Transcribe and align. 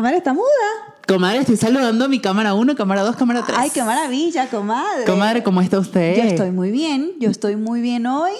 Comadre 0.00 0.16
está 0.16 0.32
muda. 0.32 0.46
Comadre, 1.06 1.40
estoy 1.40 1.58
saludando 1.58 2.06
a 2.06 2.08
mi 2.08 2.20
cámara 2.20 2.54
1, 2.54 2.74
cámara 2.74 3.02
2, 3.02 3.16
cámara 3.16 3.42
3. 3.44 3.58
Ay, 3.60 3.68
qué 3.68 3.82
maravilla, 3.82 4.46
comadre. 4.48 5.04
Comadre, 5.04 5.42
¿cómo 5.42 5.60
está 5.60 5.78
usted? 5.78 6.16
Yo 6.16 6.22
estoy 6.22 6.52
muy 6.52 6.70
bien, 6.70 7.12
yo 7.20 7.28
estoy 7.28 7.56
muy 7.56 7.82
bien 7.82 8.06
hoy. 8.06 8.32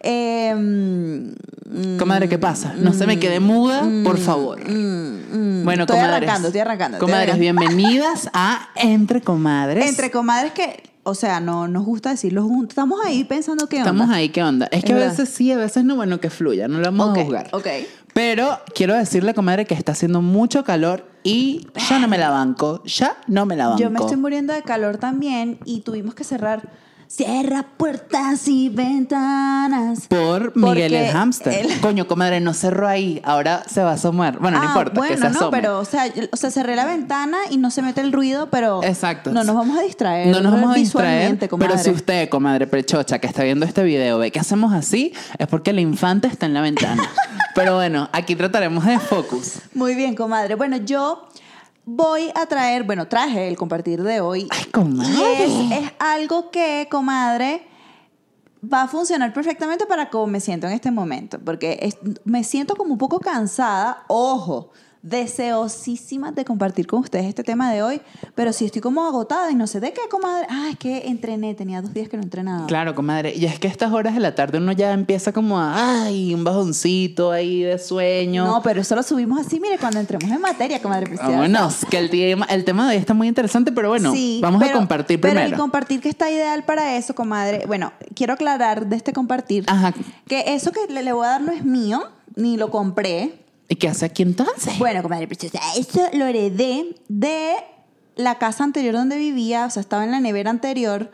Eh, 0.00 0.52
mm, 0.56 1.98
Comadre, 1.98 2.28
¿qué 2.28 2.36
pasa? 2.40 2.74
No 2.76 2.92
se 2.94 3.06
me 3.06 3.20
quede 3.20 3.38
muda, 3.38 3.88
por 4.02 4.18
favor. 4.18 4.58
mm, 4.68 5.62
Bueno, 5.64 5.84
estoy 5.84 5.98
comadres. 5.98 6.16
arrancando, 6.16 6.48
estoy 6.48 6.60
arrancando. 6.60 6.96
estoy 6.96 7.06
Comadres, 7.08 7.34
arrancando. 7.34 7.60
bienvenidas 7.62 8.28
a 8.34 8.70
Entre 8.74 9.20
Comadres. 9.20 9.86
Entre 9.88 10.10
comadres 10.10 10.52
que, 10.52 10.82
o 11.04 11.14
sea, 11.14 11.38
no 11.38 11.68
nos 11.68 11.84
gusta 11.84 12.10
decirlo 12.10 12.42
juntos. 12.42 12.70
Estamos 12.70 12.98
ahí 13.06 13.22
pensando 13.22 13.68
que 13.68 13.78
Estamos 13.78 14.10
ahí, 14.10 14.30
¿qué 14.30 14.42
onda? 14.42 14.66
Es 14.72 14.82
que 14.84 14.94
a 14.94 14.96
veces 14.96 15.28
sí, 15.28 15.52
a 15.52 15.58
veces 15.58 15.84
no, 15.84 15.94
bueno, 15.94 16.18
que 16.18 16.28
fluya, 16.28 16.66
no 16.66 16.78
lo 16.78 16.84
vamos 16.86 17.16
a 17.16 17.22
juzgar. 17.22 17.48
ok. 17.52 17.66
Pero 18.14 18.60
quiero 18.74 18.94
decirle, 18.94 19.34
comadre, 19.34 19.66
que 19.66 19.74
está 19.74 19.92
haciendo 19.92 20.22
mucho 20.22 20.62
calor 20.64 21.04
y 21.24 21.66
ya 21.88 21.98
no 21.98 22.06
me 22.06 22.16
la 22.16 22.30
banco, 22.30 22.82
ya 22.84 23.16
no 23.26 23.44
me 23.44 23.56
la 23.56 23.66
banco. 23.66 23.82
Yo 23.82 23.90
me 23.90 23.98
estoy 23.98 24.16
muriendo 24.16 24.54
de 24.54 24.62
calor 24.62 24.98
también 24.98 25.58
y 25.64 25.80
tuvimos 25.80 26.14
que 26.14 26.22
cerrar. 26.22 26.70
Cierra 27.06 27.64
puertas 27.76 28.48
y 28.48 28.68
ventanas. 28.70 30.06
Por 30.08 30.56
Miguel 30.56 30.62
Porque 30.62 30.86
el 30.86 31.12
hámster. 31.12 31.66
el- 31.66 31.80
Coño, 31.80 32.06
comadre, 32.08 32.40
no 32.40 32.52
cerró 32.54 32.88
ahí. 32.88 33.20
Ahora 33.24 33.62
se 33.68 33.82
va 33.82 33.90
a 33.90 33.94
asomar. 33.94 34.38
Bueno, 34.38 34.58
no 34.58 34.64
Ah, 34.64 34.68
importa, 34.68 34.98
bueno, 34.98 35.14
que 35.14 35.20
se 35.34 35.38
no, 35.40 35.50
pero, 35.50 35.78
o 35.78 35.84
sea, 35.84 36.06
o 36.32 36.36
sea, 36.36 36.50
cerré 36.50 36.74
la 36.76 36.84
ventana 36.86 37.38
y 37.50 37.56
no 37.58 37.70
se 37.70 37.82
mete 37.82 38.00
el 38.00 38.12
ruido, 38.12 38.48
pero. 38.50 38.82
Exacto. 38.82 39.32
No 39.32 39.44
nos 39.44 39.54
vamos 39.54 39.78
a 39.78 39.82
distraer. 39.82 40.28
No 40.28 40.40
nos 40.40 40.52
vamos 40.52 40.72
a 40.74 40.78
distraer, 40.78 41.08
visualmente, 41.30 41.46
pero 41.48 41.58
comadre. 41.58 41.78
si 41.84 41.90
usted, 41.90 42.28
comadre 42.28 42.66
prechocha, 42.66 43.18
que 43.18 43.26
está 43.26 43.44
viendo 43.44 43.64
este 43.66 43.82
video, 43.84 44.18
ve 44.18 44.30
que 44.32 44.40
hacemos 44.40 44.72
así, 44.72 45.12
es 45.38 45.46
porque 45.46 45.70
el 45.70 45.78
infante 45.80 46.26
está 46.28 46.46
en 46.46 46.54
la 46.54 46.60
ventana. 46.62 47.02
pero 47.54 47.76
bueno, 47.76 48.08
aquí 48.12 48.34
trataremos 48.34 48.84
de 48.84 48.98
focus. 48.98 49.58
Muy 49.74 49.94
bien, 49.94 50.14
comadre. 50.14 50.54
Bueno, 50.56 50.78
yo 50.78 51.28
voy 51.86 52.30
a 52.34 52.46
traer, 52.46 52.84
bueno, 52.84 53.06
traje 53.08 53.48
el 53.48 53.56
compartir 53.56 54.02
de 54.02 54.20
hoy. 54.20 54.48
Ay, 54.50 54.64
comadre. 54.72 55.12
Y 55.46 55.72
es, 55.72 55.82
es 55.84 55.92
algo 55.98 56.50
que, 56.50 56.88
comadre, 56.90 57.66
va 58.72 58.82
a 58.82 58.88
funcionar 58.88 59.32
perfectamente 59.32 59.84
para 59.86 60.08
cómo 60.10 60.26
me 60.26 60.40
siento 60.40 60.66
en 60.66 60.72
este 60.72 60.90
momento. 60.90 61.38
Porque 61.44 61.78
es- 61.82 61.98
me 62.24 62.42
siento 62.44 62.76
como 62.76 62.92
un 62.92 62.98
poco 62.98 63.20
cansada. 63.20 64.04
Ojo, 64.08 64.70
deseosísima 65.04 66.32
de 66.32 66.44
compartir 66.44 66.86
con 66.86 67.00
ustedes 67.00 67.26
este 67.26 67.44
tema 67.44 67.70
de 67.72 67.82
hoy. 67.82 68.00
Pero 68.34 68.52
sí 68.52 68.64
estoy 68.64 68.80
como 68.80 69.04
agotada 69.06 69.50
y 69.50 69.54
no 69.54 69.66
sé 69.66 69.78
de 69.80 69.92
qué, 69.92 70.00
comadre. 70.10 70.46
Ah, 70.50 70.68
es 70.70 70.78
que 70.78 71.06
entrené, 71.08 71.54
tenía 71.54 71.82
dos 71.82 71.92
días 71.92 72.08
que 72.08 72.16
no 72.16 72.22
entrenaba. 72.22 72.66
Claro, 72.66 72.94
comadre. 72.94 73.34
Y 73.36 73.44
es 73.44 73.58
que 73.58 73.68
a 73.68 73.70
estas 73.70 73.92
horas 73.92 74.14
de 74.14 74.20
la 74.20 74.34
tarde 74.34 74.58
uno 74.58 74.72
ya 74.72 74.92
empieza 74.92 75.32
como 75.32 75.58
a, 75.60 76.04
ay, 76.04 76.34
un 76.34 76.42
bajoncito 76.44 77.30
ahí 77.32 77.62
de 77.62 77.78
sueño. 77.78 78.46
No, 78.46 78.62
pero 78.62 78.80
eso 78.80 78.96
lo 78.96 79.02
subimos 79.02 79.38
así, 79.46 79.60
mire, 79.60 79.78
cuando 79.78 80.00
entremos 80.00 80.30
en 80.30 80.40
materia, 80.40 80.80
comadre 80.80 81.06
preciosa. 81.06 81.30
Vámonos, 81.30 81.84
que 81.90 81.98
el 81.98 82.10
tema, 82.10 82.46
el 82.46 82.64
tema 82.64 82.88
de 82.88 82.96
hoy 82.96 83.00
está 83.00 83.14
muy 83.14 83.28
interesante, 83.28 83.72
pero 83.72 83.90
bueno, 83.90 84.12
Sí, 84.12 84.38
vamos 84.42 84.62
pero- 84.62 84.74
a 84.74 84.78
compartir 84.78 85.20
Pero 85.20 85.34
primero. 85.34 85.54
el 85.54 85.60
compartir 85.60 86.00
que 86.00 86.08
está 86.08 86.30
ideal 86.30 86.64
para 86.64 86.96
eso, 86.96 87.14
comadre. 87.14 87.64
Bueno, 87.66 87.92
quiero 88.14 88.32
aclarar 88.32 88.86
de 88.86 88.96
este 88.96 89.12
compartir 89.12 89.64
Ajá. 89.66 89.92
que 90.26 90.54
eso 90.54 90.72
que 90.72 90.92
le, 90.92 91.02
le 91.02 91.12
voy 91.12 91.26
a 91.26 91.30
dar 91.30 91.40
no 91.42 91.52
es 91.52 91.64
mío, 91.64 92.02
ni 92.36 92.56
lo 92.56 92.70
compré. 92.70 93.43
¿Y 93.68 93.76
qué 93.76 93.88
hace 93.88 94.04
aquí 94.04 94.22
entonces? 94.22 94.78
Bueno, 94.78 95.02
comadre 95.02 95.26
preciosa, 95.26 95.60
eso 95.76 96.08
lo 96.12 96.26
heredé 96.26 96.96
de 97.08 97.54
la 98.16 98.38
casa 98.38 98.64
anterior 98.64 98.94
donde 98.94 99.16
vivía, 99.16 99.66
o 99.66 99.70
sea, 99.70 99.80
estaba 99.80 100.04
en 100.04 100.10
la 100.10 100.20
nevera 100.20 100.50
anterior 100.50 101.10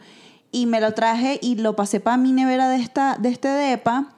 y 0.53 0.67
me 0.67 0.81
lo 0.81 0.93
traje 0.93 1.39
y 1.41 1.57
lo 1.57 1.77
pasé 1.77 2.01
para 2.01 2.17
mi 2.17 2.33
nevera 2.33 2.69
de, 2.69 2.77
esta, 2.77 3.17
de 3.19 3.29
este 3.29 3.49
depa 3.49 4.17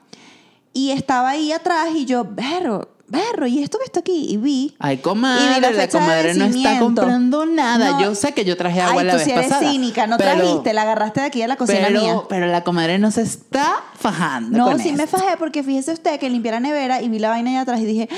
y 0.73 0.91
estaba 0.91 1.29
ahí 1.29 1.51
atrás 1.51 1.89
y 1.95 2.05
yo, 2.05 2.25
berro, 2.25 2.92
berro, 3.13 3.47
y 3.47 3.63
esto 3.63 3.77
que 3.77 3.85
está 3.85 4.01
aquí, 4.01 4.25
y 4.29 4.37
vi. 4.37 4.75
Ay, 4.79 4.95
Y 4.95 4.97
vi 4.97 5.01
comadre, 5.03 5.73
la 5.73 5.87
comadre 5.87 6.33
no 6.33 6.45
está 6.45 6.79
comprando 6.79 7.45
nada. 7.45 7.91
No. 7.91 8.01
Yo 8.01 8.15
sé 8.15 8.33
que 8.33 8.43
yo 8.43 8.57
traje 8.57 8.81
agua 8.81 9.01
Ay, 9.01 9.07
la 9.07 9.13
tú 9.13 9.17
vez 9.19 9.25
sí 9.25 9.31
eres 9.31 9.47
pasada. 9.47 9.71
cínica, 9.71 10.07
no 10.07 10.17
pero- 10.17 10.31
trajiste, 10.35 10.73
la 10.73 10.81
agarraste 10.81 11.21
de 11.21 11.25
aquí 11.27 11.39
de 11.41 11.47
la 11.47 11.55
cocina 11.55 11.85
pero, 11.87 12.01
mía. 12.01 12.15
pero 12.27 12.47
la 12.47 12.63
comadre 12.63 12.99
no 12.99 13.09
se 13.11 13.21
está 13.21 13.75
fajando 13.97 14.57
No, 14.57 14.65
con 14.65 14.79
sí 14.79 14.91
me 14.93 15.07
fajé 15.07 15.37
porque 15.37 15.63
fíjese 15.63 15.93
usted 15.93 16.19
que 16.19 16.29
limpié 16.29 16.51
la 16.51 16.59
nevera 16.59 17.01
y 17.01 17.07
vi 17.09 17.19
la 17.19 17.29
vaina 17.29 17.51
allá 17.51 17.61
atrás 17.61 17.79
y 17.79 17.85
dije, 17.85 18.09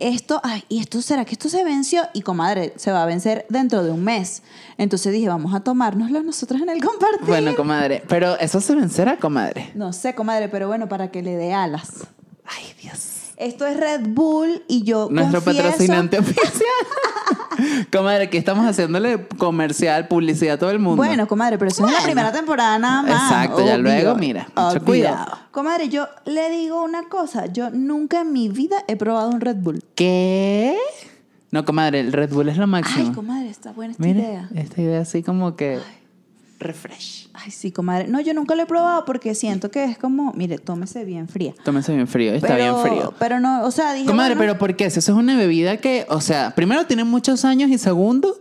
esto, 0.00 0.40
ay, 0.42 0.64
¿y 0.68 0.80
esto 0.80 1.00
será 1.02 1.24
que 1.24 1.32
esto 1.32 1.48
se 1.48 1.62
venció? 1.62 2.02
Y 2.14 2.22
comadre, 2.22 2.72
se 2.76 2.90
va 2.90 3.04
a 3.04 3.06
vencer 3.06 3.46
dentro 3.48 3.84
de 3.84 3.92
un 3.92 4.02
mes. 4.02 4.42
Entonces 4.76 5.12
dije, 5.12 5.28
vamos 5.28 5.54
a 5.54 5.60
tomárnoslo 5.60 6.20
nosotros 6.22 6.60
en 6.60 6.68
el 6.68 6.82
compartir. 6.82 7.26
Bueno, 7.26 7.54
comadre, 7.54 8.02
pero 8.08 8.36
eso 8.40 8.60
se 8.60 8.74
vencerá, 8.74 9.18
comadre. 9.18 9.70
No 9.76 9.92
sé, 9.92 10.14
comadre, 10.16 10.48
pero 10.48 10.66
bueno, 10.66 10.88
para 10.88 11.12
que 11.12 11.22
le 11.22 11.36
dé 11.36 11.54
alas. 11.54 11.90
Ay, 12.44 12.74
Dios. 12.82 12.98
Esto 13.36 13.66
es 13.66 13.76
Red 13.78 14.02
Bull 14.08 14.62
y 14.68 14.82
yo 14.84 15.08
Nuestro 15.10 15.40
confieso- 15.42 15.62
patrocinante 15.62 16.18
oficial. 16.20 16.48
comadre, 17.92 18.30
que 18.30 18.38
estamos 18.38 18.66
haciéndole 18.66 19.26
comercial, 19.38 20.08
publicidad 20.08 20.54
a 20.54 20.58
todo 20.58 20.70
el 20.70 20.78
mundo. 20.78 20.96
Bueno, 20.96 21.26
comadre, 21.26 21.58
pero 21.58 21.70
eso 21.70 21.86
es 21.86 21.92
la 21.92 22.00
primera 22.02 22.32
temporada 22.32 22.78
nada 22.78 23.02
más. 23.02 23.30
Exacto, 23.32 23.64
ya 23.64 23.76
luego, 23.76 24.14
mira, 24.16 24.48
mucho 24.56 24.68
obvio. 24.68 24.84
cuidado. 24.84 25.38
Comadre, 25.50 25.88
yo 25.88 26.06
le 26.26 26.50
digo 26.50 26.82
una 26.82 27.08
cosa. 27.08 27.46
Yo 27.46 27.70
nunca 27.70 28.20
en 28.22 28.32
mi 28.32 28.48
vida 28.48 28.76
he 28.88 28.96
probado 28.96 29.30
un 29.30 29.40
Red 29.40 29.56
Bull. 29.56 29.82
¿Qué? 29.94 30.76
No, 31.50 31.64
comadre, 31.64 32.00
el 32.00 32.12
Red 32.12 32.30
Bull 32.32 32.48
es 32.48 32.56
lo 32.56 32.66
máximo. 32.66 33.08
Ay, 33.08 33.14
comadre, 33.14 33.48
está 33.50 33.72
buena 33.72 33.92
esta 33.92 34.02
Mire, 34.04 34.20
idea. 34.20 34.48
esta 34.56 34.80
idea 34.82 35.00
así 35.00 35.22
como 35.22 35.54
que 35.54 35.78
refresh. 36.58 37.28
Ay, 37.34 37.50
sí, 37.50 37.72
comadre. 37.72 38.06
No, 38.08 38.20
yo 38.20 38.32
nunca 38.32 38.54
lo 38.54 38.62
he 38.62 38.66
probado 38.66 39.04
porque 39.04 39.34
siento 39.34 39.70
que 39.70 39.84
es 39.84 39.98
como, 39.98 40.32
mire, 40.34 40.58
tómese 40.58 41.04
bien 41.04 41.28
fría. 41.28 41.52
Tómese 41.64 41.92
bien 41.92 42.06
frío, 42.06 42.32
está 42.32 42.46
Pero- 42.48 42.80
bien 42.82 42.86
frío. 42.86 43.14
Pero 43.18 43.40
no, 43.40 43.64
o 43.64 43.70
sea, 43.70 43.92
dije. 43.92 44.06
Comadre, 44.06 44.34
bueno, 44.36 44.52
pero 44.52 44.58
¿por 44.58 44.76
qué? 44.76 44.88
Si 44.90 45.00
eso 45.00 45.12
es 45.12 45.18
una 45.18 45.36
bebida 45.36 45.76
que, 45.78 46.06
o 46.08 46.20
sea, 46.20 46.54
primero 46.54 46.86
tiene 46.86 47.04
muchos 47.04 47.44
años 47.44 47.70
y 47.70 47.78
segundo, 47.78 48.36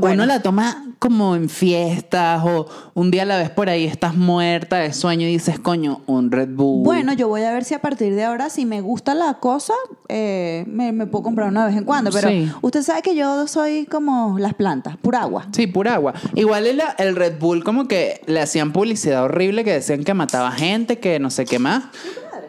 Bueno. 0.00 0.22
uno 0.22 0.26
la 0.26 0.42
toma 0.42 0.84
como 0.98 1.34
en 1.36 1.48
fiestas 1.48 2.42
o 2.44 2.66
un 2.94 3.10
día 3.10 3.24
la 3.24 3.36
ves 3.36 3.50
por 3.50 3.68
ahí, 3.68 3.84
estás 3.84 4.14
muerta 4.14 4.76
de 4.78 4.92
sueño 4.92 5.26
y 5.26 5.32
dices, 5.32 5.58
coño, 5.58 6.00
un 6.06 6.30
Red 6.30 6.50
Bull. 6.54 6.84
Bueno, 6.84 7.12
yo 7.12 7.28
voy 7.28 7.42
a 7.42 7.52
ver 7.52 7.64
si 7.64 7.74
a 7.74 7.80
partir 7.82 8.14
de 8.14 8.24
ahora, 8.24 8.48
si 8.48 8.64
me 8.64 8.80
gusta 8.80 9.14
la 9.14 9.34
cosa, 9.34 9.74
eh, 10.08 10.64
me, 10.68 10.92
me 10.92 11.06
puedo 11.06 11.24
comprar 11.24 11.48
una 11.48 11.66
vez 11.66 11.76
en 11.76 11.84
cuando. 11.84 12.10
Pero 12.12 12.28
Sí. 12.28 12.50
usted 12.62 12.82
sabe 12.82 13.02
que 13.02 13.14
yo 13.14 13.46
soy 13.46 13.86
como 13.86 14.38
las 14.38 14.54
plantas, 14.54 14.96
pura 14.96 15.22
agua. 15.22 15.46
Sí, 15.52 15.66
pura 15.66 15.94
agua. 15.94 16.14
Igual 16.34 16.66
el, 16.66 16.80
el 16.98 17.16
Red 17.16 17.38
Bull 17.38 17.55
como 17.62 17.88
que 17.88 18.20
le 18.26 18.40
hacían 18.40 18.72
publicidad 18.72 19.24
horrible 19.24 19.64
que 19.64 19.72
decían 19.72 20.04
que 20.04 20.14
mataba 20.14 20.50
gente, 20.52 20.98
que 20.98 21.18
no 21.18 21.30
sé 21.30 21.44
qué 21.44 21.58
más. 21.58 21.84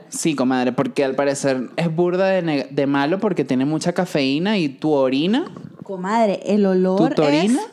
Sí, 0.09 0.35
comadre, 0.35 0.71
porque 0.71 1.03
al 1.03 1.15
parecer 1.15 1.69
es 1.75 1.93
burda 1.93 2.27
de, 2.27 2.87
malo 2.87 3.19
porque 3.19 3.43
tiene 3.43 3.65
mucha 3.65 3.91
cafeína 3.93 4.57
y 4.57 4.69
tu 4.69 4.91
orina, 4.93 5.51
Comadre, 5.83 6.39
el 6.45 6.65
olor 6.65 7.13
tu 7.13 7.23
orina, 7.23 7.59
es 7.61 7.67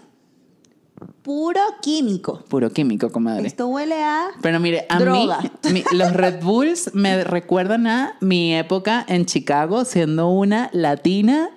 puro 1.23 1.61
químico. 1.81 2.44
puro 2.49 2.71
químico, 2.71 3.11
comadre. 3.11 3.47
Esto 3.47 3.67
huele 3.69 4.03
a... 4.03 4.27
Pero 4.43 4.61
mire, 4.61 4.87
a 4.89 4.99
Droga. 4.99 5.39
mí 5.41 5.50
mi- 5.73 5.84
los 5.97 6.12
Red 6.12 6.43
Bulls 6.43 6.91
me 6.94 7.25
recuerdan 7.25 7.87
a 7.87 8.17
mi 8.21 8.55
época 8.55 9.05
en 9.09 9.27
Chicago 9.27 9.84
siendo 9.84 10.28
una 10.28 10.71
latina 10.73 11.50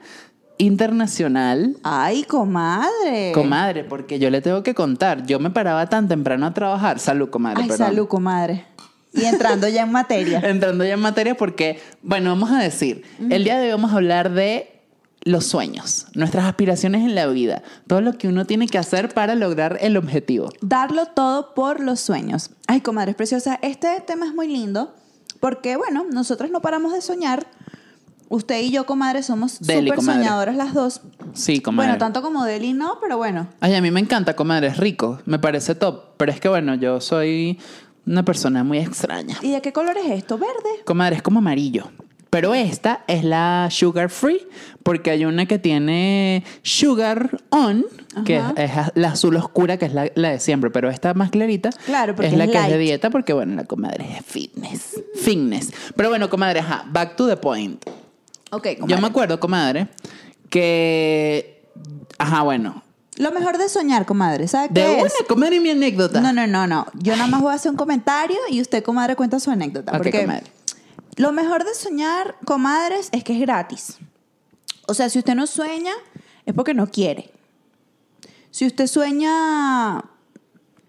internacional. 0.58 1.78
Ay, 1.84 2.24
comadre. 2.24 3.32
Comadre, 3.34 3.84
porque 3.84 4.20
yo 4.20 4.30
le 4.30 4.42
tengo 4.42 4.64
que 4.64 4.74
contar, 4.74 5.26
yo 5.26 5.40
me 5.40 5.50
paraba 5.50 5.88
tan 5.88 6.08
temprano 6.08 6.46
a 6.46 6.54
trabajar. 6.54 7.00
Salud, 7.00 7.30
comadre, 7.30 7.64
Ay, 7.64 7.68
perdón. 7.70 7.88
salud, 7.88 8.08
comadre. 8.08 8.66
Y 9.14 9.26
entrando 9.26 9.68
ya 9.68 9.84
en 9.84 9.92
materia. 9.92 10.40
Entrando 10.44 10.84
ya 10.84 10.94
en 10.94 11.00
materia 11.00 11.36
porque, 11.36 11.80
bueno, 12.02 12.30
vamos 12.30 12.52
a 12.52 12.60
decir, 12.60 13.04
el 13.30 13.44
día 13.44 13.58
de 13.58 13.66
hoy 13.66 13.72
vamos 13.72 13.92
a 13.92 13.96
hablar 13.96 14.32
de 14.32 14.78
los 15.24 15.46
sueños, 15.46 16.08
nuestras 16.14 16.46
aspiraciones 16.46 17.02
en 17.02 17.16
la 17.16 17.28
vida, 17.28 17.64
todo 17.88 18.02
lo 18.02 18.18
que 18.18 18.28
uno 18.28 18.46
tiene 18.46 18.68
que 18.68 18.78
hacer 18.78 19.14
para 19.14 19.36
lograr 19.36 19.78
el 19.82 19.98
objetivo. 19.98 20.50
Darlo 20.62 21.08
todo 21.08 21.54
por 21.54 21.82
los 21.82 22.00
sueños. 22.00 22.52
Ay, 22.68 22.82
comadres 22.82 23.16
preciosas, 23.16 23.58
este 23.62 23.88
tema 24.06 24.26
es 24.26 24.34
muy 24.34 24.48
lindo 24.48 24.94
porque, 25.40 25.76
bueno, 25.76 26.06
nosotras 26.12 26.50
no 26.50 26.62
paramos 26.62 26.94
de 26.94 27.02
soñar. 27.02 27.48
Usted 28.30 28.62
y 28.62 28.72
yo, 28.72 28.86
comadre, 28.86 29.24
somos 29.24 29.54
súper 29.54 30.02
soñadoras 30.02 30.56
las 30.56 30.74
dos. 30.74 31.02
Sí, 31.34 31.62
comadre. 31.62 31.92
Bueno, 31.92 32.00
tanto 32.00 32.22
como 32.22 32.44
Deli 32.44 32.74
no, 32.74 32.98
pero 33.00 33.18
bueno. 33.18 33.48
Ay, 33.62 33.76
a 33.76 33.82
mí 33.82 33.90
me 33.90 34.00
encanta, 34.00 34.36
comadre, 34.36 34.68
es 34.68 34.78
rico, 34.78 35.20
me 35.26 35.40
parece 35.40 35.76
top, 35.76 36.18
pero 36.18 36.32
es 36.32 36.40
que 36.40 36.50
bueno, 36.50 36.76
yo 36.76 37.00
soy 37.00 37.58
una 38.06 38.24
persona 38.24 38.64
muy 38.64 38.80
extraña. 38.80 39.38
¿Y 39.42 39.52
de 39.52 39.62
qué 39.62 39.72
color 39.72 39.98
es 39.98 40.12
esto? 40.12 40.38
¿Verde? 40.38 40.84
Comadre, 40.86 41.18
es 41.18 41.22
como 41.22 41.40
amarillo. 41.40 41.90
Pero 42.30 42.54
esta 42.54 43.04
es 43.08 43.24
la 43.24 43.70
sugar 43.72 44.10
free, 44.10 44.46
porque 44.84 45.12
hay 45.12 45.26
una 45.26 45.46
que 45.46 45.60
tiene 45.60 46.44
sugar 46.62 47.42
on, 47.50 47.86
que 48.26 48.42
es, 48.58 48.72
la 48.96 49.10
azul 49.10 49.38
oscura, 49.38 49.78
que 49.78 49.86
es 49.86 49.94
la, 49.94 50.12
la 50.16 50.32
de 50.32 50.40
siempre, 50.40 50.70
pero 50.70 50.90
esta 50.90 51.14
más 51.14 51.30
clarita 51.30 51.70
Claro, 51.86 52.16
porque 52.16 52.28
es 52.28 52.38
la 52.38 52.46
es 52.46 52.52
que 52.52 52.58
es 52.58 52.68
de 52.68 52.78
dieta, 52.78 53.10
porque 53.10 53.32
bueno, 53.32 53.56
la 53.56 53.64
comadre 53.64 54.18
es 54.18 54.26
fitness. 54.26 55.02
Fitness. 55.16 55.72
Pero 55.96 56.10
bueno, 56.10 56.30
comadre, 56.30 56.60
ajá, 56.60 56.86
back 56.90 57.16
to 57.16 57.28
the 57.28 57.38
point. 57.38 57.84
Ok, 58.52 58.68
comadre. 58.80 58.88
Yo 58.88 59.02
me 59.02 59.08
acuerdo, 59.08 59.40
comadre, 59.40 59.88
que. 60.50 61.64
Ajá, 62.18 62.44
bueno. 62.44 62.84
Lo 63.18 63.32
mejor 63.32 63.58
de 63.58 63.68
soñar, 63.68 64.06
comadre, 64.06 64.48
¿sabe 64.48 64.68
qué 64.68 64.74
De 64.82 64.94
es? 65.00 65.02
una, 65.02 65.28
comadre, 65.28 65.60
mi 65.60 65.72
anécdota. 65.72 66.22
No, 66.22 66.32
no, 66.32 66.46
no, 66.46 66.68
no. 66.68 66.86
Yo 66.94 67.16
nada 67.16 67.28
más 67.28 67.42
voy 67.42 67.52
a 67.52 67.56
hacer 67.56 67.72
un 67.72 67.78
comentario 67.78 68.38
y 68.50 68.62
usted, 68.62 68.84
comadre, 68.84 69.16
cuenta 69.16 69.40
su 69.40 69.50
anécdota. 69.50 69.92
Ok, 69.92 69.98
porque 69.98 70.22
comadre. 70.22 70.44
lo 71.16 71.32
mejor 71.32 71.64
de 71.64 71.74
soñar, 71.74 72.36
comadres, 72.46 73.10
es 73.12 73.24
que 73.24 73.34
es 73.34 73.40
gratis. 73.40 73.98
O 74.88 74.94
sea, 74.94 75.10
si 75.10 75.18
usted 75.20 75.34
no 75.34 75.48
sueña, 75.48 75.92
es 76.46 76.54
porque 76.54 76.74
no 76.76 76.88
quiere. 76.92 77.32
Si 78.52 78.66
usted 78.68 78.86
sueña 78.88 80.04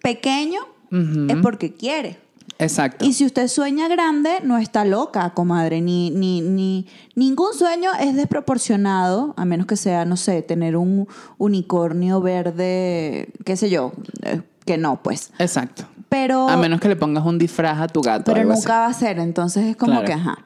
pequeño, 0.02 0.60
es 0.90 1.36
porque 1.42 1.74
quiere. 1.74 2.18
Exacto. 2.60 3.04
Y 3.04 3.12
si 3.12 3.24
usted 3.24 3.46
sueña 3.48 3.86
grande, 3.88 4.40
no 4.42 4.58
está 4.58 4.84
loca, 4.84 5.30
comadre. 5.30 5.80
Ni, 5.80 6.10
ni, 6.10 6.40
ni, 6.40 6.86
ningún 7.14 7.54
sueño 7.54 7.90
es 8.00 8.16
desproporcionado, 8.16 9.32
a 9.36 9.44
menos 9.44 9.66
que 9.66 9.76
sea, 9.76 10.04
no 10.04 10.16
sé, 10.16 10.42
tener 10.42 10.76
un 10.76 11.06
unicornio 11.38 12.20
verde, 12.20 13.28
qué 13.44 13.56
sé 13.56 13.70
yo, 13.70 13.92
eh, 14.22 14.42
que 14.64 14.76
no, 14.76 15.00
pues. 15.02 15.30
Exacto. 15.38 15.84
Pero, 16.08 16.48
A 16.48 16.56
menos 16.56 16.80
que 16.80 16.88
le 16.88 16.96
pongas 16.96 17.24
un 17.24 17.38
disfraz 17.38 17.78
a 17.80 17.86
tu 17.86 18.00
gato. 18.00 18.24
pero 18.24 18.40
algo 18.40 18.54
nunca 18.54 18.80
va 18.80 18.86
a 18.86 18.92
ser, 18.94 19.18
entonces 19.18 19.64
es 19.64 19.76
como 19.76 19.92
Claro. 19.92 20.06
que, 20.06 20.12
ajá. 20.14 20.38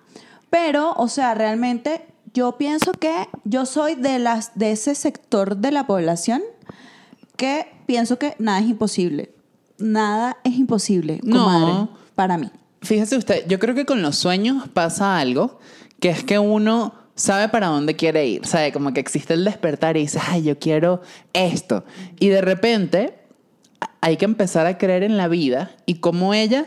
Pero, 0.50 0.93
o 0.99 1.08
sea, 1.08 1.35
realmente 1.35 2.05
yo 2.35 2.58
pienso 2.58 2.93
que 2.93 3.29
yo 3.44 3.65
soy 3.65 3.94
de, 3.94 4.19
las, 4.19 4.53
de 4.55 4.73
ese 4.73 4.94
sector 4.94 5.56
de 5.56 5.70
la 5.70 5.87
población 5.87 6.43
que 7.37 7.67
pienso 7.87 8.19
que 8.19 8.35
nada 8.38 8.58
es 8.58 8.67
imposible. 8.67 9.32
Nada 9.79 10.37
es 10.44 10.55
imposible, 10.55 11.20
No. 11.23 12.01
Para 12.14 12.38
mí. 12.38 12.50
Fíjese 12.82 13.17
usted, 13.17 13.47
yo 13.47 13.59
creo 13.59 13.75
que 13.75 13.87
con 13.87 14.03
los 14.03 14.17
sueños 14.17 14.69
pasa 14.69 15.19
algo, 15.19 15.61
que 16.00 16.11
es 16.11 16.25
que 16.25 16.38
uno 16.38 16.94
sabe 17.14 17.49
para 17.49 17.69
dónde 17.69 17.94
quiere 17.94 18.26
ir, 18.26 18.47
sabe 18.47 18.73
como 18.73 18.93
que 18.93 19.00
existe 19.00 19.35
el 19.35 19.44
despertar 19.44 19.97
y 19.97 20.00
dices, 20.00 20.23
ay, 20.29 20.43
yo 20.43 20.59
quiero 20.59 21.00
esto. 21.32 21.85
Y 22.19 22.29
de 22.29 22.41
repente 22.41 23.19
hay 24.00 24.17
que 24.17 24.25
empezar 24.25 24.67
a 24.67 24.79
creer 24.79 25.05
en 25.05 25.17
la 25.17 25.29
vida 25.29 25.70
y 25.87 25.97
como 25.97 26.35
ella 26.35 26.67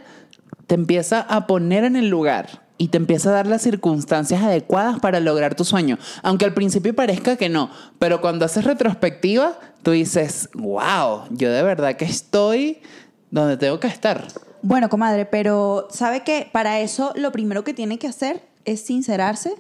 te 0.68 0.76
empieza 0.76 1.22
a 1.22 1.48
poner 1.48 1.84
en 1.84 1.96
el 1.96 2.10
lugar 2.10 2.64
y 2.78 2.90
te 2.90 2.98
empieza 2.98 3.30
a 3.30 3.34
dar 3.34 3.48
las 3.48 3.62
circunstancias 3.62 4.42
adecuadas 4.42 5.00
para 5.00 5.20
lograr 5.20 5.56
tu 5.56 5.64
sueño. 5.64 5.98
Aunque 6.24 6.46
al 6.46 6.54
principio 6.54 6.96
parezca 6.96 7.38
que 7.38 7.50
no, 7.50 7.70
pero 8.00 8.22
cuando 8.22 8.46
haces 8.46 8.66
retrospectiva, 8.66 9.60
tú 9.84 9.92
dices, 9.92 10.50
wow, 10.54 11.24
yo 11.30 11.52
de 11.52 11.64
verdad 11.64 11.96
que 11.96 12.06
estoy 12.06 12.82
donde 13.32 13.58
tengo 13.58 13.80
que 13.80 13.88
estar. 13.88 14.28
Bueno, 14.68 14.90
comadre, 14.90 15.26
pero 15.26 15.88
¿sabe 15.92 16.24
que 16.24 16.50
Para 16.52 16.80
eso 16.80 17.14
lo 17.16 17.32
primero 17.32 17.64
que 17.64 17.74
tiene 17.74 18.00
que 18.00 18.08
hacer 18.08 18.42
es 18.66 18.82
sincerarse. 18.82 19.54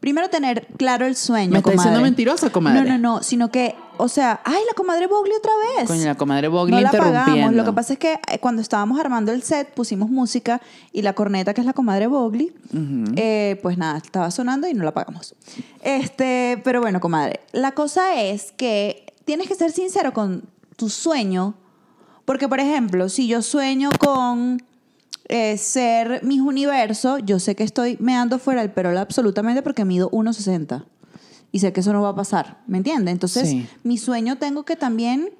Primero 0.00 0.30
tener 0.30 0.66
claro 0.78 1.06
el 1.06 1.14
sueño, 1.14 1.52
¿Me 1.52 1.58
está 1.58 1.70
comadre. 1.70 1.90
diciendo 1.90 2.00
mentirosa, 2.00 2.50
comadre? 2.50 2.80
No, 2.80 2.86
no, 2.86 2.98
no, 2.98 3.22
sino 3.22 3.50
que, 3.50 3.74
o 3.98 4.08
sea, 4.08 4.40
ay, 4.44 4.60
la 4.66 4.74
comadre 4.74 5.06
Bogli 5.06 5.32
otra 5.34 5.52
vez. 5.76 5.86
Coño, 5.86 6.06
la 6.06 6.14
comadre 6.16 6.48
Bogli 6.48 6.72
no 6.72 6.80
la 6.80 6.88
apagamos. 6.88 7.52
Lo 7.52 7.64
que 7.66 7.72
pasa 7.74 7.92
es 7.92 7.98
que 7.98 8.14
eh, 8.14 8.38
cuando 8.40 8.62
estábamos 8.62 8.98
armando 8.98 9.30
el 9.30 9.42
set 9.42 9.72
pusimos 9.74 10.08
música 10.08 10.62
y 10.90 11.02
la 11.02 11.12
corneta, 11.12 11.52
que 11.52 11.60
es 11.60 11.66
la 11.66 11.74
comadre 11.74 12.06
Bogli, 12.06 12.50
eh, 13.16 13.60
pues 13.62 13.76
nada, 13.76 13.98
estaba 13.98 14.30
sonando 14.30 14.66
y 14.66 14.72
no 14.72 14.84
la 14.84 14.90
apagamos. 14.90 15.34
Este, 15.82 16.60
pero 16.64 16.80
bueno, 16.80 16.98
comadre, 16.98 17.40
la 17.52 17.72
cosa 17.72 18.20
es 18.20 18.52
que 18.52 19.04
tienes 19.26 19.48
que 19.48 19.54
ser 19.54 19.70
sincero 19.70 20.14
con 20.14 20.44
tu 20.76 20.88
sueño, 20.88 21.54
porque 22.30 22.46
por 22.48 22.60
ejemplo, 22.60 23.08
si 23.08 23.26
yo 23.26 23.42
sueño 23.42 23.90
con 23.98 24.62
eh, 25.28 25.56
ser 25.58 26.22
mis 26.22 26.40
universo, 26.40 27.18
yo 27.18 27.40
sé 27.40 27.56
que 27.56 27.64
estoy 27.64 27.96
meando 27.98 28.38
fuera 28.38 28.60
del 28.60 28.70
perol 28.70 28.96
absolutamente 28.98 29.62
porque 29.62 29.84
mido 29.84 30.08
1,60 30.12 30.84
y 31.50 31.58
sé 31.58 31.72
que 31.72 31.80
eso 31.80 31.92
no 31.92 32.02
va 32.02 32.10
a 32.10 32.14
pasar, 32.14 32.58
¿me 32.68 32.78
entiendes? 32.78 33.10
Entonces, 33.10 33.48
Sí. 33.48 33.66
mi 33.82 33.98
sueño 33.98 34.38
tengo 34.38 34.62
que 34.62 34.76
también... 34.76 35.30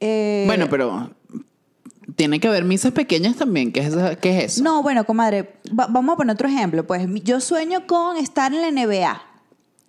eh, 0.00 0.44
Bueno, 0.46 0.68
pero 0.70 1.10
tiene 2.16 2.40
que 2.40 2.48
haber 2.48 2.64
misas 2.64 2.92
pequeñas 2.92 3.36
también. 3.36 3.70
¿Qué 3.70 3.80
es, 3.80 3.94
qué 4.22 4.38
es 4.38 4.44
eso? 4.54 4.64
No, 4.64 4.82
bueno, 4.82 5.04
comadre, 5.04 5.52
va- 5.78 5.86
vamos 5.88 6.14
a 6.14 6.16
poner 6.16 6.32
otro 6.32 6.48
ejemplo. 6.48 6.86
Pues 6.86 7.06
yo 7.24 7.40
sueño 7.40 7.86
con 7.86 8.16
estar 8.16 8.54
en 8.54 8.62
la 8.62 8.70
NBA. 8.70 9.20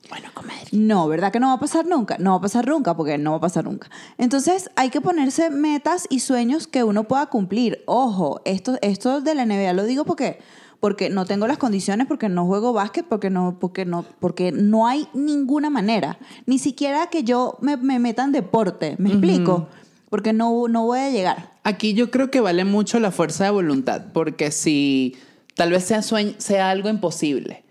Bueno, 0.10 0.30
comadre. 0.34 0.68
No, 0.72 1.08
¿verdad 1.08 1.32
que 1.32 1.40
no 1.40 1.48
va 1.48 1.54
a 1.54 1.60
pasar 1.60 1.86
nunca? 1.86 2.18
No 2.18 2.32
va 2.32 2.38
a 2.38 2.42
pasar 2.42 2.68
nunca 2.68 2.98
porque 2.98 3.18
no 3.20 3.32
va 3.32 3.38
a 3.38 3.42
pasar 3.42 3.66
nunca. 3.66 3.90
Entonces 4.18 4.72
hay 4.76 4.90
que 4.90 5.02
ponerse 5.02 5.52
metas 5.52 6.08
y 6.10 6.20
sueños 6.22 6.68
que 6.68 6.84
uno 6.84 7.04
pueda 7.04 7.28
cumplir. 7.28 7.84
Ojo, 7.86 8.42
esto, 8.44 8.78
esto 8.82 9.22
de 9.22 9.36
la 9.36 9.46
NBA 9.46 9.74
lo 9.74 9.84
digo 9.84 10.06
porque, 10.06 10.40
porque 10.80 11.12
no 11.12 11.26
tengo 11.26 11.46
las 11.46 11.60
condiciones, 11.60 12.08
porque 12.08 12.28
no 12.28 12.48
juego 12.48 12.74
básquet, 12.74 13.06
porque 13.06 13.30
no, 13.30 13.58
porque 13.60 13.86
no, 13.86 14.04
porque 14.20 14.52
no 14.52 14.88
hay 14.88 15.08
ninguna 15.14 15.70
manera. 15.70 16.18
Ni 16.48 16.58
siquiera 16.58 17.08
que 17.08 17.24
yo 17.24 17.58
me, 17.62 17.78
me 17.78 18.00
meta 18.00 18.24
en 18.24 18.32
deporte. 18.32 18.96
¿Me 18.98 19.10
explico? 19.10 19.68
Porque 20.10 20.34
no, 20.34 20.68
no 20.68 20.86
voy 20.88 21.00
a 21.00 21.12
llegar. 21.12 21.52
Aquí 21.64 21.94
yo 21.94 22.10
creo 22.10 22.32
que 22.32 22.40
vale 22.40 22.66
mucho 22.66 23.00
la 23.00 23.12
fuerza 23.12 23.44
de 23.44 23.52
voluntad, 23.52 24.06
porque 24.12 24.50
si 24.50 25.16
tal 25.54 25.70
vez 25.70 25.94
sea 26.40 26.72
algo 26.72 26.90
imposible 26.90 27.69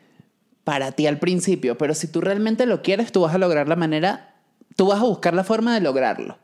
para 0.69 0.93
ti 0.93 1.07
al 1.07 1.19
principio, 1.19 1.79
pero 1.79 1.95
si 1.95 2.09
tú 2.09 2.21
realmente 2.21 2.67
lo 2.67 2.83
quieres, 2.83 3.11
tú 3.11 3.23
vas 3.23 3.35
a 3.35 3.39
lograr 3.39 3.69
la 3.69 3.75
manera, 3.75 4.35
tú 4.77 4.89
vas 4.89 5.01
a 5.01 5.05
buscar 5.05 5.33
la 5.33 5.43
forma 5.43 5.73
de 5.73 5.81
lograrlo. 5.81 6.37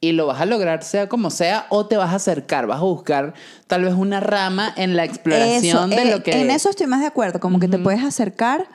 Y 0.00 0.12
lo 0.12 0.26
vas 0.26 0.40
a 0.40 0.46
lograr 0.46 0.82
sea 0.82 1.10
como 1.10 1.28
sea, 1.28 1.66
o 1.68 1.84
te 1.84 1.98
vas 1.98 2.10
a 2.10 2.14
acercar, 2.14 2.66
vas 2.66 2.78
a 2.78 2.84
buscar 2.84 3.34
tal 3.66 3.84
vez 3.84 3.92
una 3.92 4.20
rama 4.20 4.72
en 4.78 4.96
la 4.96 5.04
exploración 5.04 5.92
Eso, 5.92 6.02
de 6.02 6.08
eh, 6.08 6.10
lo 6.10 6.22
que... 6.22 6.40
En 6.40 6.50
eso 6.50 6.70
estoy 6.70 6.86
más 6.86 7.02
de 7.02 7.06
acuerdo, 7.06 7.38
como 7.38 7.60
que 7.60 7.68
te 7.68 7.78
puedes 7.78 8.02
acercar 8.02 8.66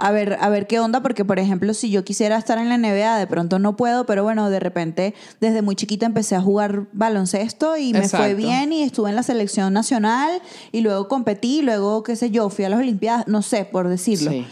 a 0.00 0.12
ver, 0.12 0.38
a 0.40 0.48
ver 0.48 0.66
qué 0.68 0.78
onda, 0.80 1.02
porque 1.02 1.24
por 1.24 1.38
ejemplo, 1.40 1.74
si 1.74 1.90
yo 1.90 2.04
quisiera 2.04 2.38
estar 2.38 2.56
en 2.58 2.68
la 2.68 2.78
NBA, 2.78 3.18
de 3.18 3.26
pronto 3.26 3.58
no 3.58 3.76
puedo, 3.76 4.06
pero 4.06 4.22
bueno, 4.22 4.48
de 4.48 4.60
repente 4.60 5.12
desde 5.40 5.60
muy 5.60 5.74
chiquita 5.74 6.06
empecé 6.06 6.36
a 6.36 6.40
jugar 6.40 6.86
baloncesto 6.92 7.76
y 7.76 7.92
me 7.92 8.08
fue 8.08 8.34
bien 8.34 8.72
y 8.72 8.82
estuve 8.84 9.10
en 9.10 9.16
la 9.16 9.22
selección 9.24 9.72
nacional 9.72 10.40
y 10.72 10.82
luego 10.82 11.08
competí, 11.08 11.62
luego 11.62 12.02
qué 12.04 12.14
sé 12.16 12.30
yo, 12.30 12.48
fui 12.48 12.64
a 12.64 12.68
las 12.68 12.78
Olimpiadas, 12.78 13.26
no 13.26 13.42
sé, 13.42 13.64
por 13.64 13.88
decirlo. 13.88 14.30
Sí. 14.30 14.46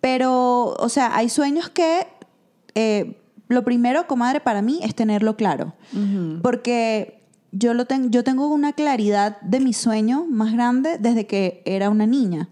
Pero, 0.00 0.74
o 0.78 0.88
sea, 0.88 1.16
hay 1.16 1.28
sueños 1.28 1.68
que 1.68 2.06
eh, 2.74 3.20
lo 3.48 3.64
primero, 3.64 4.06
comadre, 4.06 4.40
para 4.40 4.62
mí 4.62 4.80
es 4.82 4.94
tenerlo 4.94 5.36
claro. 5.36 5.74
Porque 6.42 7.20
yo, 7.52 7.74
lo 7.74 7.84
ten- 7.86 8.10
yo 8.10 8.24
tengo 8.24 8.48
una 8.48 8.72
claridad 8.72 9.40
de 9.42 9.60
mi 9.60 9.72
sueño 9.72 10.26
más 10.28 10.52
grande 10.52 10.96
desde 10.98 11.26
que 11.26 11.62
era 11.66 11.90
una 11.90 12.06
niña. 12.06 12.48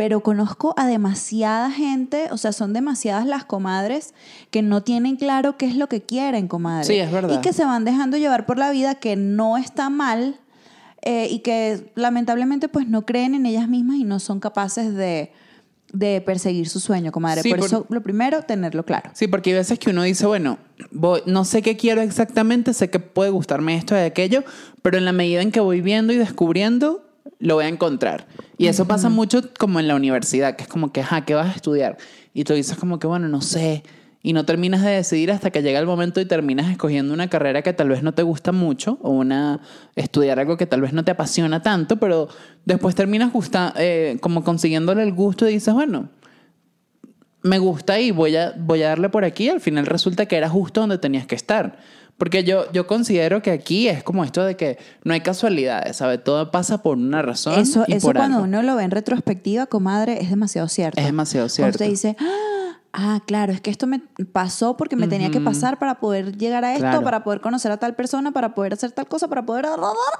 Pero 0.00 0.20
conozco 0.22 0.72
a 0.78 0.86
demasiada 0.86 1.70
gente, 1.70 2.28
o 2.30 2.38
sea, 2.38 2.52
son 2.52 2.72
demasiadas 2.72 3.26
las 3.26 3.44
comadres 3.44 4.14
que 4.50 4.62
no 4.62 4.82
tienen 4.82 5.16
claro 5.16 5.58
qué 5.58 5.66
es 5.66 5.76
lo 5.76 5.90
que 5.90 6.00
quieren, 6.00 6.48
comadre. 6.48 6.86
Sí, 6.86 6.94
es 6.98 7.12
verdad. 7.12 7.34
Y 7.34 7.42
que 7.42 7.52
se 7.52 7.66
van 7.66 7.84
dejando 7.84 8.16
llevar 8.16 8.46
por 8.46 8.56
la 8.56 8.70
vida, 8.70 8.94
que 8.94 9.16
no 9.16 9.58
está 9.58 9.90
mal, 9.90 10.36
eh, 11.02 11.28
y 11.30 11.40
que 11.40 11.92
lamentablemente 11.96 12.66
pues 12.68 12.88
no 12.88 13.04
creen 13.04 13.34
en 13.34 13.44
ellas 13.44 13.68
mismas 13.68 13.96
y 13.98 14.04
no 14.04 14.20
son 14.20 14.40
capaces 14.40 14.94
de, 14.94 15.32
de 15.92 16.22
perseguir 16.22 16.66
su 16.70 16.80
sueño, 16.80 17.12
comadre. 17.12 17.42
Sí, 17.42 17.50
por, 17.50 17.58
por- 17.58 17.66
eso, 17.66 17.86
lo 17.90 18.02
primero, 18.02 18.40
tenerlo 18.40 18.86
claro. 18.86 19.10
Sí, 19.12 19.26
porque 19.28 19.50
hay 19.50 19.56
veces 19.56 19.78
que 19.78 19.90
uno 19.90 20.02
dice, 20.02 20.24
bueno, 20.26 20.56
voy- 20.92 21.20
no 21.26 21.44
sé 21.44 21.60
qué 21.60 21.76
quiero 21.76 22.00
exactamente, 22.00 22.72
sé 22.72 22.88
que 22.88 23.00
puede 23.00 23.28
gustarme 23.28 23.76
esto 23.76 23.94
y 23.94 23.98
aquello, 23.98 24.44
pero 24.80 24.96
en 24.96 25.04
la 25.04 25.12
medida 25.12 25.42
en 25.42 25.52
que 25.52 25.60
voy 25.60 25.82
viendo 25.82 26.14
y 26.14 26.16
descubriendo, 26.16 27.04
lo 27.38 27.54
voy 27.54 27.64
a 27.64 27.68
encontrar. 27.68 28.26
Y 28.58 28.66
eso 28.66 28.86
pasa 28.86 29.08
mucho 29.08 29.42
como 29.58 29.80
en 29.80 29.88
la 29.88 29.94
universidad, 29.94 30.56
que 30.56 30.64
es 30.64 30.68
como 30.68 30.92
que, 30.92 31.00
ajá, 31.00 31.24
¿qué 31.24 31.34
vas 31.34 31.48
a 31.48 31.56
estudiar? 31.56 31.96
Y 32.34 32.44
tú 32.44 32.54
dices 32.54 32.76
como 32.76 32.98
que, 32.98 33.06
bueno, 33.06 33.28
no 33.28 33.40
sé. 33.40 33.82
Y 34.22 34.34
no 34.34 34.44
terminas 34.44 34.82
de 34.82 34.90
decidir 34.90 35.32
hasta 35.32 35.50
que 35.50 35.62
llega 35.62 35.78
el 35.78 35.86
momento 35.86 36.20
y 36.20 36.26
terminas 36.26 36.70
escogiendo 36.70 37.14
una 37.14 37.28
carrera 37.28 37.62
que 37.62 37.72
tal 37.72 37.88
vez 37.88 38.02
no 38.02 38.12
te 38.12 38.22
gusta 38.22 38.52
mucho 38.52 38.98
o 39.00 39.10
una 39.10 39.60
estudiar 39.96 40.38
algo 40.38 40.58
que 40.58 40.66
tal 40.66 40.82
vez 40.82 40.92
no 40.92 41.04
te 41.04 41.10
apasiona 41.10 41.62
tanto, 41.62 41.96
pero 41.96 42.28
después 42.66 42.94
terminas 42.94 43.32
gusta, 43.32 43.72
eh, 43.78 44.18
como 44.20 44.44
consiguiéndole 44.44 45.02
el 45.04 45.14
gusto 45.14 45.48
y 45.48 45.54
dices, 45.54 45.72
bueno, 45.72 46.10
me 47.42 47.58
gusta 47.58 47.98
y 48.00 48.10
voy 48.10 48.36
a, 48.36 48.52
voy 48.58 48.82
a 48.82 48.88
darle 48.88 49.08
por 49.08 49.24
aquí. 49.24 49.48
Al 49.48 49.60
final 49.60 49.86
resulta 49.86 50.26
que 50.26 50.36
era 50.36 50.48
justo 50.48 50.80
donde 50.80 50.98
tenías 50.98 51.26
que 51.26 51.34
estar. 51.34 51.78
Porque 52.18 52.44
yo, 52.44 52.70
yo 52.72 52.86
considero 52.86 53.40
que 53.40 53.50
aquí 53.50 53.88
es 53.88 54.02
como 54.02 54.24
esto 54.24 54.44
de 54.44 54.54
que 54.54 54.78
no 55.04 55.14
hay 55.14 55.22
casualidades, 55.22 55.96
¿sabes? 55.96 56.22
Todo 56.22 56.50
pasa 56.50 56.82
por 56.82 56.98
una 56.98 57.22
razón. 57.22 57.58
Eso, 57.58 57.84
y 57.88 57.94
eso 57.94 58.06
por 58.08 58.16
cuando 58.16 58.36
algo. 58.38 58.46
uno 58.48 58.62
lo 58.62 58.76
ve 58.76 58.82
en 58.84 58.90
retrospectiva, 58.90 59.64
comadre, 59.66 60.20
es 60.20 60.28
demasiado 60.28 60.68
cierto. 60.68 61.00
Es 61.00 61.06
demasiado 61.06 61.46
Cuando 61.46 61.54
cierto. 61.54 61.76
usted 61.76 61.88
dice, 61.88 62.16
ah, 62.20 62.76
ah, 62.92 63.20
claro, 63.26 63.54
es 63.54 63.62
que 63.62 63.70
esto 63.70 63.86
me 63.86 64.00
pasó 64.32 64.76
porque 64.76 64.96
me 64.96 65.08
tenía 65.08 65.30
que 65.30 65.40
pasar 65.40 65.78
para 65.78 65.98
poder 65.98 66.36
llegar 66.36 66.62
a 66.62 66.72
esto, 66.74 66.82
Claro. 66.82 67.02
para 67.04 67.24
poder 67.24 67.40
conocer 67.40 67.72
a 67.72 67.78
tal 67.78 67.94
persona, 67.94 68.32
para 68.32 68.54
poder 68.54 68.74
hacer 68.74 68.92
tal 68.92 69.06
cosa, 69.08 69.26
para 69.28 69.46
poder, 69.46 69.64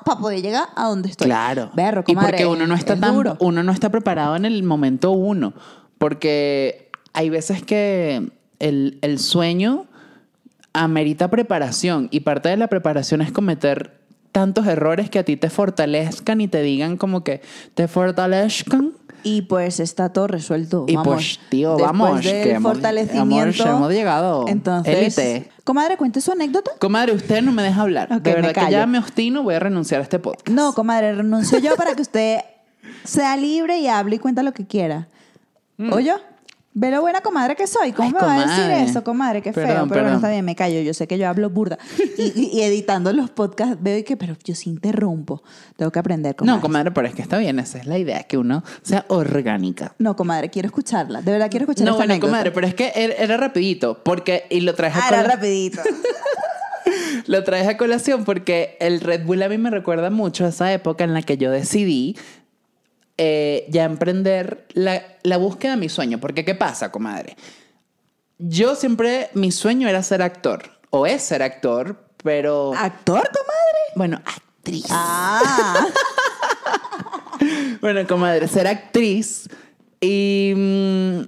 para 0.06 0.18
poder 0.18 0.40
llegar 0.40 0.68
a 0.76 0.86
donde 0.86 1.10
estoy. 1.10 1.26
Claro. 1.26 1.70
Berro, 1.74 2.00
y 2.06 2.14
comadre, 2.14 2.30
porque 2.30 2.46
uno 2.46 2.66
no 2.66 2.76
está 2.76 2.94
es 2.94 3.00
tan, 3.00 3.14
duro. 3.14 3.36
uno 3.40 3.62
no 3.62 3.72
está 3.72 3.90
preparado 3.90 4.36
en 4.36 4.46
el 4.46 4.62
momento 4.62 5.10
uno. 5.10 5.52
Porque 5.98 6.89
hay 7.12 7.30
veces 7.30 7.62
que 7.62 8.30
el, 8.58 8.98
el 9.02 9.18
sueño 9.18 9.86
amerita 10.72 11.28
preparación 11.28 12.08
y 12.10 12.20
parte 12.20 12.48
de 12.48 12.56
la 12.56 12.68
preparación 12.68 13.22
es 13.22 13.32
cometer 13.32 13.98
tantos 14.32 14.66
errores 14.66 15.10
que 15.10 15.18
a 15.18 15.24
ti 15.24 15.36
te 15.36 15.50
fortalezcan 15.50 16.40
y 16.40 16.46
te 16.48 16.62
digan 16.62 16.96
como 16.96 17.24
que 17.24 17.40
te 17.74 17.88
fortalezcan. 17.88 18.92
Y 19.22 19.42
pues 19.42 19.80
está 19.80 20.12
todo 20.14 20.28
resuelto. 20.28 20.86
Y 20.88 20.94
vamos. 20.96 21.14
pues, 21.14 21.40
tío, 21.50 21.70
Después 21.76 21.86
vamos, 21.86 22.24
del 22.24 22.42
que 22.42 22.52
hemos- 22.52 22.72
fortalecimiento. 22.72 23.62
hemos- 23.64 23.76
hemos 23.76 23.92
llegado. 23.92 24.44
Entonces, 24.48 25.18
Élite. 25.18 25.50
comadre, 25.64 25.96
cuente 25.98 26.20
su 26.22 26.32
anécdota. 26.32 26.70
Comadre, 26.78 27.12
usted 27.12 27.42
no 27.42 27.52
me 27.52 27.62
deja 27.62 27.82
hablar. 27.82 28.08
Ok, 28.12 28.22
de 28.22 28.34
verdad 28.34 28.54
que 28.66 28.70
ya 28.72 28.86
me 28.86 28.98
obstino, 28.98 29.42
voy 29.42 29.56
a 29.56 29.58
renunciar 29.58 30.00
a 30.00 30.04
este 30.04 30.18
podcast. 30.20 30.48
No, 30.48 30.72
comadre, 30.72 31.14
renuncio 31.14 31.58
yo 31.58 31.74
para 31.76 31.94
que 31.94 32.00
usted 32.02 32.38
sea 33.04 33.36
libre 33.36 33.78
y 33.80 33.88
hable 33.88 34.16
y 34.16 34.18
cuenta 34.20 34.42
lo 34.42 34.52
que 34.52 34.66
quiera. 34.66 35.08
Mm. 35.76 35.92
¿O 35.92 36.00
yo? 36.00 36.14
Ve 36.72 36.90
lo 36.92 37.00
buena 37.00 37.20
comadre 37.20 37.56
que 37.56 37.66
soy. 37.66 37.90
¿Cómo 37.92 38.08
Ay, 38.08 38.14
me 38.14 38.20
va 38.20 38.34
a 38.34 38.40
decir 38.46 38.62
comadre. 38.64 38.82
eso, 38.84 39.02
comadre? 39.04 39.42
Qué 39.42 39.52
feo. 39.52 39.66
Perdón, 39.66 39.88
pero 39.88 40.02
bueno, 40.02 40.04
perdón. 40.04 40.16
está 40.18 40.30
bien, 40.30 40.44
me 40.44 40.54
callo. 40.54 40.80
Yo 40.82 40.94
sé 40.94 41.08
que 41.08 41.18
yo 41.18 41.28
hablo 41.28 41.50
burda. 41.50 41.78
Y, 42.16 42.22
y- 42.40 42.50
y 42.52 42.62
editando 42.62 43.12
los 43.12 43.28
podcasts 43.30 43.76
veo 43.80 43.98
y 43.98 44.04
que, 44.04 44.16
pero 44.16 44.36
yo 44.44 44.54
sí 44.54 44.70
interrumpo. 44.70 45.42
Tengo 45.76 45.90
que 45.90 45.98
aprender, 45.98 46.36
comadre. 46.36 46.56
No, 46.56 46.62
comadre, 46.62 46.90
pero 46.92 47.08
es 47.08 47.14
que 47.14 47.22
está 47.22 47.38
bien, 47.38 47.58
esa 47.58 47.78
es 47.78 47.86
la 47.86 47.98
idea, 47.98 48.22
que 48.22 48.38
uno 48.38 48.62
sea 48.82 49.04
orgánica. 49.08 49.94
No, 49.98 50.14
comadre, 50.14 50.48
quiero 50.50 50.66
escucharla. 50.66 51.22
De 51.22 51.32
verdad 51.32 51.50
quiero 51.50 51.64
escuchar 51.64 51.86
No, 51.86 51.90
esta 51.92 51.96
bueno, 51.98 52.12
anécdota. 52.12 52.30
comadre, 52.30 52.50
pero 52.52 52.66
es 52.68 52.74
que 52.74 52.92
era, 52.94 53.14
era 53.14 53.36
rapidito, 53.36 54.00
porque, 54.04 54.44
y 54.48 54.60
lo 54.60 54.72
traje 54.76 54.96
a 55.00 55.02
Ah, 55.02 55.08
era 55.08 55.22
cola- 55.22 55.34
rapidito. 55.34 55.80
Lo 57.26 57.44
traes 57.44 57.68
a 57.68 57.76
colación 57.76 58.24
porque 58.24 58.76
el 58.80 59.00
Red 59.00 59.24
Bull 59.24 59.42
a 59.42 59.48
mí 59.48 59.58
me 59.58 59.70
recuerda 59.70 60.10
mucho 60.10 60.46
a 60.46 60.48
esa 60.48 60.72
época 60.72 61.04
en 61.04 61.12
la 61.14 61.22
que 61.22 61.36
yo 61.36 61.50
decidí 61.50 62.16
eh, 63.22 63.66
ya 63.68 63.84
emprender 63.84 64.66
la, 64.72 65.02
la 65.22 65.36
búsqueda 65.36 65.72
de 65.72 65.76
mi 65.76 65.90
sueño. 65.90 66.18
Porque, 66.18 66.42
¿qué 66.42 66.54
pasa, 66.54 66.90
comadre? 66.90 67.36
Yo 68.38 68.74
siempre, 68.74 69.28
mi 69.34 69.52
sueño 69.52 69.88
era 69.88 70.02
ser 70.02 70.22
actor, 70.22 70.62
o 70.88 71.04
es 71.04 71.20
ser 71.20 71.42
actor, 71.42 72.02
pero... 72.24 72.72
¿Actor, 72.74 73.28
comadre? 73.28 73.82
Bueno, 73.94 74.22
actriz. 74.24 74.86
Ah. 74.88 75.86
Bueno, 77.80 78.06
comadre, 78.06 78.46
ser 78.48 78.66
actriz. 78.66 79.48
Y, 79.98 80.52
mm, 80.54 81.20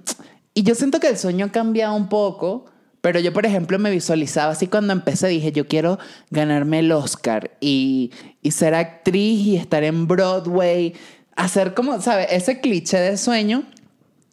y 0.53 0.61
yo 0.61 0.75
siento 0.75 0.99
que 0.99 1.07
el 1.07 1.17
sueño 1.17 1.47
ha 1.47 1.51
cambiado 1.51 1.95
un 1.95 2.07
poco. 2.07 2.65
Pero 3.01 3.19
yo, 3.19 3.33
por 3.33 3.47
ejemplo, 3.47 3.79
me 3.79 3.89
visualizaba 3.89 4.51
así 4.51 4.67
cuando 4.67 4.93
empecé. 4.93 5.27
Dije, 5.27 5.51
yo 5.51 5.67
quiero 5.67 5.97
ganarme 6.29 6.79
el 6.79 6.91
Oscar 6.91 7.57
y, 7.59 8.11
y 8.43 8.51
ser 8.51 8.75
actriz 8.75 9.39
y 9.41 9.57
estar 9.57 9.83
en 9.83 10.07
Broadway. 10.07 10.93
Hacer 11.35 11.73
como, 11.73 12.01
¿sabes? 12.01 12.27
Ese 12.31 12.59
cliché 12.61 12.97
de 12.97 13.17
sueño. 13.17 13.63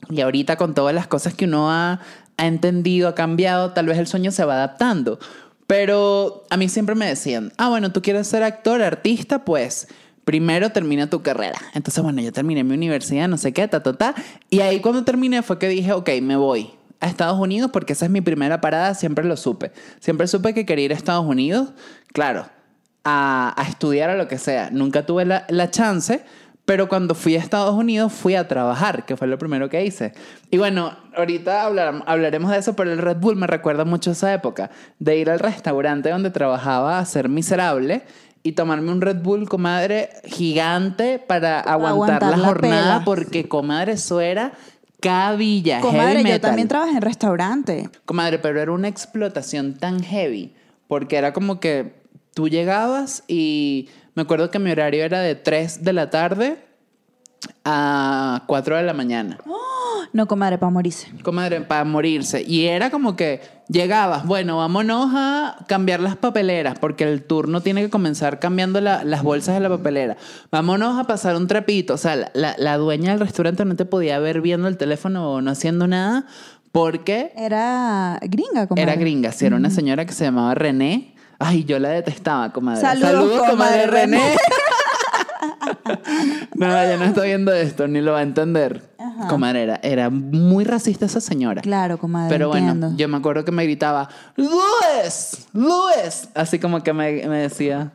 Y 0.09 0.21
ahorita 0.21 0.57
con 0.57 0.75
todas 0.75 0.95
las 0.95 1.07
cosas 1.07 1.35
que 1.35 1.45
uno 1.45 1.71
ha, 1.71 2.01
ha 2.37 2.47
entendido, 2.47 3.09
ha 3.09 3.15
cambiado, 3.15 3.73
tal 3.73 3.87
vez 3.87 3.99
el 3.99 4.07
sueño 4.07 4.33
se 4.33 4.45
va 4.45 4.55
adaptando. 4.55 5.19
Pero 5.67 6.45
a 6.51 6.57
mí 6.57 6.69
siempre 6.69 6.97
me 6.97 7.07
decían, 7.07 7.53
ah, 7.57 7.69
bueno, 7.69 7.93
tú 7.93 8.03
quieres 8.03 8.27
ser 8.27 8.43
actor, 8.43 8.83
artista, 8.83 9.45
pues 9.45 9.87
primero 10.25 10.71
termina 10.71 11.09
tu 11.09 11.23
carrera. 11.23 11.59
Entonces, 11.75 12.03
bueno, 12.03 12.21
yo 12.23 12.33
terminé 12.33 12.65
mi 12.65 12.75
universidad, 12.75 13.29
no 13.29 13.37
sé 13.37 13.53
qué, 13.53 13.69
ta, 13.69 13.83
ta, 13.83 13.97
ta. 13.97 14.15
Y 14.49 14.61
ahí 14.61 14.81
cuando 14.81 15.05
terminé 15.05 15.43
fue 15.43 15.59
que 15.59 15.69
dije, 15.69 15.93
ok, 15.93 16.11
me 16.23 16.37
voy 16.37 16.71
a 17.01 17.07
Estados 17.07 17.39
Unidos 17.39 17.71
porque 17.73 17.93
esa 17.93 18.07
es 18.07 18.11
mi 18.11 18.21
primera 18.21 18.61
parada, 18.61 18.95
siempre 18.95 19.25
lo 19.25 19.37
supe. 19.37 19.73
Siempre 20.01 20.27
supe 20.27 20.55
que 20.55 20.67
quería 20.67 20.87
ir 20.87 20.93
a 20.93 20.97
Estados 20.97 21.25
Unidos, 21.25 21.71
claro, 22.13 22.47
a, 23.05 23.55
a 23.57 23.69
estudiar 23.69 24.11
o 24.11 24.17
lo 24.17 24.29
que 24.29 24.39
sea. 24.39 24.71
Nunca 24.71 25.07
tuve 25.07 25.25
la, 25.25 25.47
la 25.49 25.71
chance, 25.71 26.25
pero 26.71 26.89
cuando 26.89 27.17
fui 27.17 27.35
a 27.35 27.41
Estados 27.41 27.75
Unidos 27.75 28.13
fui 28.13 28.37
a 28.37 28.47
trabajar, 28.47 29.05
que 29.05 29.17
fue 29.17 29.27
lo 29.27 29.39
primero 29.39 29.69
que 29.69 29.85
hice. 29.85 30.13
Y 30.53 30.57
bueno, 30.59 30.97
ahorita 31.17 31.65
hablar- 31.65 32.05
hablaremos 32.07 32.49
de 32.53 32.59
eso, 32.59 32.77
pero 32.77 32.93
el 32.93 32.99
Red 32.99 33.17
Bull 33.17 33.35
me 33.35 33.49
recuerda 33.49 33.85
mucho 33.85 34.13
esa 34.13 34.33
época, 34.33 34.71
de 35.01 35.17
ir 35.19 35.31
al 35.31 35.41
restaurante 35.41 36.11
donde 36.11 36.31
trabajaba 36.31 37.01
a 37.01 37.05
ser 37.07 37.29
miserable 37.29 38.03
y 38.45 38.53
tomarme 38.53 38.93
un 38.93 39.01
Red 39.01 39.17
Bull, 39.21 39.49
comadre, 39.49 40.11
gigante 40.27 41.19
para 41.19 41.59
aguantar, 41.59 42.23
Aguantar 42.23 42.31
la 42.31 42.37
la 42.37 42.47
jornada, 42.47 42.93
pela. 43.01 43.05
porque, 43.05 43.49
comadre, 43.49 43.93
eso 43.95 44.21
era 44.21 44.53
cabilla, 45.01 45.81
Comadre, 45.81 46.19
heavy 46.19 46.31
yo 46.31 46.41
también 46.41 46.69
trabajé 46.69 46.93
en 46.93 47.03
restaurante. 47.03 47.91
Comadre, 48.05 48.39
pero 48.39 48.61
era 48.61 48.71
una 48.71 48.87
explotación 48.87 49.75
tan 49.75 50.05
heavy, 50.05 50.55
porque 50.87 51.17
era 51.17 51.33
como 51.33 51.59
que 51.59 51.95
tú 52.33 52.49
llegabas 52.49 53.25
y 53.27 53.89
me 54.21 54.25
acuerdo 54.25 54.51
que 54.51 54.59
mi 54.59 54.71
horario 54.71 55.03
era 55.03 55.21
de 55.21 55.35
3 55.35 55.83
de 55.83 55.93
la 55.95 56.11
tarde 56.11 56.59
a 57.65 58.43
4 58.47 58.77
de 58.77 58.83
la 58.83 58.93
mañana. 58.93 59.39
No, 60.13 60.27
comadre, 60.27 60.59
para 60.59 60.71
morirse. 60.71 61.09
Comadre, 61.23 61.61
para 61.63 61.85
morirse. 61.85 62.43
Y 62.43 62.67
era 62.67 62.91
como 62.91 63.15
que 63.17 63.41
llegabas, 63.69 64.27
bueno, 64.27 64.57
vámonos 64.59 65.11
a 65.15 65.57
cambiar 65.69 66.01
las 66.01 66.17
papeleras, 66.17 66.79
porque 66.79 67.05
el 67.05 67.23
turno 67.23 67.61
tiene 67.63 67.81
que 67.83 67.89
comenzar 67.91 68.41
cambiando 68.41 68.81
la- 68.81 69.05
las 69.05 69.23
bolsas 69.23 69.55
de 69.55 69.61
la 69.61 69.69
papelera. 69.69 70.17
Vámonos 70.51 70.99
a 70.99 71.05
pasar 71.05 71.37
un 71.37 71.47
trapito. 71.47 71.95
O 71.95 71.97
sea, 71.97 72.17
la, 72.17 72.31
la- 72.35 72.55
la 72.59 72.77
dueña 72.77 73.13
del 73.13 73.21
restaurante 73.21 73.65
no 73.65 73.77
te 73.77 73.85
podía 73.85 74.19
ver 74.19 74.41
viendo 74.41 74.67
el 74.69 74.77
teléfono 74.77 75.31
o 75.33 75.41
no 75.41 75.51
haciendo 75.53 75.87
nada, 75.87 76.27
porque 76.73 77.33
Era 77.37 78.19
gringa, 78.23 78.67
comadre. 78.67 78.83
era 78.83 78.97
gringa, 79.01 79.33
sí, 79.33 79.47
era 79.47 79.57
una 79.57 79.71
señora 79.71 80.05
que 80.07 80.13
se 80.13 80.25
llamaba 80.25 80.55
René. 80.55 81.15
Ay, 81.43 81.65
yo 81.65 81.79
la 81.79 81.89
detestaba, 81.89 82.53
comadre. 82.53 82.83
Saludos, 82.83 83.49
comadre 83.49 83.87
René. 83.87 84.21
no, 86.55 86.67
ella 86.67 86.97
no 86.99 87.05
está 87.05 87.23
viendo 87.23 87.51
esto, 87.53 87.89
ni 87.89 88.01
lo 88.03 88.13
va 88.13 88.19
a 88.19 88.23
entender. 88.23 88.91
Comadre, 89.29 89.63
era, 89.63 89.81
era 89.83 90.11
muy 90.11 90.65
racista 90.65 91.07
esa 91.07 91.21
señora. 91.21 91.61
Claro, 91.63 91.99
comadre, 91.99 92.29
Pero 92.31 92.49
bueno, 92.49 92.93
yo 92.97 93.09
me 93.09 93.17
acuerdo 93.19 93.45
que 93.45 93.53
me 93.53 93.65
gritaba, 93.65 94.09
¡Luis! 94.37 95.47
¡Luis! 95.53 96.29
Así 96.35 96.59
como 96.59 96.83
que 96.83 96.93
me, 96.93 97.27
me 97.27 97.39
decía... 97.39 97.91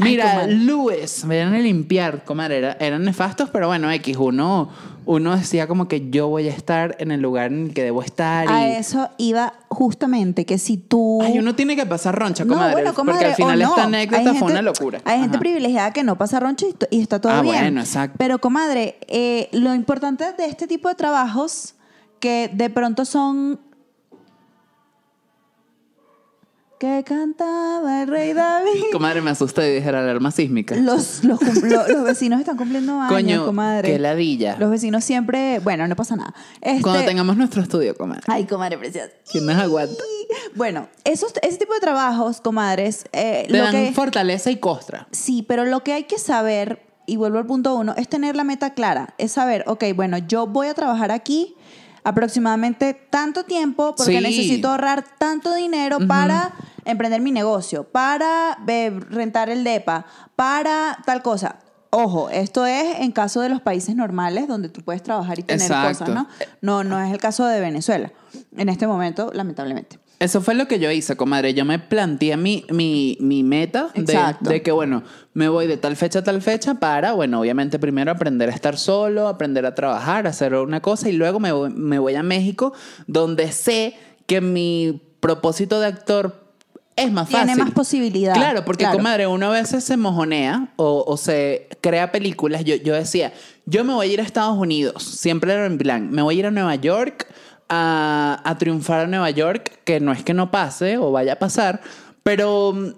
Mira. 0.00 0.46
Luis, 0.46 1.24
me 1.26 1.40
iban 1.40 1.52
a 1.54 1.58
limpiar, 1.58 2.24
comadre, 2.24 2.58
era- 2.58 2.76
eran 2.80 3.04
nefastos, 3.04 3.50
pero 3.50 3.66
bueno, 3.68 3.90
X, 3.90 4.16
uno, 4.18 4.70
uno 5.12 5.36
decía 5.36 5.66
como 5.66 5.88
que 5.88 6.08
yo 6.10 6.28
voy 6.28 6.46
a 6.48 6.52
estar 6.52 6.94
en 7.00 7.10
el 7.10 7.20
lugar 7.20 7.52
en 7.52 7.66
el 7.66 7.74
que 7.74 7.82
debo 7.82 8.00
estar. 8.00 8.46
A 8.48 8.68
y... 8.68 8.72
eso 8.76 9.08
iba 9.18 9.54
justamente 9.68 10.46
que 10.46 10.56
si 10.56 10.76
tú... 10.76 11.20
Ay, 11.20 11.38
uno 11.40 11.56
tiene 11.56 11.74
que 11.74 11.84
pasar 11.84 12.16
roncha, 12.16 12.44
No, 12.44 12.54
comadre. 12.54 12.72
bueno, 12.74 12.94
comadre, 12.94 13.18
porque 13.18 13.30
al 13.30 13.34
final 13.34 13.60
o 13.62 13.64
no. 13.64 13.70
esta 13.70 13.84
anécdota 13.84 14.22
fue 14.22 14.32
gente- 14.34 14.52
una 14.52 14.62
locura. 14.62 15.00
Hay 15.04 15.18
gente 15.20 15.38
privilegiada 15.38 15.92
que 15.92 16.04
no 16.04 16.16
pasa 16.16 16.38
roncha 16.38 16.66
y 16.90 17.00
está 17.00 17.20
todo 17.20 17.32
Ah, 17.32 17.42
bien. 17.42 17.56
bueno, 17.56 17.80
exacto. 17.80 18.14
Pero, 18.18 18.38
comadre, 18.38 18.98
eh, 19.08 19.48
lo 19.50 19.74
importante 19.74 20.24
de 20.32 20.46
este 20.46 20.68
tipo 20.68 20.88
de 20.88 20.94
trabajos 20.94 21.74
que 22.20 22.48
de 22.54 22.70
pronto 22.70 23.04
son... 23.04 23.58
Que 26.80 27.04
cantaba 27.04 28.00
el 28.00 28.08
rey 28.08 28.32
David. 28.32 28.84
Comadre, 28.92 29.20
me 29.20 29.28
asusta 29.28 29.66
y 29.68 29.74
dije 29.74 29.92
la 29.92 29.98
alarma 30.00 30.30
sísmica. 30.30 30.74
Los, 30.76 31.22
los, 31.24 31.38
cum- 31.38 31.62
lo- 31.68 31.86
los 31.92 32.04
vecinos 32.04 32.40
están 32.40 32.56
cumpliendo 32.56 32.94
años, 32.98 33.12
Coño, 33.12 33.44
comadre. 33.44 33.92
qué 33.92 33.98
ladilla. 33.98 34.56
Los 34.58 34.70
vecinos 34.70 35.04
siempre... 35.04 35.58
Bueno, 35.58 35.86
no 35.88 35.94
pasa 35.94 36.16
nada. 36.16 36.32
Este- 36.62 36.80
Cuando 36.80 37.04
tengamos 37.04 37.36
nuestro 37.36 37.60
estudio, 37.60 37.94
comadre. 37.94 38.22
Ay, 38.28 38.46
comadre 38.46 38.78
preciosa. 38.78 39.10
¿Quién 39.30 39.44
nos 39.44 39.56
aguanta? 39.56 40.02
Bueno, 40.54 40.88
esos, 41.04 41.34
ese 41.42 41.58
tipo 41.58 41.74
de 41.74 41.80
trabajos, 41.80 42.40
comadres, 42.40 43.04
eh, 43.12 43.44
Te 43.46 43.52
lo 43.58 43.62
dan 43.64 43.72
que... 43.72 43.92
fortaleza 43.92 44.50
y 44.50 44.56
costra. 44.56 45.06
Sí, 45.12 45.42
pero 45.46 45.66
lo 45.66 45.84
que 45.84 45.92
hay 45.92 46.04
que 46.04 46.18
saber, 46.18 46.80
y 47.04 47.16
vuelvo 47.16 47.36
al 47.36 47.46
punto 47.46 47.74
uno, 47.74 47.92
es 47.98 48.08
tener 48.08 48.36
la 48.36 48.44
meta 48.44 48.72
clara. 48.72 49.12
Es 49.18 49.32
saber, 49.32 49.64
ok, 49.66 49.84
bueno, 49.94 50.16
yo 50.16 50.46
voy 50.46 50.68
a 50.68 50.74
trabajar 50.74 51.10
aquí 51.10 51.56
aproximadamente 52.04 52.94
tanto 52.94 53.44
tiempo 53.44 53.94
porque 53.96 54.18
Sí. 54.18 54.20
necesito 54.20 54.68
ahorrar 54.68 55.04
tanto 55.18 55.54
dinero 55.54 55.98
para 56.06 56.52
emprender 56.84 57.20
mi 57.20 57.30
negocio, 57.32 57.84
para 57.84 58.58
rentar 59.10 59.50
el 59.50 59.64
DEPA, 59.64 60.06
para 60.36 60.98
tal 61.04 61.22
cosa. 61.22 61.56
Ojo, 61.92 62.30
esto 62.30 62.66
es 62.66 63.00
en 63.00 63.10
caso 63.10 63.40
de 63.40 63.48
los 63.48 63.60
países 63.60 63.96
normales 63.96 64.46
donde 64.46 64.68
tú 64.68 64.80
puedes 64.82 65.02
trabajar 65.02 65.38
y 65.40 65.42
tener 65.42 65.62
Exacto. 65.62 66.04
cosas, 66.04 66.08
¿no? 66.14 66.28
No, 66.60 66.84
no 66.84 67.00
es 67.02 67.12
el 67.12 67.18
caso 67.18 67.44
de 67.46 67.60
Venezuela. 67.60 68.12
En 68.56 68.68
este 68.68 68.86
momento, 68.86 69.30
lamentablemente. 69.34 69.98
Eso 70.20 70.42
fue 70.42 70.54
lo 70.54 70.68
que 70.68 70.78
yo 70.78 70.90
hice, 70.90 71.16
comadre. 71.16 71.54
Yo 71.54 71.64
me 71.64 71.78
planteé 71.78 72.36
mi, 72.36 72.66
mi, 72.70 73.16
mi 73.20 73.42
meta 73.42 73.88
de, 73.94 74.18
de 74.40 74.62
que, 74.62 74.70
bueno, 74.70 75.02
me 75.32 75.48
voy 75.48 75.66
de 75.66 75.78
tal 75.78 75.96
fecha 75.96 76.18
a 76.18 76.22
tal 76.22 76.42
fecha 76.42 76.74
para, 76.74 77.14
bueno, 77.14 77.40
obviamente 77.40 77.78
primero 77.78 78.10
aprender 78.12 78.50
a 78.50 78.52
estar 78.52 78.76
solo, 78.76 79.28
aprender 79.28 79.64
a 79.64 79.74
trabajar, 79.74 80.26
hacer 80.26 80.54
una 80.54 80.80
cosa 80.82 81.08
y 81.08 81.12
luego 81.12 81.40
me 81.40 81.52
voy, 81.52 81.70
me 81.70 81.98
voy 81.98 82.14
a 82.16 82.22
México, 82.22 82.74
donde 83.06 83.50
sé 83.50 83.94
que 84.26 84.42
mi 84.42 85.00
propósito 85.20 85.80
de 85.80 85.86
actor 85.86 86.38
es 86.96 87.10
más 87.10 87.28
Tiene 87.28 87.46
fácil. 87.52 87.64
más 87.64 87.72
posibilidad. 87.72 88.34
Claro, 88.34 88.62
porque, 88.66 88.84
Claro. 88.84 88.98
comadre, 88.98 89.26
uno 89.26 89.46
a 89.46 89.50
veces 89.52 89.84
se 89.84 89.96
mojonea 89.96 90.68
o, 90.76 91.02
o 91.06 91.16
se 91.16 91.66
crea 91.80 92.12
películas. 92.12 92.62
Yo, 92.64 92.76
yo 92.76 92.92
decía, 92.94 93.32
yo 93.64 93.84
me 93.84 93.94
voy 93.94 94.10
a 94.10 94.12
ir 94.12 94.20
a 94.20 94.24
Estados 94.24 94.58
Unidos. 94.58 95.02
Siempre 95.02 95.54
era 95.54 95.64
en 95.64 95.78
plan, 95.78 96.10
me 96.10 96.20
voy 96.20 96.36
a 96.36 96.38
ir 96.40 96.46
a 96.46 96.50
Nueva 96.50 96.74
York 96.74 97.26
a, 97.70 98.56
triunfar 98.58 99.00
a 99.00 99.06
Nueva 99.06 99.30
York, 99.30 99.80
que 99.84 100.00
no 100.00 100.12
es 100.12 100.22
que 100.24 100.34
no 100.34 100.50
pase 100.50 100.98
o 100.98 101.12
vaya 101.12 101.34
a 101.34 101.38
pasar, 101.38 101.80
pero 102.22 102.72
mm, 102.72 102.92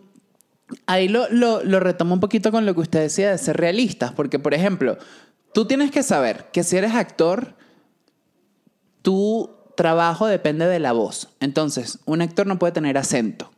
ahí 0.86 1.08
lo, 1.08 1.28
lo, 1.30 1.62
lo 1.62 1.78
retomo 1.78 2.14
un 2.14 2.20
poquito 2.20 2.50
con 2.50 2.66
lo 2.66 2.74
que 2.74 2.80
usted 2.80 3.00
decía 3.00 3.30
de 3.30 3.38
ser 3.38 3.58
realistas, 3.58 4.12
porque, 4.12 4.38
por 4.38 4.54
ejemplo, 4.54 4.96
tú 5.52 5.66
tienes 5.66 5.90
que 5.90 6.02
saber 6.02 6.46
que 6.52 6.64
si 6.64 6.78
eres 6.78 6.94
actor, 6.94 7.54
tu 9.02 9.50
trabajo 9.76 10.26
depende 10.26 10.66
de 10.66 10.78
la 10.78 10.92
voz. 10.92 11.28
Entonces, 11.40 11.98
un 12.04 12.22
actor 12.22 12.46
no 12.46 12.58
puede 12.58 12.72
tener 12.72 12.96
acento. 12.98 13.50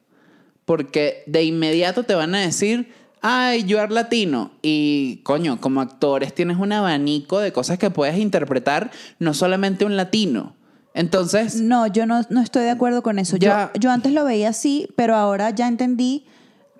Porque 0.65 1.23
de 1.27 1.45
inmediato 1.45 2.05
te 2.05 2.15
van 2.15 2.35
a 2.35 2.41
decir, 2.41 2.93
ay, 3.21 3.65
you 3.65 3.79
are 3.79 3.93
latino. 3.93 4.53
Y 4.63 5.21
coño, 5.23 5.61
como 5.61 5.81
actores 5.81 6.35
tienes 6.35 6.57
un 6.57 6.73
abanico 6.73 7.39
de 7.39 7.53
cosas 7.53 7.79
que 7.79 7.91
puedes 7.91 8.17
interpretar, 8.17 8.91
no 9.19 9.35
solamente 9.35 9.85
un 9.85 9.97
latino. 9.97 10.55
Entonces, 10.95 11.61
No, 11.61 11.87
yo 11.89 12.07
no, 12.07 12.23
no 12.31 12.41
estoy 12.41 12.63
de 12.65 12.71
acuerdo 12.71 13.03
con 13.03 13.19
eso. 13.19 13.37
Yo, 13.37 13.49
Ya. 13.49 13.73
yo 13.79 13.91
antes 13.91 14.13
lo 14.13 14.25
veía 14.25 14.49
así, 14.51 14.89
pero 14.97 15.17
ahora 15.17 15.51
ya 15.51 15.67
entendí, 15.69 16.25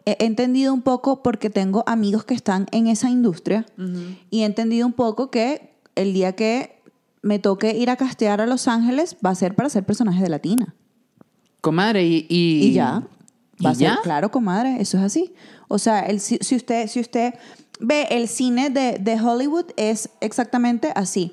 he 0.07 0.25
entendido 0.25 0.73
un 0.73 0.83
poco 0.83 1.23
porque 1.23 1.51
tengo 1.51 1.83
amigos 1.87 2.25
que 2.25 2.35
están 2.35 2.67
en 2.73 2.87
esa 2.87 3.11
industria 3.11 3.67
y 4.31 4.43
he 4.43 4.45
entendido 4.45 4.87
un 4.87 4.93
poco 4.93 5.31
que 5.31 5.75
el 5.97 6.13
día 6.13 6.35
que 6.35 6.81
me 7.23 7.39
toque 7.39 7.75
ir 7.77 7.91
a 7.91 7.97
castear 7.97 8.41
a 8.41 8.47
Los 8.47 8.69
Ángeles, 8.69 9.17
va 9.25 9.31
a 9.31 9.35
ser 9.35 9.55
para 9.55 9.69
ser 9.71 9.85
personaje 9.85 10.23
de 10.23 10.29
latina. 10.29 10.75
Comadre, 11.61 12.05
y... 12.05 12.27
Y, 12.29 12.67
Y 12.67 12.73
ya. 12.75 12.91
Va 12.95 13.07
¿Y 13.59 13.67
a 13.67 13.75
ser, 13.75 13.81
ya? 13.89 13.99
claro, 14.03 14.31
comadre, 14.31 14.77
eso 14.81 14.99
es 14.99 15.05
así. 15.05 15.33
O 15.69 15.79
sea, 15.79 16.01
el, 16.01 16.21
si, 16.21 16.37
si 16.41 16.55
usted, 16.57 16.87
si 16.89 17.01
usted 17.01 17.35
ve 17.81 18.07
el 18.11 18.29
cine 18.29 18.69
de, 18.69 18.99
de 19.01 19.19
Hollywood, 19.21 19.67
es 19.77 20.11
exactamente 20.21 20.93
así. 20.95 21.33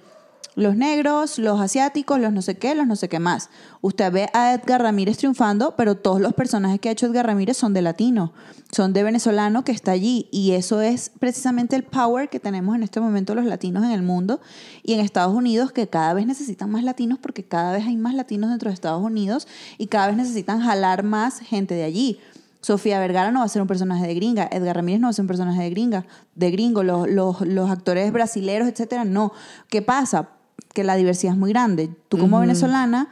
Los 0.55 0.75
negros, 0.75 1.39
los 1.39 1.61
asiáticos, 1.61 2.19
los 2.19 2.33
no 2.33 2.41
sé 2.41 2.57
qué, 2.57 2.75
los 2.75 2.85
no 2.85 2.97
sé 2.97 3.07
qué 3.07 3.19
más. 3.19 3.49
Usted 3.79 4.11
ve 4.11 4.29
a 4.33 4.53
Edgar 4.53 4.81
Ramírez 4.81 5.17
triunfando, 5.17 5.75
pero 5.77 5.95
todos 5.95 6.19
los 6.19 6.33
personajes 6.33 6.81
que 6.81 6.89
ha 6.89 6.91
hecho 6.91 7.05
Edgar 7.05 7.25
Ramírez 7.25 7.55
son 7.55 7.73
de 7.73 7.81
latino, 7.81 8.33
son 8.69 8.91
de 8.91 9.03
venezolano 9.03 9.63
que 9.63 9.71
está 9.71 9.91
allí. 9.91 10.27
Y 10.29 10.51
eso 10.51 10.81
es 10.81 11.09
precisamente 11.19 11.77
el 11.77 11.83
power 11.83 12.27
que 12.27 12.41
tenemos 12.41 12.75
en 12.75 12.83
este 12.83 12.99
momento 12.99 13.33
los 13.33 13.45
latinos 13.45 13.85
en 13.85 13.91
el 13.91 14.01
mundo 14.01 14.41
y 14.83 14.91
en 14.93 14.99
Estados 14.99 15.33
Unidos, 15.33 15.71
que 15.71 15.87
cada 15.87 16.13
vez 16.13 16.27
necesitan 16.27 16.69
más 16.69 16.83
latinos 16.83 17.17
porque 17.17 17.45
cada 17.45 17.71
vez 17.71 17.85
hay 17.85 17.95
más 17.95 18.13
latinos 18.13 18.49
dentro 18.49 18.69
de 18.69 18.73
Estados 18.73 19.01
Unidos 19.01 19.47
y 19.77 19.87
cada 19.87 20.07
vez 20.07 20.17
necesitan 20.17 20.59
jalar 20.59 21.03
más 21.03 21.39
gente 21.39 21.75
de 21.75 21.85
allí. 21.85 22.19
Sofía 22.59 22.99
Vergara 22.99 23.31
no 23.31 23.39
va 23.39 23.45
a 23.45 23.49
ser 23.49 23.61
un 23.61 23.69
personaje 23.69 24.05
de 24.05 24.13
gringa, 24.15 24.49
Edgar 24.51 24.75
Ramírez 24.75 24.99
no 24.99 25.07
va 25.07 25.11
a 25.11 25.13
ser 25.13 25.23
un 25.23 25.27
personaje 25.27 25.63
de 25.63 25.69
gringa, 25.69 26.05
de 26.35 26.51
gringo, 26.51 26.83
los, 26.83 27.09
los, 27.09 27.39
los 27.41 27.71
actores 27.71 28.11
brasileros, 28.11 28.67
etcétera, 28.67 29.05
no. 29.05 29.31
¿Qué 29.69 29.81
pasa? 29.81 30.40
Que 30.73 30.83
la 30.83 30.95
diversidad 30.95 31.33
es 31.33 31.39
muy 31.39 31.51
grande. 31.51 31.89
Tú 32.09 32.17
como 32.17 32.37
venezolana, 32.39 33.07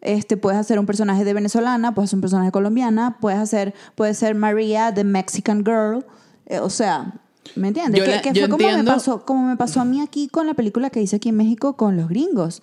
este, 0.00 0.36
puedes 0.36 0.58
hacer 0.58 0.78
un 0.78 0.86
personaje 0.86 1.24
de 1.24 1.34
venezolana, 1.34 1.94
puedes 1.94 2.08
hacer 2.08 2.16
un 2.16 2.20
personaje 2.22 2.50
colombiana, 2.52 3.18
puedes 3.20 3.38
hacer, 3.38 3.74
puede 3.94 4.14
ser 4.14 4.34
María, 4.34 4.92
the 4.94 5.04
Mexican 5.04 5.64
girl, 5.64 6.04
eh, 6.46 6.58
o 6.58 6.70
sea, 6.70 7.12
¿me 7.54 7.68
entiendes? 7.68 7.98
Yo 8.00 8.04
que 8.06 8.10
la- 8.16 8.22
que 8.22 8.32
yo 8.32 8.40
fue 8.42 8.48
como 8.50 8.58
me, 8.64 8.84
pasó, 8.94 9.24
como 9.24 9.46
me 9.46 9.56
pasó 9.56 9.80
a 9.80 9.84
mí 9.84 10.00
aquí 10.00 10.28
con 10.28 10.46
la 10.46 10.54
película 10.54 10.90
que 10.90 11.00
hice 11.02 11.16
aquí 11.16 11.28
en 11.28 11.36
México 11.36 11.76
con 11.76 11.96
los 11.96 12.08
gringos. 12.08 12.62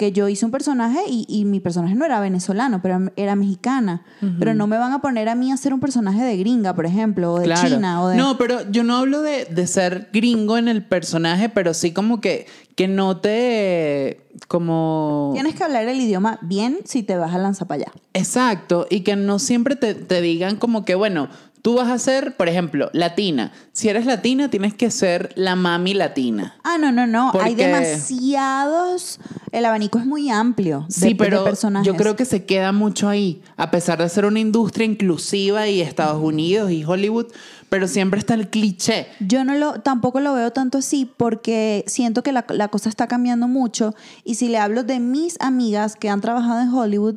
Que 0.00 0.12
yo 0.12 0.30
hice 0.30 0.46
un 0.46 0.50
personaje 0.50 0.98
y, 1.06 1.26
y 1.28 1.44
mi 1.44 1.60
personaje 1.60 1.94
no 1.94 2.06
era 2.06 2.20
venezolano, 2.20 2.80
pero 2.80 3.10
era 3.16 3.36
mexicana. 3.36 4.02
Pero 4.38 4.54
no 4.54 4.66
me 4.66 4.78
van 4.78 4.92
a 4.94 5.02
poner 5.02 5.28
a 5.28 5.34
mí 5.34 5.52
a 5.52 5.58
ser 5.58 5.74
un 5.74 5.80
personaje 5.80 6.22
de 6.22 6.38
gringa, 6.38 6.74
por 6.74 6.86
ejemplo, 6.86 7.34
o 7.34 7.38
de 7.38 7.44
Claro. 7.44 7.68
China. 7.68 8.02
O 8.02 8.08
de... 8.08 8.16
No, 8.16 8.38
pero 8.38 8.70
yo 8.70 8.82
no 8.82 8.96
hablo 8.96 9.20
de, 9.20 9.44
de 9.44 9.66
ser 9.66 10.08
gringo 10.10 10.56
en 10.56 10.68
el 10.68 10.82
personaje, 10.82 11.50
pero 11.50 11.74
sí 11.74 11.92
como 11.92 12.22
que, 12.22 12.46
que 12.76 12.88
no 12.88 13.18
te... 13.18 14.22
como... 14.48 15.32
Tienes 15.34 15.54
que 15.54 15.64
hablar 15.64 15.86
el 15.86 16.00
idioma 16.00 16.38
bien 16.40 16.78
si 16.86 17.02
te 17.02 17.16
vas 17.16 17.34
a 17.34 17.38
lanzar 17.38 17.68
para 17.68 17.82
allá. 17.82 17.92
Exacto, 18.14 18.86
y 18.88 19.00
que 19.00 19.16
no 19.16 19.38
siempre 19.38 19.76
te, 19.76 19.94
te 19.94 20.22
digan 20.22 20.56
como 20.56 20.86
que, 20.86 20.94
bueno, 20.94 21.28
tú 21.62 21.74
vas 21.74 21.88
a 21.88 21.98
ser, 21.98 22.36
por 22.36 22.48
ejemplo, 22.48 22.90
latina. 22.92 23.52
Si 23.72 23.88
eres 23.88 24.06
latina, 24.06 24.48
tienes 24.50 24.74
que 24.74 24.90
ser 24.90 25.32
la 25.36 25.56
mami 25.56 25.94
latina. 25.94 26.54
Ah, 26.64 26.78
no, 26.78 26.90
no, 26.92 27.06
no. 27.06 27.32
Hay 27.40 27.54
demasiados. 27.54 29.18
El 29.52 29.64
abanico 29.64 29.98
es 29.98 30.06
muy 30.06 30.30
amplio. 30.30 30.86
de- 30.88 30.92
Sí, 30.94 31.08
de 31.10 31.14
pero 31.16 31.44
personajes. 31.44 31.86
yo 31.86 31.96
creo 31.96 32.16
que 32.16 32.24
se 32.24 32.44
queda 32.44 32.72
mucho 32.72 33.08
ahí, 33.08 33.42
a 33.56 33.70
pesar 33.70 33.98
de 33.98 34.08
ser 34.08 34.24
una 34.24 34.40
industria 34.40 34.86
inclusiva 34.86 35.68
y 35.68 35.80
Estados 35.80 36.22
Unidos 36.22 36.70
y 36.70 36.84
Hollywood, 36.84 37.26
pero 37.68 37.88
siempre 37.88 38.20
está 38.20 38.34
el 38.34 38.48
cliché. 38.48 39.06
Yo 39.20 39.44
no 39.44 39.54
lo, 39.54 39.80
tampoco 39.80 40.20
lo 40.20 40.34
veo 40.34 40.52
tanto 40.52 40.78
así 40.78 41.10
porque 41.16 41.84
siento 41.86 42.22
que 42.22 42.32
la, 42.32 42.44
la 42.50 42.68
cosa 42.68 42.88
está 42.88 43.06
cambiando 43.06 43.48
mucho 43.48 43.94
y 44.24 44.34
si 44.36 44.48
le 44.48 44.58
hablo 44.58 44.82
de 44.84 45.00
mis 45.00 45.36
amigas 45.40 45.96
que 45.96 46.08
han 46.08 46.20
trabajado 46.20 46.60
en 46.60 46.68
Hollywood, 46.72 47.16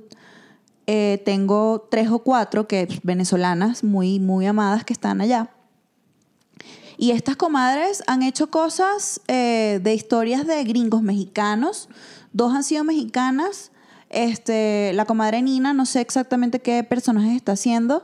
eh, 0.88 1.22
tengo 1.26 1.88
tres 1.90 2.10
o 2.10 2.20
cuatro 2.20 2.68
que 2.68 2.88
venezolanas 3.04 3.84
muy, 3.84 4.20
muy 4.20 4.46
amadas 4.46 4.84
que 4.84 4.94
están 4.94 5.22
allá. 5.22 5.50
Y 6.98 7.12
estas 7.12 7.36
comadres 7.36 8.04
han 8.08 8.22
hecho 8.22 8.50
cosas 8.52 9.20
eh, 9.28 9.80
de 9.82 9.94
historias 9.94 10.46
de 10.46 10.64
gringos 10.64 11.02
mexicanos. 11.02 11.90
Dos 12.34 12.54
han 12.54 12.64
sido 12.64 12.84
mexicanas. 12.84 13.72
Este, 14.10 14.92
la 14.94 15.06
comadre 15.06 15.42
Nina, 15.42 15.74
no 15.74 15.86
sé 15.86 16.02
exactamente 16.02 16.60
qué 16.60 16.84
personaje 16.84 17.36
está 17.36 17.54
haciendo. 17.54 18.04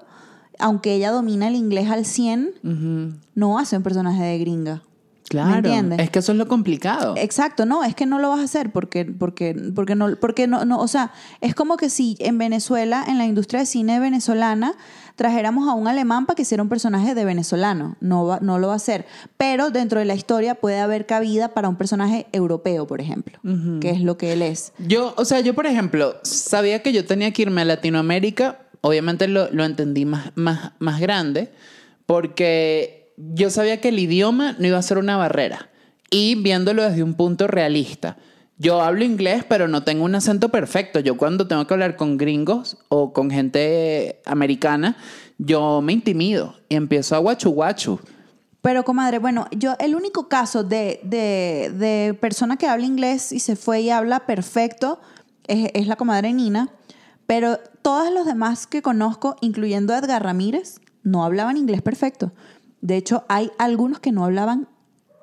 Aunque 0.58 0.96
ella 0.96 1.12
domina 1.12 1.48
el 1.48 1.56
inglés 1.56 1.90
al 1.90 2.06
100, 2.06 2.52
Ujú. 2.64 3.14
no 3.36 3.60
hace 3.60 3.78
un 3.78 3.84
personaje 3.84 4.24
de 4.24 4.38
gringa. 4.40 4.82
Claro, 5.30 5.70
¿Me 5.84 6.04
es 6.04 6.10
que 6.10 6.20
eso 6.20 6.32
es 6.32 6.38
lo 6.40 6.48
complicado. 6.48 7.14
Exacto, 7.16 7.68
no, 7.68 7.84
es 7.84 7.94
que 7.94 8.08
no 8.08 8.18
lo 8.18 8.30
vas 8.30 8.40
a 8.40 8.44
hacer 8.44 8.72
porque, 8.72 9.06
porque, 9.06 9.56
porque 9.76 9.96
no, 9.96 10.16
porque 10.20 10.48
no, 10.48 10.66
no, 10.66 10.80
o 10.80 10.88
sea, 10.88 11.12
es 11.40 11.54
como 11.54 11.78
que 11.78 11.92
si 11.92 12.18
en 12.20 12.40
Venezuela, 12.40 13.06
en 13.08 13.20
la 13.20 13.26
industria 13.26 13.60
de 13.60 13.68
cine 13.68 14.00
venezolana, 14.00 14.74
trajéramos 15.16 15.70
a 15.70 15.74
un 15.74 15.88
alemán 15.88 16.26
para 16.26 16.36
que 16.36 16.42
hiciera 16.42 16.64
un 16.64 16.70
personaje 16.70 17.14
de 17.14 17.26
venezolano. 17.26 17.96
No, 18.00 18.26
va, 18.26 18.40
no 18.42 18.58
lo 18.58 18.68
va 18.68 18.74
a 18.74 18.78
hacer. 18.78 19.06
Pero 19.38 19.70
dentro 19.70 20.00
de 20.00 20.06
la 20.06 20.16
historia 20.16 20.56
puede 20.56 20.80
haber 20.80 21.06
cabida 21.06 21.50
para 21.50 21.70
un 21.70 21.76
personaje 21.76 22.26
europeo, 22.32 22.88
por 22.88 23.00
ejemplo, 23.00 23.38
que 23.82 23.92
es 23.92 24.02
lo 24.02 24.18
que 24.18 24.34
él 24.34 24.42
es. 24.42 24.74
Yo, 24.80 25.14
o 25.16 25.26
sea, 25.26 25.42
yo 25.42 25.54
por 25.54 25.68
ejemplo, 25.68 26.16
sabía 26.24 26.82
que 26.82 26.92
yo 26.92 27.06
tenía 27.06 27.32
que 27.32 27.44
irme 27.44 27.62
a 27.62 27.66
Latinoamérica, 27.66 28.62
obviamente 28.82 29.28
lo, 29.28 29.52
lo 29.52 29.64
entendí 29.64 30.06
más, 30.06 30.32
más, 30.36 30.72
más 30.80 31.00
grande, 31.00 31.52
porque 32.08 32.99
yo 33.20 33.50
sabía 33.50 33.82
que 33.82 33.90
el 33.90 34.00
idioma 34.00 34.56
no 34.60 34.68
iba 34.68 34.78
a 34.78 34.82
ser 34.82 34.98
una 34.98 35.18
barrera. 35.18 35.70
Y 36.10 36.36
viéndolo 36.36 36.84
desde 36.84 37.04
un 37.04 37.14
punto 37.14 37.48
realista, 37.48 38.18
yo 38.58 38.82
hablo 38.82 39.04
inglés, 39.04 39.44
pero 39.48 39.68
no 39.68 39.84
tengo 39.84 40.06
un 40.06 40.16
acento 40.16 40.50
perfecto. 40.50 41.00
Yo 41.00 41.18
cuando 41.18 41.48
tengo 41.48 41.68
que 41.68 41.74
hablar 41.74 41.96
con 41.96 42.18
gringos 42.18 42.78
o 42.88 43.14
con 43.14 43.30
gente 43.30 44.22
americana, 44.26 44.98
yo 45.38 45.82
me 45.82 45.94
intimido 45.94 46.56
y 46.70 46.76
empiezo 46.76 47.16
a 47.16 47.20
guachu 47.20 47.52
guachu. 47.52 48.00
Pero, 48.62 48.84
comadre, 48.84 49.20
bueno, 49.20 49.48
yo 49.52 49.76
el 49.80 49.96
único 49.96 50.28
caso 50.28 50.64
de, 50.64 51.00
de, 51.04 51.72
de 51.74 52.14
persona 52.16 52.58
que 52.58 52.68
habla 52.68 52.86
inglés 52.86 53.32
y 53.32 53.40
se 53.40 53.56
fue 53.56 53.82
y 53.82 53.90
habla 53.90 54.26
perfecto 54.26 55.00
es, 55.48 55.70
es 55.74 55.88
la 55.88 55.96
comadre 55.96 56.34
Nina. 56.34 56.70
Pero 57.28 57.60
todos 57.82 58.12
los 58.12 58.26
demás 58.26 58.68
que 58.68 58.82
conozco, 58.82 59.38
incluyendo 59.40 59.94
a 59.94 60.00
Edgar 60.00 60.24
Ramírez, 60.24 60.82
no 61.04 61.24
hablaban 61.24 61.56
inglés 61.56 61.82
perfecto. 61.82 62.34
De 62.82 62.98
hecho, 62.98 63.24
hay 63.28 63.52
algunos 63.58 64.00
que 64.00 64.12
no 64.12 64.26
hablaban 64.26 64.68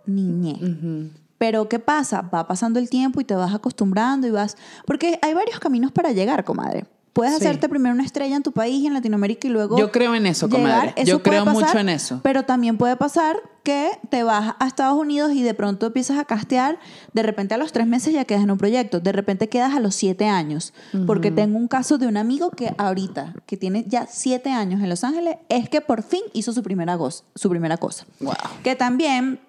ni 0.06 0.22
ñe. 0.22 1.10
Pero 1.38 1.68
¿qué 1.68 1.78
pasa? 1.78 2.22
Va 2.22 2.46
pasando 2.46 2.78
el 2.78 2.88
tiempo 2.88 3.20
y 3.20 3.24
te 3.24 3.34
vas 3.34 3.54
acostumbrando 3.54 4.26
y 4.26 4.30
vas... 4.30 4.56
Porque 4.86 5.18
hay 5.22 5.34
varios 5.34 5.60
caminos 5.60 5.92
para 5.92 6.12
llegar, 6.12 6.44
comadre. 6.44 6.86
Puedes 7.16 7.38
Sí. 7.38 7.44
hacerte 7.46 7.70
primero 7.70 7.94
una 7.94 8.04
estrella 8.04 8.36
en 8.36 8.42
tu 8.42 8.52
país 8.52 8.74
y 8.82 8.86
en 8.86 8.92
Latinoamérica 8.92 9.48
y 9.48 9.50
luego... 9.50 9.78
Yo 9.78 9.90
creo 9.90 10.14
en 10.14 10.26
eso, 10.26 10.50
comadre. 10.50 10.92
Eso 10.96 11.06
Yo 11.06 11.22
creo 11.22 11.46
mucho 11.46 11.60
pasar, 11.60 11.78
en 11.80 11.88
eso. 11.88 12.20
Pero 12.22 12.42
también 12.44 12.76
puede 12.76 12.94
pasar 12.96 13.36
que 13.62 13.88
te 14.10 14.22
vas 14.22 14.54
a 14.60 14.66
Estados 14.66 14.98
Unidos 14.98 15.32
y 15.32 15.42
de 15.42 15.54
pronto 15.54 15.86
empiezas 15.86 16.18
a 16.18 16.26
castear, 16.26 16.78
de 17.14 17.22
repente 17.22 17.54
a 17.54 17.56
los 17.56 17.72
tres 17.72 17.86
meses 17.86 18.12
ya 18.12 18.26
quedas 18.26 18.42
en 18.44 18.50
un 18.50 18.58
proyecto, 18.58 19.00
de 19.00 19.12
repente 19.12 19.48
quedas 19.48 19.74
a 19.74 19.80
los 19.80 19.94
siete 19.94 20.26
años. 20.28 20.74
Porque 21.06 21.30
tengo 21.30 21.56
un 21.56 21.68
caso 21.68 21.96
de 21.96 22.06
un 22.06 22.18
amigo 22.18 22.50
que 22.50 22.74
ahorita, 22.76 23.32
que 23.46 23.56
tiene 23.56 23.84
ya 23.88 24.06
siete 24.06 24.50
años 24.50 24.82
en 24.82 24.90
Los 24.90 25.02
Ángeles, 25.02 25.36
es 25.48 25.70
que 25.70 25.80
por 25.80 26.02
fin 26.02 26.20
hizo 26.34 26.52
su 26.52 26.62
primera, 26.62 26.98
goz- 26.98 27.22
su 27.34 27.48
primera 27.48 27.78
cosa. 27.78 28.04
Wow. 28.20 28.34
Que 28.62 28.76
también 28.76 29.40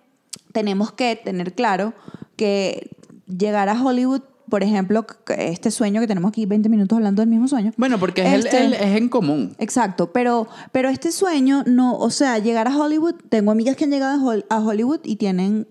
tenemos 0.54 0.94
que 0.94 1.18
tener 1.18 1.54
claro 1.54 1.94
que 2.38 2.92
llegar 3.28 3.68
a 3.68 3.84
Hollywood, 3.84 4.22
por 4.50 4.64
ejemplo, 4.64 5.06
este 5.38 5.72
sueño 5.72 6.02
que 6.02 6.08
tenemos 6.08 6.30
aquí 6.30 6.46
20 6.46 6.70
minutos 6.70 6.96
hablando 6.98 7.22
del 7.22 7.30
mismo 7.30 7.48
sueño. 7.48 7.74
Bueno, 7.78 7.98
porque 8.00 8.22
es, 8.26 8.46
Este- 8.46 8.66
el- 8.66 8.74
es 8.74 8.98
en 8.98 9.10
común. 9.10 9.56
Exacto, 9.60 10.12
pero, 10.12 10.48
pero 10.72 10.90
este 10.90 11.12
sueño 11.12 11.64
no, 11.66 11.98
o 11.98 12.10
sea, 12.10 12.38
llegar 12.40 12.68
a 12.68 12.78
Hollywood, 12.78 13.16
tengo 13.30 13.52
amigas 13.52 13.76
que 13.76 13.84
han 13.86 13.92
llegado 13.92 14.14
a 14.20 14.24
Hol- 14.24 14.46
a 14.50 14.60
Hollywood 14.60 15.02
y 15.04 15.18
tienen 15.18 15.68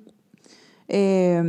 eh, 0.88 1.42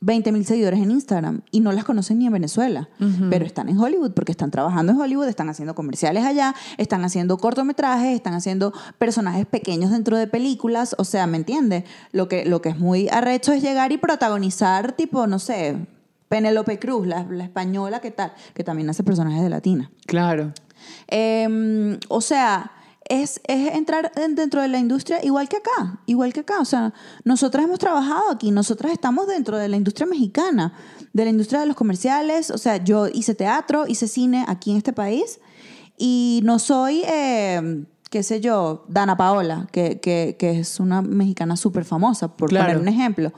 20 0.00 0.32
mil 0.32 0.46
seguidores 0.46 0.80
en 0.80 0.90
Instagram 0.90 1.42
y 1.50 1.60
no 1.60 1.72
las 1.72 1.84
conocen 1.84 2.18
ni 2.18 2.26
en 2.26 2.32
Venezuela, 2.32 2.88
pero 3.28 3.44
están 3.44 3.68
en 3.68 3.78
Hollywood 3.78 4.12
porque 4.12 4.32
están 4.32 4.50
trabajando 4.50 4.92
en 4.92 4.98
Hollywood, 4.98 5.28
están 5.28 5.50
haciendo 5.50 5.74
comerciales 5.74 6.24
allá, 6.24 6.54
están 6.78 7.04
haciendo 7.04 7.36
cortometrajes, 7.36 8.14
están 8.14 8.32
haciendo 8.32 8.72
personajes 8.98 9.44
pequeños 9.44 9.90
dentro 9.90 10.16
de 10.16 10.26
películas, 10.26 10.94
o 10.98 11.04
sea, 11.04 11.26
¿me 11.26 11.36
entiendes? 11.36 11.84
Lo 12.12 12.28
que, 12.28 12.46
lo 12.46 12.62
que 12.62 12.70
es 12.70 12.78
muy 12.78 13.08
arrecho 13.10 13.52
es 13.52 13.62
llegar 13.62 13.92
y 13.92 13.98
protagonizar 13.98 14.92
tipo, 14.92 15.26
no 15.26 15.38
sé, 15.38 15.76
Penélope 16.32 16.78
Cruz, 16.78 17.06
la, 17.06 17.24
la 17.30 17.44
española, 17.44 18.00
¿qué 18.00 18.10
tal? 18.10 18.32
Que 18.54 18.64
también 18.64 18.88
hace 18.88 19.04
personajes 19.04 19.42
de 19.42 19.50
latina. 19.50 19.90
Claro. 20.06 20.52
Eh, 21.08 21.98
o 22.08 22.20
sea, 22.20 22.72
es, 23.08 23.40
es 23.46 23.74
entrar 23.74 24.10
en- 24.16 24.34
dentro 24.34 24.62
de 24.62 24.68
la 24.68 24.78
industria 24.78 25.18
igual 25.22 25.48
que 25.48 25.56
acá, 25.58 26.00
igual 26.06 26.32
que 26.32 26.40
acá. 26.40 26.60
O 26.60 26.64
sea, 26.64 26.94
nosotras 27.24 27.64
hemos 27.64 27.78
trabajado 27.78 28.30
aquí, 28.30 28.50
nosotras 28.50 28.92
estamos 28.92 29.26
dentro 29.26 29.58
de 29.58 29.68
la 29.68 29.76
industria 29.76 30.06
mexicana, 30.06 30.72
de 31.12 31.24
la 31.24 31.30
industria 31.30 31.60
de 31.60 31.66
los 31.66 31.76
comerciales. 31.76 32.50
O 32.50 32.58
sea, 32.58 32.78
yo 32.78 33.08
hice 33.08 33.34
teatro, 33.34 33.84
hice 33.86 34.08
cine 34.08 34.44
aquí 34.48 34.70
en 34.70 34.78
este 34.78 34.92
país 34.92 35.38
y 35.98 36.40
no 36.44 36.58
soy, 36.58 37.02
eh, 37.06 37.84
qué 38.10 38.22
sé 38.22 38.40
yo, 38.40 38.84
Dana 38.88 39.16
Paola, 39.16 39.68
que, 39.70 40.00
que, 40.00 40.36
que 40.38 40.58
es 40.60 40.80
una 40.80 41.02
mexicana 41.02 41.56
súper 41.56 41.84
famosa, 41.84 42.34
por 42.36 42.48
Claro. 42.48 42.66
poner 42.68 42.80
un 42.80 42.88
ejemplo. 42.88 43.32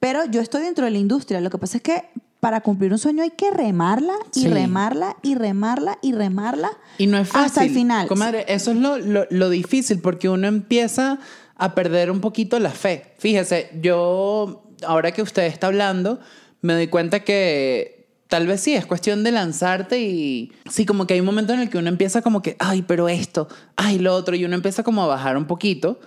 Pero 0.00 0.24
yo 0.26 0.42
estoy 0.42 0.62
dentro 0.64 0.84
de 0.84 0.90
la 0.90 0.98
industria. 0.98 1.40
Lo 1.40 1.48
que 1.48 1.56
pasa 1.56 1.78
es 1.78 1.82
que 1.82 2.10
para 2.44 2.60
cumplir 2.60 2.92
un 2.92 2.98
sueño 2.98 3.22
hay 3.22 3.30
que 3.30 3.50
remarla 3.50 4.12
y 4.34 4.40
Sí. 4.40 4.48
remarla 4.48 5.16
y 5.22 5.34
remarla 5.34 5.98
y 6.02 6.12
remarla. 6.12 6.70
Y 6.98 7.06
no 7.06 7.16
es 7.16 7.28
fácil. 7.28 7.46
Hasta 7.46 7.64
el 7.64 7.70
final. 7.70 8.06
Comadre, 8.06 8.44
eso 8.48 8.72
es 8.72 8.76
lo, 8.76 8.98
lo- 8.98 9.26
lo 9.30 9.48
difícil 9.48 10.00
porque 10.02 10.28
uno 10.28 10.46
empieza 10.46 11.18
a 11.56 11.74
perder 11.74 12.10
un 12.10 12.20
poquito 12.20 12.58
la 12.60 12.68
fe. 12.70 13.14
Fíjese, 13.18 13.70
yo, 13.80 14.62
ahora 14.86 15.12
que 15.12 15.22
usted 15.22 15.44
está 15.44 15.68
hablando, 15.68 16.20
me 16.60 16.74
doy 16.74 16.88
cuenta 16.88 17.20
que 17.20 18.10
tal 18.28 18.46
vez 18.46 18.60
sí, 18.60 18.74
es 18.74 18.84
cuestión 18.84 19.24
de 19.24 19.32
lanzarte 19.32 20.00
y 20.02 20.52
sí, 20.70 20.84
como 20.84 21.06
que 21.06 21.14
hay 21.14 21.20
un 21.20 21.26
momento 21.26 21.54
en 21.54 21.60
el 21.60 21.70
que 21.70 21.78
uno 21.78 21.88
empieza 21.88 22.20
como 22.20 22.42
que, 22.42 22.56
ay, 22.58 22.82
pero 22.82 23.08
esto, 23.08 23.48
ay, 23.76 23.98
lo 23.98 24.14
otro, 24.14 24.36
y 24.36 24.44
uno 24.44 24.54
empieza 24.54 24.82
como 24.82 25.02
a 25.02 25.06
bajar 25.06 25.38
un 25.38 25.46
poquito 25.46 25.98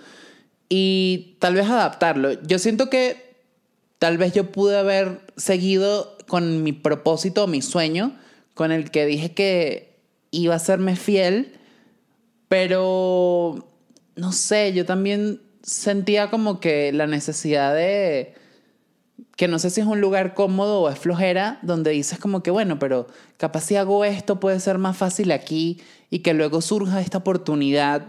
y 0.68 1.36
tal 1.40 1.54
vez 1.54 1.68
adaptarlo. 1.68 2.40
Yo 2.42 2.58
siento 2.58 2.90
que 2.90 3.34
tal 3.98 4.18
vez 4.18 4.34
yo 4.34 4.52
pude 4.52 4.78
haber 4.78 5.22
seguido 5.36 6.17
con 6.28 6.62
mi 6.62 6.72
propósito, 6.72 7.48
mi 7.48 7.60
sueño, 7.60 8.16
con 8.54 8.70
el 8.70 8.92
que 8.92 9.06
dije 9.06 9.34
que 9.34 9.98
iba 10.30 10.54
a 10.54 10.60
serme 10.60 10.94
fiel, 10.94 11.54
pero 12.48 13.68
no 14.14 14.32
sé, 14.32 14.72
yo 14.72 14.86
también 14.86 15.40
sentía 15.62 16.30
como 16.30 16.60
que 16.60 16.92
la 16.92 17.06
necesidad 17.06 17.74
de 17.74 18.34
que 19.36 19.48
no 19.48 19.58
sé 19.58 19.70
si 19.70 19.80
es 19.80 19.86
un 19.86 20.00
lugar 20.00 20.34
cómodo 20.34 20.80
o 20.80 20.88
es 20.88 20.98
flojera, 20.98 21.60
donde 21.62 21.92
dices 21.92 22.18
como 22.18 22.42
que, 22.42 22.50
bueno, 22.50 22.78
pero 22.78 23.06
capaz 23.36 23.60
si 23.62 23.76
hago 23.76 24.04
esto 24.04 24.40
puede 24.40 24.58
ser 24.58 24.78
más 24.78 24.96
fácil 24.96 25.30
aquí 25.30 25.80
y 26.10 26.20
que 26.20 26.34
luego 26.34 26.60
surja 26.60 27.00
esta 27.00 27.18
oportunidad 27.18 28.02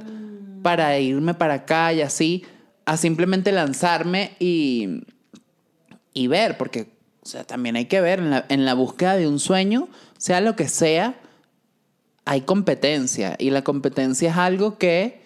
para 0.63 0.97
irme 0.99 1.36
para 1.36 1.53
acá 1.53 1.93
y 1.93 2.01
así, 2.01 2.43
a 2.86 2.97
simplemente 2.97 3.51
lanzarme 3.51 4.32
y, 4.39 5.03
y 6.13 6.27
ver, 6.27 6.58
porque 6.58 6.98
o 7.21 7.25
sea, 7.25 7.43
también 7.43 7.75
hay 7.75 7.86
que 7.86 8.01
ver 8.01 8.19
en 8.19 8.29
la, 8.32 8.45
en 8.49 8.65
la 8.65 8.73
búsqueda 8.73 9.15
de 9.15 9.27
un 9.27 9.39
sueño, 9.39 9.88
sea 10.17 10.41
lo 10.41 10.55
que 10.55 10.67
sea, 10.67 11.15
hay 12.25 12.41
competencia 12.41 13.36
y 13.39 13.49
la 13.49 13.63
competencia 13.63 14.29
es 14.32 14.38
algo 14.38 14.77
que 14.77 15.21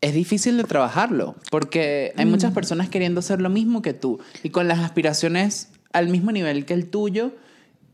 es 0.00 0.14
difícil 0.14 0.56
de 0.58 0.64
trabajarlo 0.64 1.34
porque 1.50 2.12
hay 2.16 2.26
muchas 2.26 2.52
personas 2.52 2.88
queriendo 2.88 3.20
hacer 3.20 3.40
lo 3.40 3.50
mismo 3.50 3.82
que 3.82 3.94
tú 3.94 4.20
y 4.42 4.50
con 4.50 4.68
las 4.68 4.78
aspiraciones 4.80 5.70
al 5.92 6.08
mismo 6.08 6.30
nivel 6.32 6.64
que 6.66 6.74
el 6.74 6.88
tuyo 6.88 7.32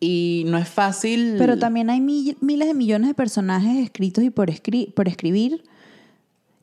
y 0.01 0.43
no 0.49 0.59
es 0.59 0.69
fácil. 0.69 1.37
Pero 1.39 1.59
también 1.59 1.89
hay 1.89 2.01
mi- 2.01 2.37
miles 2.41 2.67
de 2.69 2.75
millones 2.75 3.09
de 3.09 3.15
personajes 3.15 3.77
escritos 3.85 4.25
y 4.25 4.31
por, 4.31 4.51
escri- 4.51 4.93
por 4.93 5.07
escribir. 5.09 5.63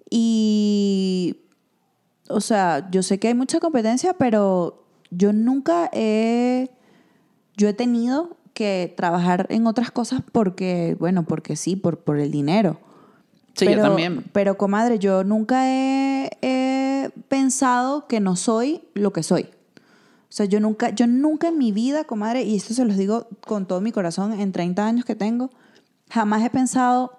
Y, 0.09 1.37
o 2.27 2.41
sea, 2.41 2.89
yo 2.91 3.01
sé 3.03 3.19
que 3.19 3.29
hay 3.29 3.33
mucha 3.33 3.59
competencia, 3.59 4.13
pero 4.13 4.83
yo 5.11 5.33
nunca 5.33 5.89
he, 5.93 6.69
yo 7.55 7.67
he 7.69 7.73
tenido 7.73 8.37
que 8.53 8.93
trabajar 8.95 9.47
en 9.49 9.67
otras 9.67 9.91
cosas 9.91 10.21
porque, 10.31 10.95
bueno, 10.99 11.25
porque 11.25 11.55
sí, 11.55 11.75
por, 11.75 11.99
por 11.99 12.19
el 12.19 12.31
dinero. 12.31 12.79
Sí, 13.53 13.65
pero, 13.65 13.77
yo 13.77 13.81
también. 13.83 14.25
Pero, 14.31 14.57
comadre, 14.57 14.99
yo 14.99 15.23
nunca 15.23 15.67
he, 15.67 16.29
he 16.41 17.09
pensado 17.27 18.07
que 18.07 18.19
no 18.19 18.35
soy 18.35 18.81
lo 18.93 19.13
que 19.13 19.23
soy. 19.23 19.49
O 20.29 20.31
sea, 20.31 20.45
yo 20.45 20.59
nunca, 20.59 20.91
yo 20.91 21.07
nunca 21.07 21.47
en 21.47 21.57
mi 21.57 21.71
vida, 21.71 22.03
comadre, 22.03 22.43
y 22.43 22.55
esto 22.55 22.73
se 22.73 22.85
los 22.85 22.97
digo 22.97 23.27
con 23.45 23.65
todo 23.65 23.81
mi 23.81 23.91
corazón, 23.91 24.39
en 24.39 24.51
30 24.51 24.85
años 24.85 25.05
que 25.05 25.15
tengo, 25.15 25.49
jamás 26.09 26.43
he 26.43 26.51
pensado, 26.51 27.17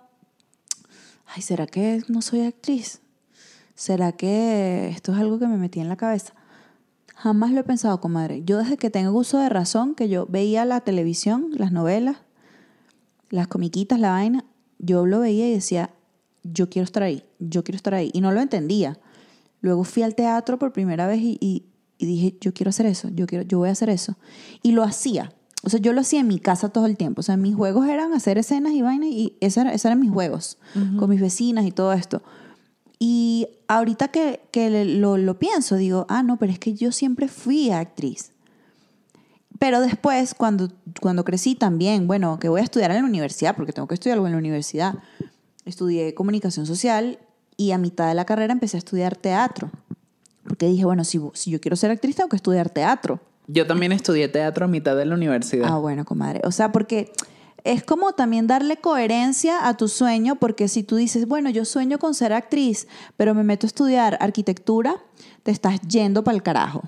ay, 1.27 1.43
¿será 1.43 1.67
que 1.67 2.03
no 2.07 2.23
soy 2.23 2.43
actriz? 2.43 3.01
¿Será 3.75 4.13
que 4.13 4.91
esto 4.91 5.13
es 5.13 5.19
algo 5.19 5.39
que 5.39 5.47
me 5.49 5.57
metí 5.57 5.81
en 5.81 5.89
la 5.89 5.97
cabeza? 5.97 6.35
Jamás 7.23 7.51
lo 7.53 7.61
he 7.61 7.65
pensado, 7.65 8.01
comadre. 8.01 8.43
Yo 8.45 8.59
desde 8.59 8.77
que 8.77 8.89
tengo 8.91 9.13
uso 9.19 9.39
de 9.39 9.49
razón, 9.49 9.95
que 9.95 10.09
yo 10.09 10.27
veía 10.27 10.65
la 10.65 10.81
televisión, 10.81 11.49
las 11.53 11.71
novelas, 11.73 12.17
las 13.29 13.47
comiquitas, 13.49 14.01
la 14.01 14.11
vaina, 14.13 14.45
yo 14.79 15.05
lo 15.07 15.21
veía 15.21 15.49
y 15.49 15.53
decía, 15.53 15.91
yo 16.43 16.71
quiero 16.71 16.85
estar 16.85 17.03
ahí, 17.03 17.23
yo 17.39 17.63
quiero 17.63 17.77
estar 17.77 17.95
ahí. 17.95 18.11
Y 18.15 18.21
no 18.23 18.33
lo 18.33 18.41
entendía. 18.41 18.99
Luego 19.61 19.85
fui 19.85 20.03
al 20.03 20.15
teatro 20.15 20.59
por 20.59 20.73
primera 20.73 21.07
vez 21.07 21.21
y, 21.21 21.37
y- 21.41 21.67
y 21.99 22.07
dije, 22.07 22.39
yo 22.41 22.55
quiero 22.55 22.71
hacer 22.71 22.87
eso, 22.87 23.11
yo, 23.11 23.27
quiero, 23.27 23.45
yo 23.45 23.59
voy 23.59 23.69
a 23.69 23.73
hacer 23.73 23.91
eso. 23.91 24.17
Y 24.63 24.73
lo 24.73 24.83
hacía. 24.83 25.35
O 25.63 25.69
sea, 25.69 25.79
yo 25.79 25.93
lo 25.93 26.01
hacía 26.01 26.21
en 26.21 26.29
mi 26.29 26.39
casa 26.39 26.71
todo 26.71 26.87
el 26.87 26.97
tiempo. 26.97 27.21
O 27.21 27.23
sea, 27.23 27.37
mis 27.37 27.55
juegos 27.55 27.87
eran 27.87 28.15
hacer 28.15 28.39
escenas 28.39 28.73
y 28.73 28.81
vainas 28.81 29.11
y 29.11 29.37
esos 29.41 29.59
eran, 29.59 29.75
esos 29.75 29.85
eran 29.85 30.01
mis 30.01 30.11
juegos 30.11 30.57
con 30.99 31.11
mis 31.11 31.21
vecinas 31.21 31.67
y 31.67 31.73
todo 31.73 31.93
esto. 31.93 32.23
Y 33.03 33.49
ahorita 33.67 34.09
que, 34.09 34.41
que 34.53 34.85
lo, 34.85 35.17
lo 35.17 35.39
pienso, 35.39 35.77
digo, 35.77 36.05
ah, 36.11 36.23
no, 36.23 36.37
pero 36.37 36.53
es 36.53 36.59
que 36.59 36.75
yo 36.75 36.93
siempre 36.93 37.29
fui 37.29 37.71
actriz. 37.71 38.31
Pero 39.59 39.81
después, 39.81 40.35
cuando, 40.35 40.71
cuando 41.01 41.25
crecí 41.25 41.55
también, 41.55 42.07
bueno, 42.07 42.39
que 42.39 42.51
voy 42.51 42.61
a 42.61 42.65
estudiar 42.65 42.91
en 42.91 42.99
la 42.99 43.09
universidad, 43.09 43.57
porque 43.57 43.73
tengo 43.73 43.89
que 43.89 43.95
estudiar 43.95 44.17
algo 44.17 44.27
en 44.27 44.33
la 44.33 44.39
universidad, 44.39 44.97
estudié 45.65 46.13
comunicación 46.15 46.67
social 46.67 47.19
y 47.57 47.73
a 47.73 47.79
mitad 47.79 48.09
de 48.09 48.15
la 48.15 48.27
carrera 48.27 48.53
empecé 48.53 48.77
a 48.77 48.79
estudiar 48.79 49.17
teatro. 49.17 49.71
Porque 50.45 50.67
dije, 50.67 50.85
bueno, 50.85 51.05
si, 51.05 51.19
si 51.33 51.51
yo 51.51 51.61
quiero 51.61 51.77
ser 51.77 51.91
actriz, 51.91 52.17
tengo 52.17 52.29
que 52.29 52.37
estudiar 52.37 52.69
teatro. 52.69 53.19
Yo 53.47 53.67
también 53.67 53.93
estudié 53.93 54.29
teatro 54.29 54.67
a 54.67 54.69
mitad 54.69 54.95
de 54.95 55.07
la 55.07 55.15
universidad. 55.15 55.69
Ah, 55.71 55.79
bueno, 55.79 56.05
comadre. 56.05 56.43
O 56.45 56.53
sea, 56.53 56.71
porque 56.71 57.13
es 57.65 57.83
como 57.83 58.13
también 58.13 58.47
darle 58.47 58.77
coherencia 58.77 59.67
a 59.69 59.77
tu 59.77 59.89
sueño, 59.89 60.37
porque 60.37 60.69
si 60.69 60.83
tú 60.83 60.97
dices, 60.97 61.27
bueno, 61.27 61.51
yo 61.51 61.65
sueño 61.65 61.99
con 61.99 62.15
ser 62.15 62.33
actriz, 62.33 62.89
pero 63.17 63.35
me 63.35 63.45
meto 63.45 63.67
a 63.67 63.69
estudiar 63.69 64.17
arquitectura, 64.21 64.97
te 65.43 65.51
estás 65.51 65.81
yendo 65.83 66.25
para 66.25 66.37
el 66.37 66.43
carajo. 66.43 66.83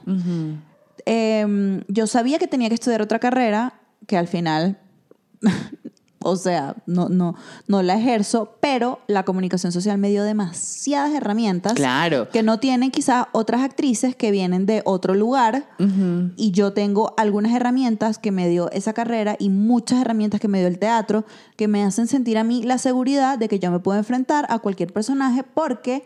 Eh, 1.07 1.83
yo 1.89 2.07
sabía 2.07 2.39
que 2.39 2.47
tenía 2.47 2.69
que 2.69 2.75
estudiar 2.75 3.03
otra 3.03 3.19
carrera, 3.19 3.81
que 4.07 4.17
al 4.17 4.29
final, 4.29 4.79
o 6.25 6.37
sea, 6.37 6.77
no, 6.87 7.09
no, 7.09 7.35
no 7.67 7.83
la 7.83 7.95
ejerzo, 7.99 8.57
pero 8.61 9.01
la 9.07 9.25
comunicación 9.25 9.73
social 9.73 9.99
me 9.99 10.11
dio 10.11 10.25
demasiadas 10.25 11.13
herramientas 11.13 11.73
Claro. 11.75 12.29
que 12.31 12.43
no 12.43 12.59
tienen 12.59 12.91
quizás 12.91 13.27
otras 13.33 13.63
actrices 13.63 14.15
que 14.17 14.31
vienen 14.31 14.67
de 14.67 14.83
otro 14.85 15.15
lugar 15.15 15.67
y 16.37 16.51
yo 16.53 16.73
tengo 16.73 17.15
algunas 17.17 17.53
herramientas 17.53 18.19
que 18.19 18.31
me 18.33 18.49
dio 18.49 18.71
esa 18.71 18.93
carrera 18.93 19.37
y 19.39 19.49
muchas 19.51 20.01
herramientas 20.01 20.41
que 20.41 20.49
me 20.49 20.59
dio 20.59 20.69
el 20.69 20.79
teatro 20.79 21.25
que 21.57 21.69
me 21.69 21.83
hacen 21.83 22.07
sentir 22.07 22.39
a 22.39 22.45
mí 22.45 22.63
la 22.63 22.79
seguridad 22.79 23.39
de 23.39 23.49
que 23.49 23.59
yo 23.59 23.71
me 23.71 23.79
puedo 23.81 23.99
enfrentar 23.99 24.47
a 24.49 24.59
cualquier 24.61 24.93
personaje 24.93 25.43
porque 25.43 26.05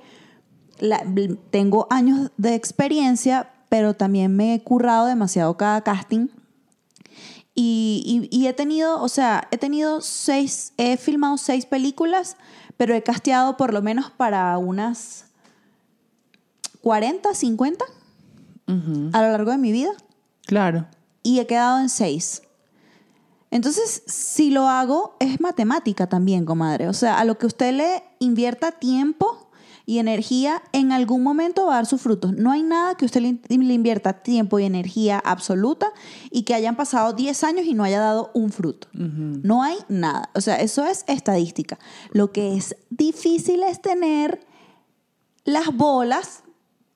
la- 0.78 1.02
tengo 1.50 1.86
años 1.90 2.30
de 2.36 2.54
experiencia, 2.54 3.50
pero 3.68 3.94
también 3.94 4.34
me 4.36 4.54
he 4.54 4.62
currado 4.62 5.06
demasiado 5.06 5.56
cada 5.56 5.80
casting. 5.82 6.28
Y, 7.58 8.28
y- 8.30 8.36
y 8.38 8.46
he 8.48 8.52
tenido, 8.52 9.00
o 9.02 9.08
sea, 9.08 9.48
he 9.50 9.56
tenido 9.56 10.02
seis, 10.02 10.74
he 10.76 10.96
filmado 10.98 11.38
seis 11.38 11.64
películas, 11.66 12.36
pero 12.76 12.94
he 12.94 13.02
casteado 13.02 13.56
por 13.56 13.72
lo 13.72 13.80
menos 13.80 14.10
para 14.10 14.56
unas 14.58 15.24
40, 16.82 17.34
50 17.34 17.84
Ujú. 18.68 19.10
a 19.12 19.22
lo 19.22 19.30
largo 19.32 19.50
de 19.52 19.58
mi 19.58 19.72
vida 19.72 19.90
Claro. 20.46 20.86
y 21.22 21.40
he 21.40 21.46
quedado 21.46 21.80
en 21.80 21.88
seis. 21.88 22.42
Entonces, 23.50 24.02
si 24.06 24.50
lo 24.50 24.68
hago, 24.68 25.16
es 25.18 25.40
matemática 25.40 26.08
también, 26.08 26.44
comadre. 26.44 26.88
O 26.88 26.92
sea, 26.92 27.18
a 27.18 27.24
lo 27.24 27.38
que 27.38 27.46
usted 27.46 27.72
le 27.72 28.02
invierta 28.18 28.72
tiempo 28.72 29.45
y 29.86 30.00
energía, 30.00 30.62
en 30.72 30.90
algún 30.90 31.22
momento 31.22 31.66
va 31.66 31.74
a 31.74 31.76
dar 31.76 31.86
sus 31.86 32.02
frutos. 32.02 32.32
No 32.32 32.50
hay 32.50 32.64
nada 32.64 32.96
que 32.96 33.04
usted 33.04 33.20
le, 33.20 33.38
le 33.48 33.72
invierta 33.72 34.14
tiempo 34.14 34.58
y 34.58 34.64
energía 34.64 35.20
absoluta 35.24 35.92
y 36.32 36.42
que 36.42 36.54
hayan 36.54 36.74
pasado 36.74 37.12
10 37.12 37.44
años 37.44 37.66
y 37.66 37.74
no 37.74 37.84
haya 37.84 38.00
dado 38.00 38.32
un 38.34 38.50
fruto. 38.50 38.88
No 38.92 39.62
hay 39.62 39.76
nada. 39.88 40.30
O 40.34 40.40
sea, 40.40 40.56
eso 40.56 40.84
es 40.84 41.04
estadística. 41.06 41.78
Lo 42.10 42.32
que 42.32 42.56
es 42.56 42.76
difícil 42.90 43.62
es 43.62 43.80
tener 43.80 44.44
las 45.44 45.74
bolas 45.74 46.42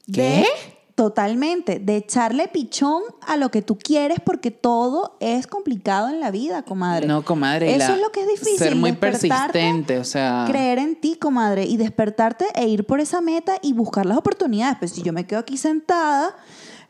de 0.09 0.45
¿Qué? 0.45 0.80
Totalmente 1.01 1.79
de 1.79 1.97
echarle 1.97 2.47
pichón 2.49 3.03
a 3.27 3.39
lo 3.39 3.51
que 3.51 3.63
tú 3.63 3.79
quieres 3.79 4.21
porque 4.23 4.51
todo 4.51 5.17
es 5.19 5.47
complicado 5.47 6.11
en 6.11 6.21
la 6.21 6.31
vida, 6.31 6.63
comadre. 6.63 7.07
No, 7.07 7.25
comadre. 7.25 7.75
Eso 7.75 7.95
es 7.95 8.03
lo 8.03 8.13
que 8.13 8.21
es 8.21 8.29
difícil. 8.29 8.59
Ser 8.59 8.77
muy 8.77 8.93
persistente, 8.93 9.97
o 9.97 10.05
sea. 10.05 10.45
Creer 10.47 10.79
en 10.79 11.01
ti, 11.01 11.17
comadre, 11.17 11.65
y 11.65 11.79
despertarte 11.79 12.45
e 12.55 12.69
ir 12.69 12.85
por 12.85 13.01
esa 13.01 13.23
meta 13.23 13.55
y 13.63 13.73
buscar 13.73 14.05
las 14.05 14.19
oportunidades. 14.19 14.77
Pues 14.79 14.93
si 14.93 15.01
yo 15.01 15.15
me 15.15 15.27
quedo 15.27 15.39
aquí 15.39 15.57
sentada 15.57 16.37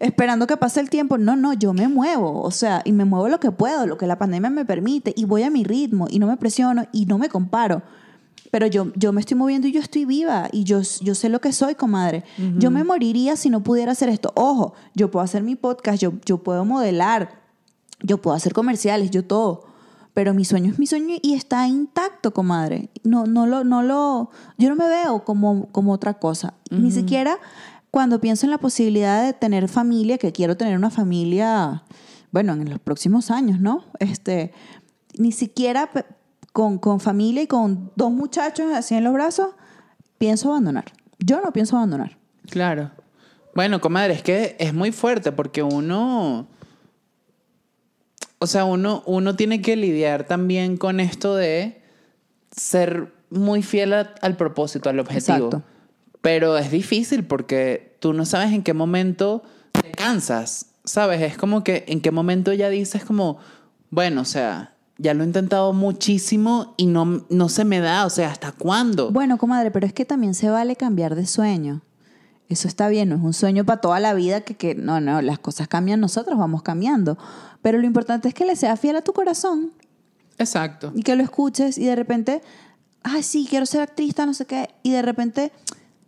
esperando 0.01 0.49
que 0.49 0.57
pase 0.57 0.81
el 0.81 0.91
tiempo, 0.91 1.17
no, 1.17 1.37
no, 1.37 1.53
yo 1.53 1.73
me 1.73 1.87
muevo, 1.87 2.43
o 2.43 2.51
sea, 2.51 2.83
y 2.85 2.91
me 2.91 3.05
muevo 3.05 3.29
lo 3.29 3.39
que 3.39 3.53
puedo, 3.53 3.87
lo 3.87 3.97
que 3.97 4.09
la 4.09 4.19
pandemia 4.19 4.51
me 4.51 4.65
permite, 4.65 5.13
y 5.15 5.25
voy 5.25 5.45
a 5.45 5.51
mi 5.51 5.63
ritmo, 5.63 6.09
y 6.11 6.19
no 6.19 6.27
me 6.27 6.37
presiono, 6.37 6.87
y 6.91 7.07
no 7.07 7.17
me 7.17 7.29
comparo. 7.29 7.83
Pero 8.51 8.67
yo, 8.67 8.93
yo 8.97 9.13
me 9.13 9.21
estoy 9.21 9.37
moviendo 9.37 9.69
y 9.69 9.73
yo 9.73 9.81
estoy 9.81 10.05
viva 10.05 10.49
y 10.51 10.65
yo, 10.65 10.81
yo 11.01 11.15
sé 11.15 11.29
lo 11.29 11.41
que 11.41 11.53
soy, 11.53 11.75
comadre. 11.75 12.25
Yo 12.59 12.71
me 12.71 12.83
moriría 12.83 13.37
si 13.37 13.49
no 13.49 13.63
pudiera 13.63 13.93
hacer 13.93 14.09
esto. 14.09 14.33
Ojo, 14.35 14.75
yo 14.95 15.11
puedo 15.11 15.25
hacer 15.25 15.43
mi 15.43 15.55
podcast, 15.55 16.03
yo, 16.03 16.15
yo 16.25 16.39
puedo 16.39 16.65
modelar, 16.65 17.41
yo 18.03 18.21
puedo 18.21 18.37
hacer 18.37 18.53
comerciales, 18.53 19.11
yo 19.11 19.25
todo. 19.25 19.67
Pero 20.15 20.35
mi 20.35 20.45
sueño 20.45 20.73
es 20.73 20.79
mi 20.81 20.87
sueño 20.89 21.17
y 21.23 21.35
está 21.35 21.69
intacto, 21.69 22.33
comadre. 22.33 22.91
No, 23.05 23.25
no 23.27 23.47
lo, 23.47 23.63
no 23.63 23.83
lo, 23.83 24.31
yo 24.59 24.69
no 24.69 24.75
me 24.75 24.89
veo 24.89 25.25
como, 25.25 25.67
como 25.71 25.93
otra 25.93 26.15
cosa. 26.15 26.55
Ni 26.71 26.91
siquiera 26.91 27.39
cuando 27.91 28.21
pienso 28.21 28.47
en 28.47 28.51
la 28.51 28.59
posibilidad 28.59 29.25
de 29.25 29.33
tener 29.33 29.69
familia, 29.69 30.19
que 30.19 30.33
quiero 30.33 30.57
tener 30.57 30.77
una 30.77 30.91
familia, 30.91 31.85
bueno, 32.33 32.53
en 32.55 32.69
los 32.71 32.79
próximos 32.81 33.31
años, 33.31 33.61
¿no? 33.61 33.85
Este, 33.99 34.53
ni 35.19 35.33
siquiera 35.33 35.91
con, 36.53 36.79
con 36.79 37.01
familia 37.01 37.43
y 37.43 37.47
con 37.47 37.93
dos 37.97 38.11
muchachos 38.11 38.73
así 38.75 38.95
en 38.95 39.05
los 39.05 39.13
brazos, 39.15 39.55
pienso 40.19 40.51
abandonar. 40.51 40.87
Yo 41.19 41.41
no 41.41 41.53
pienso 41.53 41.77
abandonar. 41.77 42.19
Claro. 42.49 42.91
Bueno, 43.55 43.81
comadre, 43.81 44.15
es 44.15 44.23
que 44.23 44.57
es 44.59 44.73
muy 44.75 44.93
fuerte 44.93 45.33
porque 45.33 45.63
uno. 45.63 46.47
o 48.39 48.47
sea, 48.47 48.65
uno, 48.65 49.03
uno 49.07 49.37
tiene 49.37 49.61
que 49.61 49.77
lidiar 49.77 50.25
también 50.25 50.77
con 50.77 50.99
esto 51.01 51.35
de 51.37 51.83
ser 52.51 53.13
muy 53.31 53.63
fiel 53.63 53.93
a- 53.93 54.15
al 54.23 54.37
propósito, 54.37 54.89
al 54.89 54.99
objetivo. 54.99 55.47
Exacto. 55.47 55.63
Pero 56.23 56.57
es 56.59 56.71
difícil 56.71 57.25
porque 57.25 57.97
tú 58.01 58.13
no 58.13 58.25
sabes 58.25 58.53
en 58.53 58.63
qué 58.63 58.75
momento 58.75 59.43
te 59.73 59.91
cansas, 59.93 60.73
¿sabes? 60.85 61.21
Es 61.23 61.37
como 61.37 61.63
que 61.65 61.85
en 61.89 62.01
qué 62.01 62.11
momento 62.11 62.53
ya 62.53 62.69
dices 62.71 63.05
como, 63.05 63.39
bueno, 63.91 64.23
o 64.23 64.25
sea, 64.25 64.75
ya 65.01 65.15
lo 65.15 65.23
he 65.25 65.27
intentado 65.27 65.73
muchísimo 65.73 66.75
y 66.77 66.87
no, 66.87 67.25
no 67.31 67.49
se 67.49 67.65
me 67.65 67.81
da, 67.81 68.05
o 68.05 68.11
sea, 68.11 68.31
¿hasta 68.31 68.53
cuándo? 68.53 69.11
Bueno, 69.11 69.39
comadre, 69.39 69.71
pero 69.71 69.87
es 69.87 69.95
que 69.95 70.05
también 70.05 70.35
se 70.35 70.51
vale 70.51 70.77
cambiar 70.77 71.15
de 71.15 71.27
sueño. 71.27 71.81
Eso 72.51 72.69
está 72.69 72.89
bien, 72.89 73.09
no 73.09 73.15
es 73.17 73.23
un 73.23 73.33
sueño 73.33 73.65
para 73.65 73.81
toda 73.81 73.99
la 73.99 74.13
vida 74.13 74.43
que, 74.43 74.57
que 74.57 74.75
no, 74.75 75.01
no, 75.01 75.23
las 75.23 75.39
cosas 75.39 75.69
cambian, 75.69 76.01
nosotros 76.01 76.39
vamos 76.39 76.63
cambiando. 76.63 77.17
Pero 77.63 77.79
lo 77.79 77.87
importante 77.87 78.29
es 78.29 78.35
que 78.35 78.45
le 78.45 78.57
seas 78.57 78.79
fiel 78.79 78.97
a 78.97 79.03
tu 79.03 79.13
corazón 79.13 79.73
Exacto. 80.37 80.93
y 80.95 81.03
que 81.03 81.17
lo 81.17 81.23
escuches 81.23 81.79
y 81.79 81.87
de 81.87 81.97
repente, 81.97 82.43
ay, 83.03 83.23
sí, 83.23 83.47
quiero 83.49 83.65
ser 83.65 83.81
actriz, 83.81 84.15
no 84.19 84.35
sé 84.35 84.45
qué, 84.45 84.69
y 84.83 84.91
de 84.93 85.01
repente, 85.01 85.51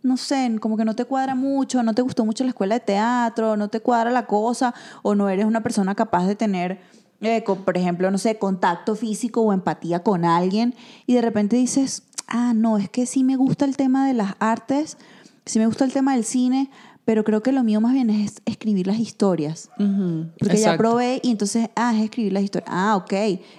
no 0.03 0.17
sé, 0.17 0.55
como 0.61 0.77
que 0.77 0.85
no 0.85 0.95
te 0.95 1.05
cuadra 1.05 1.33
mucho, 1.33 1.81
no 1.81 1.95
te 1.95 2.03
gustó 2.03 2.25
mucho 2.25 2.43
la 2.43 2.49
escuela 2.49 2.75
de 2.75 2.81
teatro, 2.81 3.57
no 3.57 3.69
te 3.69 3.79
cuadra 3.79 4.11
la 4.11 4.27
cosa, 4.27 4.75
o 5.01 5.15
no 5.15 5.29
eres 5.29 5.45
una 5.45 5.63
persona 5.63 5.95
capaz 5.95 6.27
de 6.27 6.35
tener, 6.35 6.79
eh, 7.23 7.43
co- 7.43 7.55
por 7.55 7.77
ejemplo, 7.77 8.11
no 8.11 8.17
sé, 8.17 8.37
contacto 8.37 8.95
físico 8.95 9.41
o 9.41 9.53
empatía 9.53 10.03
con 10.03 10.25
alguien, 10.25 10.75
y 11.07 11.15
de 11.15 11.21
repente 11.21 11.55
dices, 11.55 12.03
ah, 12.27 12.53
no, 12.55 12.77
es 12.77 12.89
que 12.89 13.05
sí 13.05 13.23
me 13.23 13.35
gusta 13.35 13.65
el 13.65 13.75
tema 13.77 14.07
de 14.07 14.13
las 14.13 14.35
artes, 14.39 14.97
sí 15.45 15.57
me 15.59 15.65
gusta 15.65 15.85
el 15.85 15.91
tema 15.93 16.13
del 16.15 16.23
cine, 16.23 16.69
pero 17.05 17.25
creo 17.25 17.43
que 17.43 17.51
lo 17.51 17.63
mío 17.65 17.81
más 17.81 17.91
bien 17.91 18.09
es 18.09 18.41
escribir 18.45 18.87
las 18.87 18.97
historias. 18.97 19.69
Ujú, 19.77 20.27
Porque 20.39 20.55
ya 20.57 20.77
probé 20.77 21.19
y 21.21 21.31
entonces, 21.31 21.69
ah, 21.75 21.93
es 21.93 22.01
escribir 22.05 22.31
las 22.31 22.43
historias. 22.43 22.69
Ah, 22.73 22.95
ok, 22.95 23.13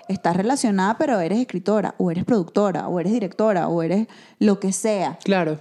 estás 0.09 0.35
relacionada, 0.37 0.97
pero 0.97 1.21
eres 1.21 1.39
escritora, 1.41 1.95
o 1.99 2.11
eres 2.11 2.25
productora, 2.25 2.89
o 2.89 2.99
eres 3.01 3.13
directora, 3.13 3.69
o 3.69 3.83
eres 3.83 4.07
lo 4.39 4.61
que 4.61 4.73
sea. 4.73 5.19
Claro. 5.25 5.59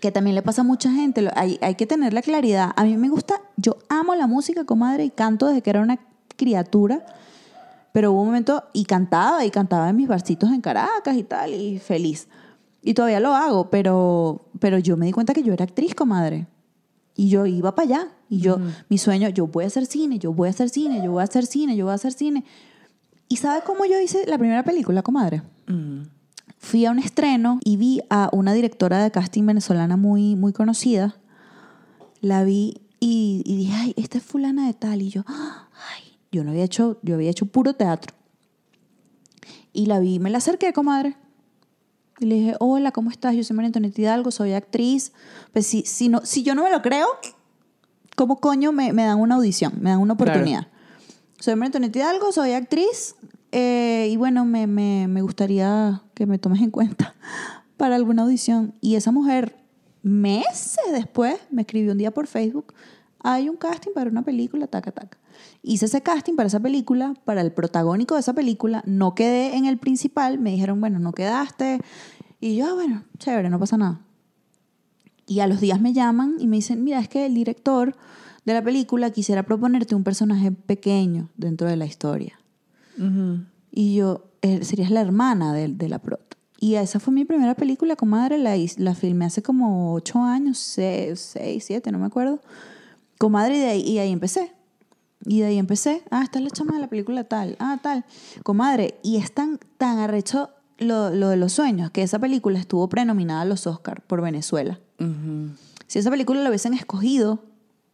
Que 0.00 0.12
también 0.12 0.36
le 0.36 0.42
pasa 0.42 0.60
a 0.60 0.64
mucha 0.64 0.92
gente. 0.92 1.28
Hay, 1.34 1.58
hay 1.60 1.74
que 1.74 1.86
tener 1.86 2.12
la 2.12 2.22
claridad. 2.22 2.70
A 2.76 2.84
mí 2.84 2.96
me 2.96 3.08
gusta, 3.08 3.34
yo 3.56 3.78
amo 3.88 4.14
la 4.14 4.28
música, 4.28 4.64
comadre, 4.64 5.04
y 5.04 5.10
canto 5.10 5.46
desde 5.48 5.60
que 5.62 5.70
era 5.70 5.80
una 5.80 5.98
criatura. 6.38 7.04
Pero 7.92 8.12
hubo 8.12 8.22
un 8.22 8.28
momento, 8.28 8.64
y 8.72 8.84
cantaba, 8.84 9.44
y 9.44 9.50
cantaba 9.50 9.90
en 9.90 9.96
mis 9.96 10.08
barcitos 10.08 10.50
en 10.50 10.62
Caracas 10.62 11.16
y 11.16 11.24
tal, 11.24 11.52
y 11.52 11.78
feliz. 11.78 12.28
Y 12.82 12.94
todavía 12.94 13.20
lo 13.20 13.34
hago, 13.34 13.70
pero, 13.70 14.46
pero 14.60 14.78
yo 14.78 14.96
me 14.96 15.06
di 15.06 15.12
cuenta 15.12 15.34
que 15.34 15.42
yo 15.42 15.52
era 15.52 15.64
actriz, 15.64 15.94
comadre. 15.94 16.46
Y 17.16 17.28
yo 17.28 17.44
iba 17.46 17.74
para 17.74 17.88
allá. 17.88 18.08
Y 18.30 18.38
yo, 18.38 18.58
mi 18.88 18.98
sueño, 18.98 19.28
yo 19.30 19.46
voy 19.46 19.64
a 19.64 19.66
hacer 19.66 19.86
cine, 19.86 20.18
yo 20.18 20.32
voy 20.32 20.48
a 20.48 20.50
hacer 20.50 20.68
cine, 20.68 21.02
yo 21.02 21.10
voy 21.10 21.22
a 21.22 21.24
hacer 21.24 21.46
cine, 21.46 21.76
yo 21.76 21.86
voy 21.86 21.92
a 21.92 21.96
hacer 21.96 22.12
cine. 22.12 22.44
¿Y 23.28 23.36
sabe 23.36 23.62
cómo 23.66 23.84
yo 23.84 23.98
hice 24.00 24.24
la 24.26 24.38
primera 24.38 24.62
película, 24.62 25.02
comadre? 25.02 25.42
Mm. 25.66 26.02
Fui 26.58 26.84
a 26.84 26.90
un 26.90 26.98
estreno 26.98 27.58
y 27.64 27.76
vi 27.76 28.00
a 28.10 28.30
una 28.32 28.52
directora 28.52 29.02
de 29.02 29.10
casting 29.10 29.44
venezolana 29.44 29.96
muy, 29.96 30.36
muy 30.36 30.52
conocida. 30.52 31.16
La 32.20 32.44
vi 32.44 32.82
y, 33.00 33.42
y 33.44 33.56
dije, 33.56 33.74
ay, 33.74 33.94
esta 33.96 34.18
es 34.18 34.24
fulana 34.24 34.66
de 34.66 34.74
tal. 34.74 35.02
Y 35.02 35.08
yo, 35.08 35.24
ay, 35.26 36.07
yo 36.32 36.44
no 36.44 36.50
había 36.50 36.64
hecho, 36.64 36.98
yo 37.02 37.14
había 37.14 37.30
hecho 37.30 37.46
puro 37.46 37.74
teatro. 37.74 38.14
Y 39.72 39.86
la 39.86 39.98
vi, 40.00 40.18
me 40.18 40.30
la 40.30 40.38
acerqué, 40.38 40.72
comadre. 40.72 41.16
Y 42.20 42.26
le 42.26 42.34
dije, 42.34 42.54
hola, 42.58 42.90
¿cómo 42.90 43.10
estás? 43.10 43.34
Yo 43.36 43.44
soy 43.44 43.54
María 43.56 43.68
Antonieta 43.68 44.00
Hidalgo, 44.00 44.30
soy 44.30 44.52
actriz. 44.52 45.12
Pues 45.52 45.66
si, 45.66 45.82
si, 45.82 46.08
no, 46.08 46.20
si 46.24 46.42
yo 46.42 46.54
no 46.54 46.64
me 46.64 46.70
lo 46.70 46.82
creo, 46.82 47.06
¿cómo 48.16 48.40
coño 48.40 48.72
me, 48.72 48.92
me 48.92 49.04
dan 49.04 49.20
una 49.20 49.36
audición? 49.36 49.74
Me 49.80 49.90
dan 49.90 50.00
una 50.00 50.16
Claro. 50.16 50.32
oportunidad. 50.32 50.66
Soy 51.38 51.54
María 51.54 51.66
Antonieta 51.66 51.98
Hidalgo, 52.00 52.32
soy 52.32 52.52
actriz. 52.52 53.14
eh, 53.52 54.08
y 54.10 54.16
bueno, 54.16 54.44
me, 54.44 54.66
me, 54.66 55.06
me 55.08 55.22
gustaría 55.22 56.02
que 56.14 56.26
me 56.26 56.38
tomes 56.38 56.60
en 56.60 56.70
cuenta 56.70 57.14
para 57.76 57.94
alguna 57.94 58.22
audición. 58.24 58.74
Y 58.80 58.96
esa 58.96 59.12
mujer, 59.12 59.56
meses 60.02 60.78
después, 60.92 61.36
me 61.50 61.62
escribió 61.62 61.92
un 61.92 61.98
día 61.98 62.10
por 62.10 62.26
Facebook, 62.26 62.74
hay 63.20 63.48
un 63.48 63.56
casting 63.56 63.92
para 63.94 64.10
una 64.10 64.22
película, 64.22 64.66
taca, 64.66 64.90
taca. 64.90 65.18
Hice 65.68 65.84
ese 65.84 66.00
casting 66.02 66.34
para 66.34 66.46
esa 66.46 66.60
película, 66.60 67.12
para 67.26 67.42
el 67.42 67.52
protagónico 67.52 68.14
de 68.14 68.20
esa 68.20 68.32
película, 68.32 68.82
no 68.86 69.14
quedé 69.14 69.54
en 69.54 69.66
el 69.66 69.76
principal, 69.76 70.38
me 70.38 70.50
dijeron, 70.50 70.80
bueno, 70.80 70.98
no 70.98 71.12
quedaste. 71.12 71.80
Y 72.40 72.56
yo, 72.56 72.68
"Ah, 72.68 72.72
bueno, 72.72 73.04
chévere, 73.18 73.50
no 73.50 73.58
pasa 73.58 73.76
nada. 73.76 74.00
Y 75.26 75.40
a 75.40 75.46
los 75.46 75.60
días 75.60 75.78
me 75.78 75.92
llaman 75.92 76.36
y 76.38 76.46
me 76.46 76.56
dicen, 76.56 76.82
mira, 76.84 76.98
es 77.00 77.08
que 77.10 77.26
el 77.26 77.34
director 77.34 77.94
de 78.46 78.54
la 78.54 78.64
película 78.64 79.10
quisiera 79.10 79.42
proponerte 79.42 79.94
un 79.94 80.04
personaje 80.04 80.52
pequeño 80.52 81.28
dentro 81.36 81.68
de 81.68 81.76
la 81.76 81.84
historia. 81.84 82.40
Ujú. 82.98 83.40
Y 83.70 83.94
yo, 83.94 84.24
eh, 84.40 84.64
serías 84.64 84.90
la 84.90 85.02
hermana 85.02 85.52
de, 85.52 85.68
de 85.68 85.88
la 85.90 85.98
prota. 85.98 86.38
Y 86.58 86.76
esa 86.76 86.98
fue 86.98 87.12
mi 87.12 87.26
primera 87.26 87.54
película, 87.54 87.94
comadre. 87.94 88.38
La, 88.38 88.54
la 88.78 88.94
filmé 88.94 89.26
hace 89.26 89.42
como 89.42 89.92
ocho 89.92 90.20
años, 90.22 90.56
seis, 90.56 91.20
seis, 91.20 91.64
siete, 91.66 91.92
no 91.92 91.98
me 91.98 92.06
acuerdo. 92.06 92.40
Comadre, 93.18 93.58
y 93.58 93.60
de 93.60 93.66
ahí, 93.68 93.80
y 93.82 93.98
ahí 93.98 94.12
empecé. 94.12 94.52
Y 95.28 95.40
de 95.40 95.46
ahí 95.46 95.58
empecé. 95.58 96.02
Ah, 96.10 96.22
esta 96.24 96.38
es 96.38 96.44
la 96.44 96.50
chama 96.50 96.74
de 96.74 96.80
la 96.80 96.88
película 96.88 97.24
tal. 97.24 97.54
Ah, 97.60 97.78
tal. 97.82 98.04
Comadre, 98.42 98.98
y 99.02 99.18
es 99.18 99.32
tan, 99.32 99.58
tan 99.76 99.98
arrecho 99.98 100.50
lo, 100.78 101.10
lo 101.10 101.28
de 101.28 101.36
los 101.36 101.52
sueños 101.52 101.90
que 101.90 102.02
esa 102.02 102.18
película 102.18 102.58
estuvo 102.58 102.88
prenominada 102.88 103.42
a 103.42 103.44
los 103.44 103.66
Oscars 103.66 104.02
por 104.06 104.22
Venezuela. 104.22 104.80
Si 105.86 105.98
esa 105.98 106.10
película 106.10 106.40
la 106.42 106.48
hubiesen 106.48 106.72
escogido 106.74 107.44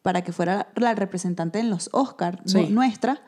para 0.03 0.23
que 0.23 0.33
fuera 0.33 0.69
la 0.77 0.95
representante 0.95 1.59
en 1.59 1.71
los 1.71 1.91
Oscars 1.93 2.39
Sí. 2.45 2.69
nuestra, 2.69 3.21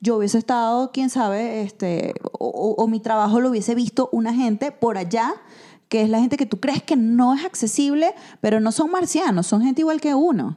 yo 0.00 0.16
hubiese 0.16 0.38
estado, 0.38 0.90
quién 0.92 1.08
sabe, 1.10 1.62
este, 1.62 2.14
o 2.32 2.86
mi 2.88 3.00
trabajo 3.00 3.40
lo 3.40 3.50
hubiese 3.50 3.74
visto 3.74 4.08
una 4.12 4.34
gente 4.34 4.72
por 4.72 4.98
allá, 4.98 5.34
que 5.88 6.02
es 6.02 6.10
la 6.10 6.18
gente 6.20 6.36
que 6.36 6.46
tú 6.46 6.58
crees 6.60 6.82
que 6.82 6.96
no 6.96 7.34
es 7.34 7.44
accesible, 7.44 8.14
pero 8.40 8.60
no 8.60 8.72
son 8.72 8.90
marcianos, 8.90 9.46
son 9.46 9.62
gente 9.62 9.82
igual 9.82 10.00
que 10.00 10.14
uno. 10.14 10.56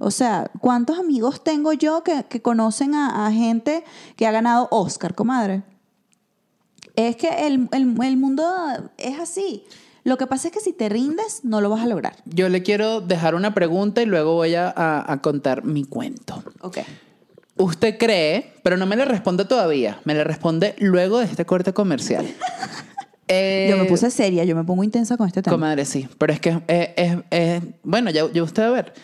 O 0.00 0.10
sea, 0.10 0.50
¿cuántos 0.60 0.98
amigos 0.98 1.44
tengo 1.44 1.72
yo 1.72 2.02
que, 2.02 2.24
que 2.28 2.40
conocen 2.40 2.94
a, 2.94 3.26
a 3.26 3.32
gente 3.32 3.84
que 4.16 4.26
ha 4.26 4.32
ganado 4.32 4.68
Oscar, 4.70 5.14
comadre? 5.14 5.62
Es 6.96 7.16
que 7.16 7.28
el, 7.46 7.68
el- 7.72 7.96
el 8.02 8.16
mundo 8.16 8.44
es 8.98 9.18
así. 9.18 9.64
Lo 10.04 10.16
que 10.18 10.26
pasa 10.26 10.48
es 10.48 10.54
que 10.54 10.60
si 10.60 10.72
te 10.72 10.88
rindes, 10.88 11.44
no 11.44 11.60
lo 11.60 11.70
vas 11.70 11.82
a 11.82 11.86
lograr. 11.86 12.16
Yo 12.24 12.48
le 12.48 12.62
quiero 12.62 13.00
dejar 13.00 13.34
una 13.34 13.54
pregunta 13.54 14.02
y 14.02 14.06
luego 14.06 14.34
voy 14.34 14.54
a, 14.54 14.68
a- 14.74 15.12
a 15.12 15.22
contar 15.22 15.64
mi 15.64 15.84
cuento. 15.84 16.42
Ok. 16.60 16.78
Usted 17.56 17.98
cree, 17.98 18.54
pero 18.62 18.76
no 18.76 18.86
me 18.86 18.96
le 18.96 19.04
responde 19.04 19.44
todavía, 19.44 20.00
me 20.04 20.14
le 20.14 20.24
responde 20.24 20.74
luego 20.78 21.18
de 21.18 21.26
este 21.26 21.44
corte 21.44 21.72
comercial. 21.74 22.26
Eh, 23.28 23.66
Yo 23.70 23.76
me 23.76 23.84
puse 23.84 24.10
seria, 24.10 24.42
yo 24.44 24.56
me 24.56 24.64
pongo 24.64 24.82
intensa 24.82 25.16
con 25.16 25.26
este 25.28 25.42
tema. 25.42 25.54
Comadre, 25.54 25.84
sí, 25.84 26.08
pero 26.18 26.32
es 26.32 26.40
que 26.40 26.50
es, 26.66 26.88
es- 26.96 27.18
es- 27.30 27.62
bueno, 27.84 28.10
ya, 28.10 28.24
ya 28.32 28.42
usted 28.42 28.62
va 28.64 28.68
a 28.68 28.70
ver. 28.70 28.94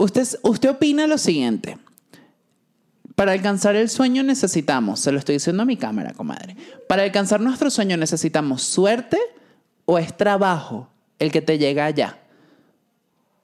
Usted, 0.00 0.26
usted 0.44 0.70
opina 0.70 1.06
lo 1.06 1.18
siguiente. 1.18 1.76
Para 3.16 3.32
alcanzar 3.32 3.76
el 3.76 3.90
sueño 3.90 4.22
necesitamos, 4.22 4.98
se 4.98 5.12
lo 5.12 5.18
estoy 5.18 5.34
diciendo 5.34 5.62
a 5.62 5.66
mi 5.66 5.76
cámara, 5.76 6.14
comadre. 6.14 6.56
Para 6.88 7.02
alcanzar 7.02 7.42
nuestro 7.42 7.68
sueño 7.68 7.98
necesitamos 7.98 8.62
suerte 8.62 9.18
o 9.84 9.98
es 9.98 10.16
trabajo 10.16 10.88
el 11.18 11.30
que 11.30 11.42
te 11.42 11.58
llega 11.58 11.84
allá. 11.84 12.18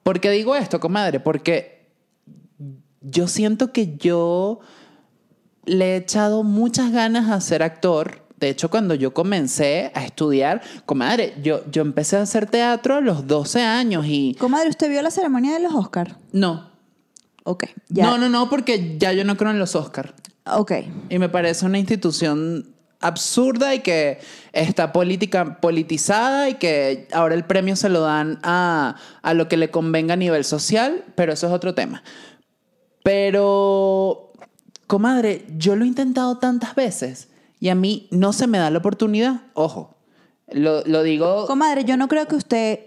¿Por 0.01 0.19
qué 0.19 0.31
digo 0.31 0.55
esto, 0.55 0.79
comadre? 0.79 1.19
Porque 1.19 1.91
yo 3.01 3.27
siento 3.27 3.71
que 3.71 3.95
yo 3.95 4.59
le 5.65 5.93
he 5.93 5.97
echado 5.97 6.41
muchas 6.41 6.91
ganas 6.91 7.29
a 7.29 7.39
ser 7.39 7.61
actor. 7.61 8.26
De 8.37 8.49
hecho, 8.49 8.69
cuando 8.69 8.93
yo 8.93 9.13
comencé 9.13 9.91
a 9.95 10.05
estudiar, 10.05 10.61
comadre, 10.85 11.33
yo, 11.41 11.63
yo 11.71 11.81
empecé 11.81 12.17
a 12.17 12.21
hacer 12.21 12.45
teatro 12.45 12.95
a 12.95 13.01
los 13.01 13.25
12 13.25 13.61
años 13.61 14.05
y 14.07 14.35
Comadre, 14.35 14.69
¿usted 14.69 14.89
vio 14.89 15.01
la 15.01 15.11
ceremonia 15.11 15.53
de 15.53 15.61
los 15.61 15.73
Oscars? 15.73 16.15
no. 16.31 16.77
Ok. 17.49 17.63
Ya. 17.87 18.03
No, 18.03 18.17
no, 18.17 18.27
no, 18.27 18.49
porque 18.49 18.97
ya 18.97 19.13
yo 19.13 19.23
no 19.23 19.37
creo 19.37 19.51
en 19.51 19.57
los 19.57 19.73
Oscars. 19.73 20.11
Ok. 20.51 20.73
Y 21.09 21.17
me 21.17 21.29
parece 21.29 21.65
una 21.65 21.79
institución 21.79 22.75
absurda 22.99 23.73
y 23.73 23.79
que 23.79 24.19
está 24.51 24.91
política, 24.91 25.61
politizada 25.61 26.49
y 26.49 26.55
que 26.55 27.07
ahora 27.13 27.35
el 27.35 27.45
premio 27.45 27.77
se 27.77 27.87
lo 27.87 28.01
dan 28.01 28.39
a, 28.43 28.97
a 29.21 29.33
lo 29.33 29.47
que 29.47 29.55
le 29.55 29.71
convenga 29.71 30.15
a 30.15 30.17
nivel 30.17 30.43
social, 30.43 31.05
pero 31.15 31.31
eso 31.31 31.47
es 31.47 31.53
otro 31.53 31.73
tema. 31.73 32.03
Pero, 33.03 34.33
comadre, 34.87 35.45
yo 35.57 35.77
lo 35.77 35.85
he 35.85 35.87
intentado 35.87 36.39
tantas 36.39 36.75
veces 36.75 37.29
y 37.59 37.69
a 37.69 37.75
mí 37.75 38.07
no 38.11 38.33
se 38.33 38.47
me 38.47 38.57
da 38.57 38.69
la 38.69 38.77
oportunidad. 38.79 39.41
Ojo, 39.53 39.97
lo, 40.51 40.83
lo 40.85 41.03
digo... 41.03 41.45
Comadre, 41.47 41.83
yo 41.85 41.97
no 41.97 42.07
creo 42.07 42.27
que 42.27 42.35
usted 42.35 42.79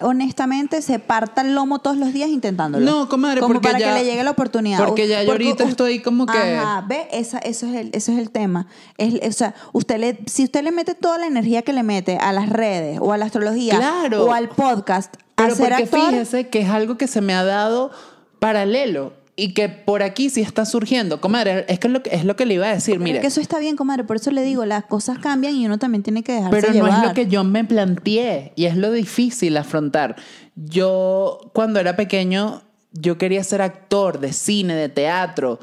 honestamente 0.00 0.82
se 0.82 0.98
parta 0.98 1.40
el 1.42 1.54
lomo 1.54 1.78
todos 1.78 1.96
los 1.96 2.12
días 2.12 2.28
intentándolo. 2.28 2.84
No, 2.84 3.08
comadre, 3.08 3.40
como 3.40 3.54
porque 3.54 3.68
para 3.68 3.78
ya- 3.78 3.94
que 3.94 4.00
le 4.00 4.04
llegue 4.04 4.24
la 4.24 4.32
oportunidad. 4.32 4.84
porque 4.84 5.06
ya 5.06 5.22
yo 5.22 5.30
ahorita 5.32 5.64
estoy 5.64 6.00
como 6.02 6.26
que- 6.26 6.36
Ajá, 6.36 6.84
ve, 6.86 7.06
Esa- 7.12 7.38
eso, 7.38 7.66
es 7.66 7.74
el, 7.74 7.90
eso 7.92 8.12
es 8.12 8.18
el 8.18 8.30
tema. 8.30 8.66
Es, 8.98 9.14
o 9.26 9.32
sea, 9.32 9.54
usted 9.72 9.98
le, 9.98 10.18
si 10.26 10.44
usted 10.44 10.62
le 10.64 10.72
mete 10.72 10.94
toda 10.94 11.18
la 11.18 11.26
energía 11.26 11.62
que 11.62 11.72
le 11.72 11.82
mete 11.84 12.16
a 12.18 12.32
las 12.32 12.48
redes 12.48 12.98
o 13.00 13.12
a 13.12 13.16
la 13.18 13.26
astrología 13.26 13.76
Claro. 13.76 14.24
o 14.24 14.32
al 14.32 14.48
podcast, 14.48 15.14
a 15.36 15.44
Pero 15.44 15.54
ser 15.54 15.68
porque 15.70 15.84
actor, 15.84 16.10
fíjese 16.10 16.48
que 16.48 16.60
es 16.62 16.68
algo 16.68 16.96
que 16.96 17.06
se 17.06 17.20
me 17.20 17.32
ha 17.34 17.44
dado 17.44 17.90
paralelo. 18.40 19.12
Y 19.36 19.52
que 19.52 19.68
por 19.68 20.02
aquí 20.02 20.30
sí 20.30 20.40
está 20.40 20.64
surgiendo. 20.64 21.20
Comadre, 21.20 21.64
es 21.68 21.78
que 21.80 21.88
es 21.88 21.92
lo 21.92 22.02
que, 22.02 22.14
es 22.14 22.24
lo 22.24 22.36
que 22.36 22.46
le 22.46 22.54
iba 22.54 22.66
a 22.66 22.74
decir, 22.74 23.00
mire. 23.00 23.20
que 23.20 23.26
eso 23.26 23.40
está 23.40 23.58
bien, 23.58 23.76
comadre. 23.76 24.04
Por 24.04 24.16
eso 24.16 24.30
le 24.30 24.42
digo, 24.42 24.64
las 24.64 24.84
cosas 24.84 25.18
cambian 25.18 25.56
y 25.56 25.66
uno 25.66 25.78
también 25.78 26.02
tiene 26.02 26.22
que 26.22 26.32
dejarse 26.32 26.50
Pero 26.54 26.68
no 26.68 26.74
llevar. 26.74 27.02
es 27.02 27.08
lo 27.08 27.14
que 27.14 27.26
yo 27.26 27.42
me 27.42 27.64
planteé 27.64 28.52
y 28.54 28.66
es 28.66 28.76
lo 28.76 28.92
difícil 28.92 29.56
afrontar. 29.56 30.16
Yo 30.54 31.50
cuando 31.52 31.80
era 31.80 31.96
pequeño, 31.96 32.62
yo 32.92 33.18
quería 33.18 33.42
ser 33.42 33.60
actor 33.60 34.20
de 34.20 34.32
cine, 34.32 34.74
de 34.74 34.88
teatro. 34.88 35.58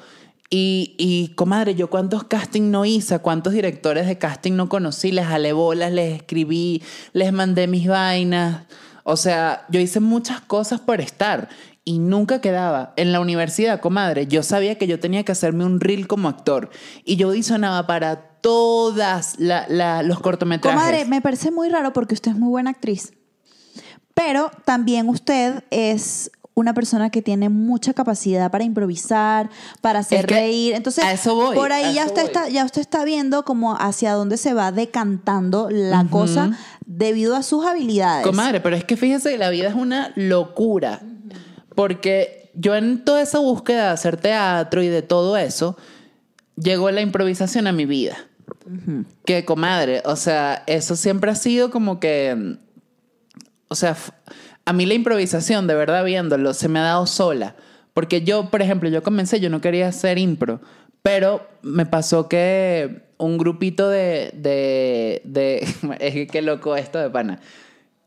Y, 0.50 0.96
y 0.98 1.30
comadre, 1.36 1.76
yo 1.76 1.90
cuántos 1.90 2.26
casting 2.26 2.72
no 2.72 2.84
hice, 2.84 3.20
cuántos 3.20 3.54
directores 3.54 4.06
de 4.06 4.18
casting 4.18 4.52
no 4.54 4.68
conocí, 4.68 5.14
les 5.14 5.26
jalé 5.26 5.54
bolas, 5.54 5.94
les 5.94 6.18
escribí, 6.18 6.84
les 7.14 7.32
mandé 7.32 7.68
mis 7.68 7.88
vainas. 7.88 8.66
O 9.04 9.16
sea, 9.16 9.66
yo 9.70 9.80
hice 9.80 10.02
muchas 10.02 10.42
cosas 10.42 10.82
por 10.82 11.00
estar 11.00 11.48
y 11.84 12.00
nunca 12.00 12.42
quedaba. 12.42 12.94
En 12.96 13.12
la 13.12 13.20
universidad, 13.20 13.80
comadre, 13.80 14.28
yo 14.28 14.44
sabía 14.44 14.78
que 14.78 14.88
yo 14.88 15.00
tenía 15.00 15.24
que 15.24 15.32
hacerme 15.32 15.66
un 15.66 15.80
reel 15.80 16.08
como 16.08 16.30
actor 16.30 16.70
y 17.06 17.16
yo 17.16 17.30
audicionaba 17.30 17.88
para 17.88 18.16
todas 18.42 19.40
la- 19.40 19.66
la- 19.68 20.04
los 20.04 20.20
cortometrajes. 20.20 20.80
Comadre, 20.80 21.06
me 21.06 21.22
parece 21.22 21.52
muy 21.52 21.70
raro 21.70 21.94
porque 21.94 22.14
usted 22.14 22.32
es 22.32 22.38
muy 22.38 22.50
buena 22.50 22.70
actriz. 22.72 23.14
Pero 24.14 24.52
también 24.66 25.10
usted 25.10 25.64
es 25.72 26.32
una 26.54 26.74
persona 26.74 27.10
que 27.10 27.22
tiene 27.22 27.48
mucha 27.50 27.94
capacidad 27.94 28.52
para 28.52 28.64
improvisar, 28.66 29.50
para 29.80 30.00
hacer 30.00 30.26
que 30.28 30.36
reír. 30.36 30.74
Entonces, 30.76 31.04
a 31.04 31.14
eso 31.14 31.34
voy, 31.34 31.56
por 31.56 31.72
ahí 31.72 31.86
a 31.86 31.92
ya 31.94 32.06
usted, 32.06 32.22
voy. 32.24 32.26
está, 32.28 32.50
ya 32.50 32.66
usted 32.66 32.82
está 32.82 33.06
viendo 33.06 33.46
como 33.46 33.74
hacia 33.76 34.14
dónde 34.14 34.38
se 34.38 34.54
va 34.54 34.72
decantando 34.72 35.70
la 35.72 36.06
cosa 36.10 36.52
debido 36.86 37.36
a 37.38 37.42
sus 37.44 37.66
habilidades. 37.66 38.28
Comadre, 38.28 38.60
pero 38.60 38.76
es 38.76 38.84
que 38.84 38.98
fíjese 38.98 39.32
que 39.32 39.38
la 39.38 39.50
vida 39.50 39.70
es 39.70 39.76
una 39.76 40.12
locura. 40.16 41.02
Porque 41.82 42.52
yo 42.54 42.76
en 42.76 43.04
toda 43.04 43.24
esa 43.24 43.40
búsqueda 43.40 43.86
de 43.86 43.90
hacer 43.90 44.16
teatro 44.16 44.84
y 44.84 44.88
de 44.88 45.02
todo 45.02 45.36
eso, 45.36 45.76
llegó 46.56 46.92
la 46.92 47.02
improvisación 47.02 47.66
a 47.66 47.72
mi 47.72 47.88
vida. 47.88 48.28
Que 49.26 49.46
comadre, 49.46 50.04
o 50.06 50.16
sea, 50.16 50.62
eso 50.68 50.96
siempre 50.96 51.32
ha 51.32 51.36
sido 51.36 51.72
como 51.72 52.00
que. 52.00 52.58
O 53.68 53.74
sea, 53.74 53.98
a 54.64 54.74
mí 54.74 54.86
la 54.86 54.94
improvisación, 54.94 55.66
de 55.66 55.74
verdad 55.74 56.06
viéndolo, 56.06 56.54
se 56.54 56.70
me 56.70 56.78
ha 56.78 56.84
dado 56.84 57.08
sola. 57.08 57.56
Porque 57.96 58.22
yo, 58.22 58.52
por 58.52 58.62
ejemplo, 58.62 58.88
yo 58.88 59.02
comencé, 59.02 59.40
yo 59.40 59.50
no 59.50 59.60
quería 59.60 59.88
hacer 59.88 60.20
impro, 60.20 60.62
pero 61.02 61.48
me 61.64 61.88
pasó 61.88 62.30
que 62.30 63.08
un 63.18 63.40
grupito 63.40 63.90
de. 63.90 64.30
de, 64.36 65.24
de 65.26 65.68
es 66.00 66.14
que 66.14 66.28
qué 66.28 66.44
loco 66.44 66.76
esto 66.76 67.00
de 67.00 67.10
pana. 67.10 67.40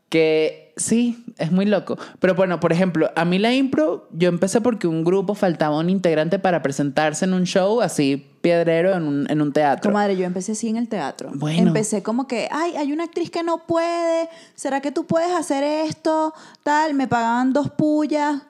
Que 0.09 0.73
sí, 0.77 1.25
es 1.37 1.51
muy 1.51 1.65
loco. 1.65 1.97
Pero 2.19 2.35
bueno, 2.35 2.59
por 2.59 2.71
ejemplo, 2.71 3.09
a 3.15 3.25
mí 3.25 3.39
la 3.39 3.53
impro, 3.53 4.07
yo 4.11 4.29
empecé 4.29 4.61
porque 4.61 4.87
un 4.87 5.03
grupo 5.03 5.33
faltaba 5.35 5.77
un 5.79 5.89
integrante 5.89 6.37
para 6.39 6.61
presentarse 6.61 7.25
en 7.25 7.33
un 7.33 7.45
show 7.45 7.81
así 7.81 8.25
piedrero 8.41 8.93
en 8.95 9.03
un, 9.03 9.31
en 9.31 9.41
un 9.41 9.51
teatro. 9.51 9.89
Comadre, 9.91 10.15
yo 10.15 10.25
empecé 10.25 10.51
así 10.51 10.69
en 10.69 10.77
el 10.77 10.87
teatro. 10.87 11.31
Bueno. 11.33 11.67
Empecé 11.69 12.03
como 12.03 12.27
que, 12.27 12.47
ay, 12.51 12.75
hay 12.75 12.93
una 12.93 13.05
actriz 13.05 13.31
que 13.31 13.41
no 13.41 13.65
puede, 13.65 14.29
¿será 14.53 14.79
que 14.81 14.91
tú 14.91 15.05
puedes 15.07 15.31
hacer 15.35 15.63
esto? 15.63 16.33
Tal, 16.63 16.93
me 16.93 17.07
pagaban 17.07 17.51
dos 17.53 17.71
pullas, 17.71 18.43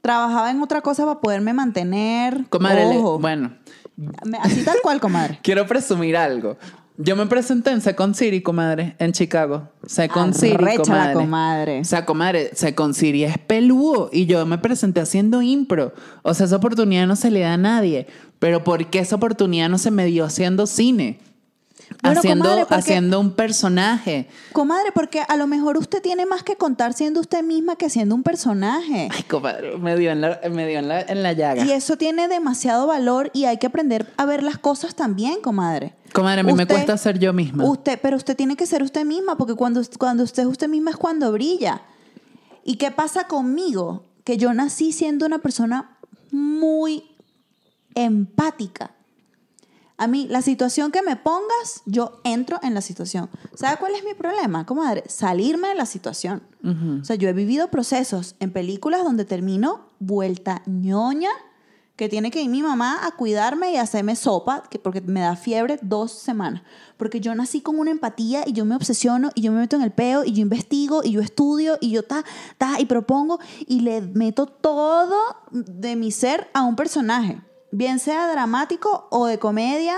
trabajaba 0.00 0.50
en 0.50 0.62
otra 0.62 0.80
cosa 0.80 1.04
para 1.04 1.20
poderme 1.20 1.52
mantener. 1.52 2.46
Comadre, 2.48 2.86
le- 2.86 2.96
Ojo. 2.98 3.18
bueno, 3.18 3.52
Así 4.40 4.64
tal 4.64 4.78
cual, 4.82 5.00
comadre. 5.00 5.38
quiero 5.42 5.66
presumir 5.66 6.16
algo. 6.16 6.56
Yo 6.96 7.16
me 7.16 7.26
presenté 7.26 7.70
en 7.70 7.80
Second 7.80 8.14
City, 8.14 8.40
comadre, 8.40 8.94
en 9.00 9.10
Chicago. 9.10 9.68
Second 9.84 10.32
City, 10.32 10.54
Arrecha 10.54 10.76
la 10.78 10.82
comadre. 10.84 11.14
comadre. 11.14 11.80
O 11.80 11.84
sea, 11.84 12.06
comadre, 12.06 12.50
Second 12.54 12.94
City 12.94 13.24
es 13.24 13.36
peludo 13.38 14.10
y 14.12 14.26
yo 14.26 14.46
me 14.46 14.58
presenté 14.58 15.00
haciendo 15.00 15.42
impro. 15.42 15.92
O 16.22 16.34
sea, 16.34 16.46
esa 16.46 16.54
oportunidad 16.56 17.08
no 17.08 17.16
se 17.16 17.32
le 17.32 17.40
da 17.40 17.54
a 17.54 17.56
nadie. 17.56 18.06
Pero 18.38 18.62
¿por 18.62 18.86
qué 18.90 19.00
esa 19.00 19.16
oportunidad 19.16 19.68
no 19.68 19.78
se 19.78 19.90
me 19.90 20.04
dio 20.06 20.24
haciendo 20.24 20.66
cine? 20.68 21.18
Bueno, 22.02 22.20
haciendo, 22.20 22.44
comadre, 22.44 22.60
porque- 22.66 22.74
haciendo 22.76 23.20
un 23.20 23.32
personaje. 23.32 24.28
Comadre, 24.52 24.92
porque 24.94 25.20
a 25.26 25.36
lo 25.36 25.46
mejor 25.48 25.76
usted 25.78 26.00
tiene 26.00 26.26
más 26.26 26.42
que 26.44 26.54
contar 26.56 26.92
siendo 26.92 27.20
usted 27.20 27.42
misma 27.42 27.74
que 27.76 27.90
siendo 27.90 28.14
un 28.14 28.22
personaje. 28.22 29.08
Ay, 29.10 29.22
comadre, 29.24 29.76
me 29.78 29.96
dio 29.96 30.10
en 30.12 30.20
la, 30.20 30.40
me 30.50 30.66
dio 30.68 30.78
en 30.78 30.88
la, 30.88 31.00
en 31.00 31.22
la 31.24 31.32
llaga. 31.32 31.64
Y 31.64 31.72
eso 31.72 31.96
tiene 31.96 32.28
demasiado 32.28 32.86
valor 32.86 33.30
y 33.34 33.46
hay 33.46 33.58
que 33.58 33.66
aprender 33.66 34.06
a 34.16 34.26
ver 34.26 34.42
las 34.44 34.58
cosas 34.58 34.94
también, 34.94 35.40
comadre. 35.42 35.94
Comadre, 36.14 36.42
a 36.42 36.44
mí 36.44 36.52
me 36.52 36.66
cuesta 36.66 36.96
ser 36.96 37.18
yo 37.18 37.32
misma. 37.32 37.64
Usted, 37.64 37.98
pero 38.00 38.16
usted 38.16 38.36
tiene 38.36 38.56
que 38.56 38.66
ser 38.66 38.84
usted 38.84 39.04
misma, 39.04 39.36
porque 39.36 39.54
cuando, 39.54 39.82
cuando 39.98 40.22
usted 40.22 40.44
es 40.44 40.48
usted 40.48 40.68
misma 40.68 40.92
es 40.92 40.96
cuando 40.96 41.32
brilla. 41.32 41.82
¿Y 42.64 42.76
qué 42.76 42.92
pasa 42.92 43.26
conmigo? 43.26 44.04
Que 44.22 44.36
yo 44.36 44.54
nací 44.54 44.92
siendo 44.92 45.26
una 45.26 45.40
persona 45.40 45.98
muy 46.30 47.02
empática. 47.96 48.92
A 49.96 50.06
mí, 50.06 50.28
la 50.30 50.40
situación 50.40 50.92
que 50.92 51.02
me 51.02 51.16
pongas, 51.16 51.82
yo 51.84 52.20
entro 52.22 52.60
en 52.62 52.74
la 52.74 52.80
situación. 52.80 53.28
¿Sabe 53.54 53.78
cuál 53.78 53.94
es 53.96 54.04
mi 54.04 54.14
problema, 54.14 54.66
comadre? 54.66 55.02
Salirme 55.08 55.68
de 55.68 55.74
la 55.74 55.86
situación. 55.86 56.42
O 57.00 57.04
sea, 57.04 57.16
yo 57.16 57.28
he 57.28 57.32
vivido 57.32 57.70
procesos 57.72 58.36
en 58.38 58.52
películas 58.52 59.02
donde 59.02 59.24
termino 59.24 59.90
vuelta 59.98 60.62
ñoña, 60.66 61.30
que 61.96 62.08
tiene 62.08 62.30
que 62.32 62.42
ir 62.42 62.50
mi 62.50 62.60
mamá 62.62 63.06
a 63.06 63.12
cuidarme 63.12 63.72
y 63.72 63.76
hacerme 63.76 64.16
sopa, 64.16 64.64
que 64.68 64.80
porque 64.80 65.00
me 65.00 65.20
da 65.20 65.36
fiebre 65.36 65.78
dos 65.80 66.10
semanas. 66.10 66.62
Porque 66.96 67.20
yo 67.20 67.34
nací 67.36 67.60
con 67.60 67.78
una 67.78 67.92
empatía 67.92 68.42
y 68.46 68.52
yo 68.52 68.64
me 68.64 68.74
obsesiono 68.74 69.30
y 69.34 69.42
yo 69.42 69.52
me 69.52 69.60
meto 69.60 69.76
en 69.76 69.82
el 69.82 69.92
peo 69.92 70.24
y 70.24 70.32
yo 70.32 70.42
investigo 70.42 71.02
y 71.04 71.12
yo 71.12 71.20
estudio 71.20 71.78
y 71.80 71.90
yo 71.92 72.02
ta, 72.02 72.24
ta, 72.58 72.80
y 72.80 72.86
propongo 72.86 73.38
y 73.68 73.80
le 73.80 74.00
meto 74.00 74.46
todo 74.46 75.16
de 75.52 75.94
mi 75.94 76.10
ser 76.10 76.48
a 76.52 76.62
un 76.64 76.74
personaje. 76.74 77.40
Bien 77.70 77.98
sea 78.00 78.28
dramático 78.30 79.06
o 79.10 79.26
de 79.26 79.38
comedia, 79.38 79.96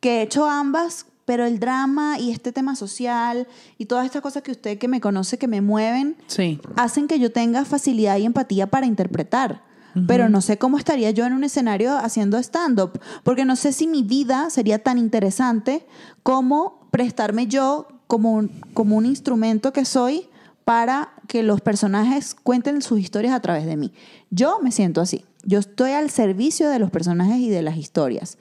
que 0.00 0.18
he 0.18 0.22
hecho 0.22 0.46
ambas, 0.46 1.06
pero 1.26 1.44
el 1.44 1.58
drama 1.58 2.18
y 2.18 2.30
este 2.30 2.52
tema 2.52 2.76
social 2.76 3.46
y 3.76 3.86
todas 3.86 4.06
estas 4.06 4.22
cosas 4.22 4.42
que 4.42 4.52
usted 4.52 4.78
que 4.78 4.88
me 4.88 5.00
conoce, 5.02 5.36
que 5.38 5.48
me 5.48 5.60
mueven, 5.60 6.16
Sí. 6.28 6.60
hacen 6.76 7.08
que 7.08 7.18
yo 7.18 7.30
tenga 7.32 7.64
facilidad 7.66 8.16
y 8.16 8.24
empatía 8.24 8.68
para 8.68 8.86
interpretar. 8.86 9.66
Pero 10.06 10.28
no 10.28 10.40
sé 10.40 10.58
cómo 10.58 10.76
estaría 10.78 11.10
yo 11.10 11.24
en 11.24 11.32
un 11.32 11.42
escenario 11.44 11.96
haciendo 11.96 12.38
stand-up, 12.38 13.00
porque 13.22 13.44
no 13.44 13.56
sé 13.56 13.72
si 13.72 13.86
mi 13.86 14.02
vida 14.02 14.50
sería 14.50 14.82
tan 14.82 14.98
interesante 14.98 15.86
como 16.22 16.88
prestarme 16.90 17.46
yo 17.46 17.88
como 18.06 18.32
un, 18.34 18.48
como 18.74 18.96
un 18.96 19.06
instrumento 19.06 19.72
que 19.72 19.84
soy 19.84 20.28
para 20.64 21.12
que 21.28 21.42
los 21.42 21.60
personajes 21.60 22.34
cuenten 22.34 22.82
sus 22.82 22.98
historias 23.00 23.32
a 23.34 23.40
través 23.40 23.64
de 23.66 23.76
mí. 23.76 23.92
Yo 24.30 24.58
me 24.62 24.70
siento 24.72 25.00
así. 25.00 25.24
Yo 25.44 25.60
estoy 25.60 25.92
al 25.92 26.10
servicio 26.10 26.68
de 26.68 26.78
los 26.78 26.90
personajes 26.90 27.36
y 27.38 27.48
de 27.48 27.62
las 27.62 27.76
historias. 27.76 28.36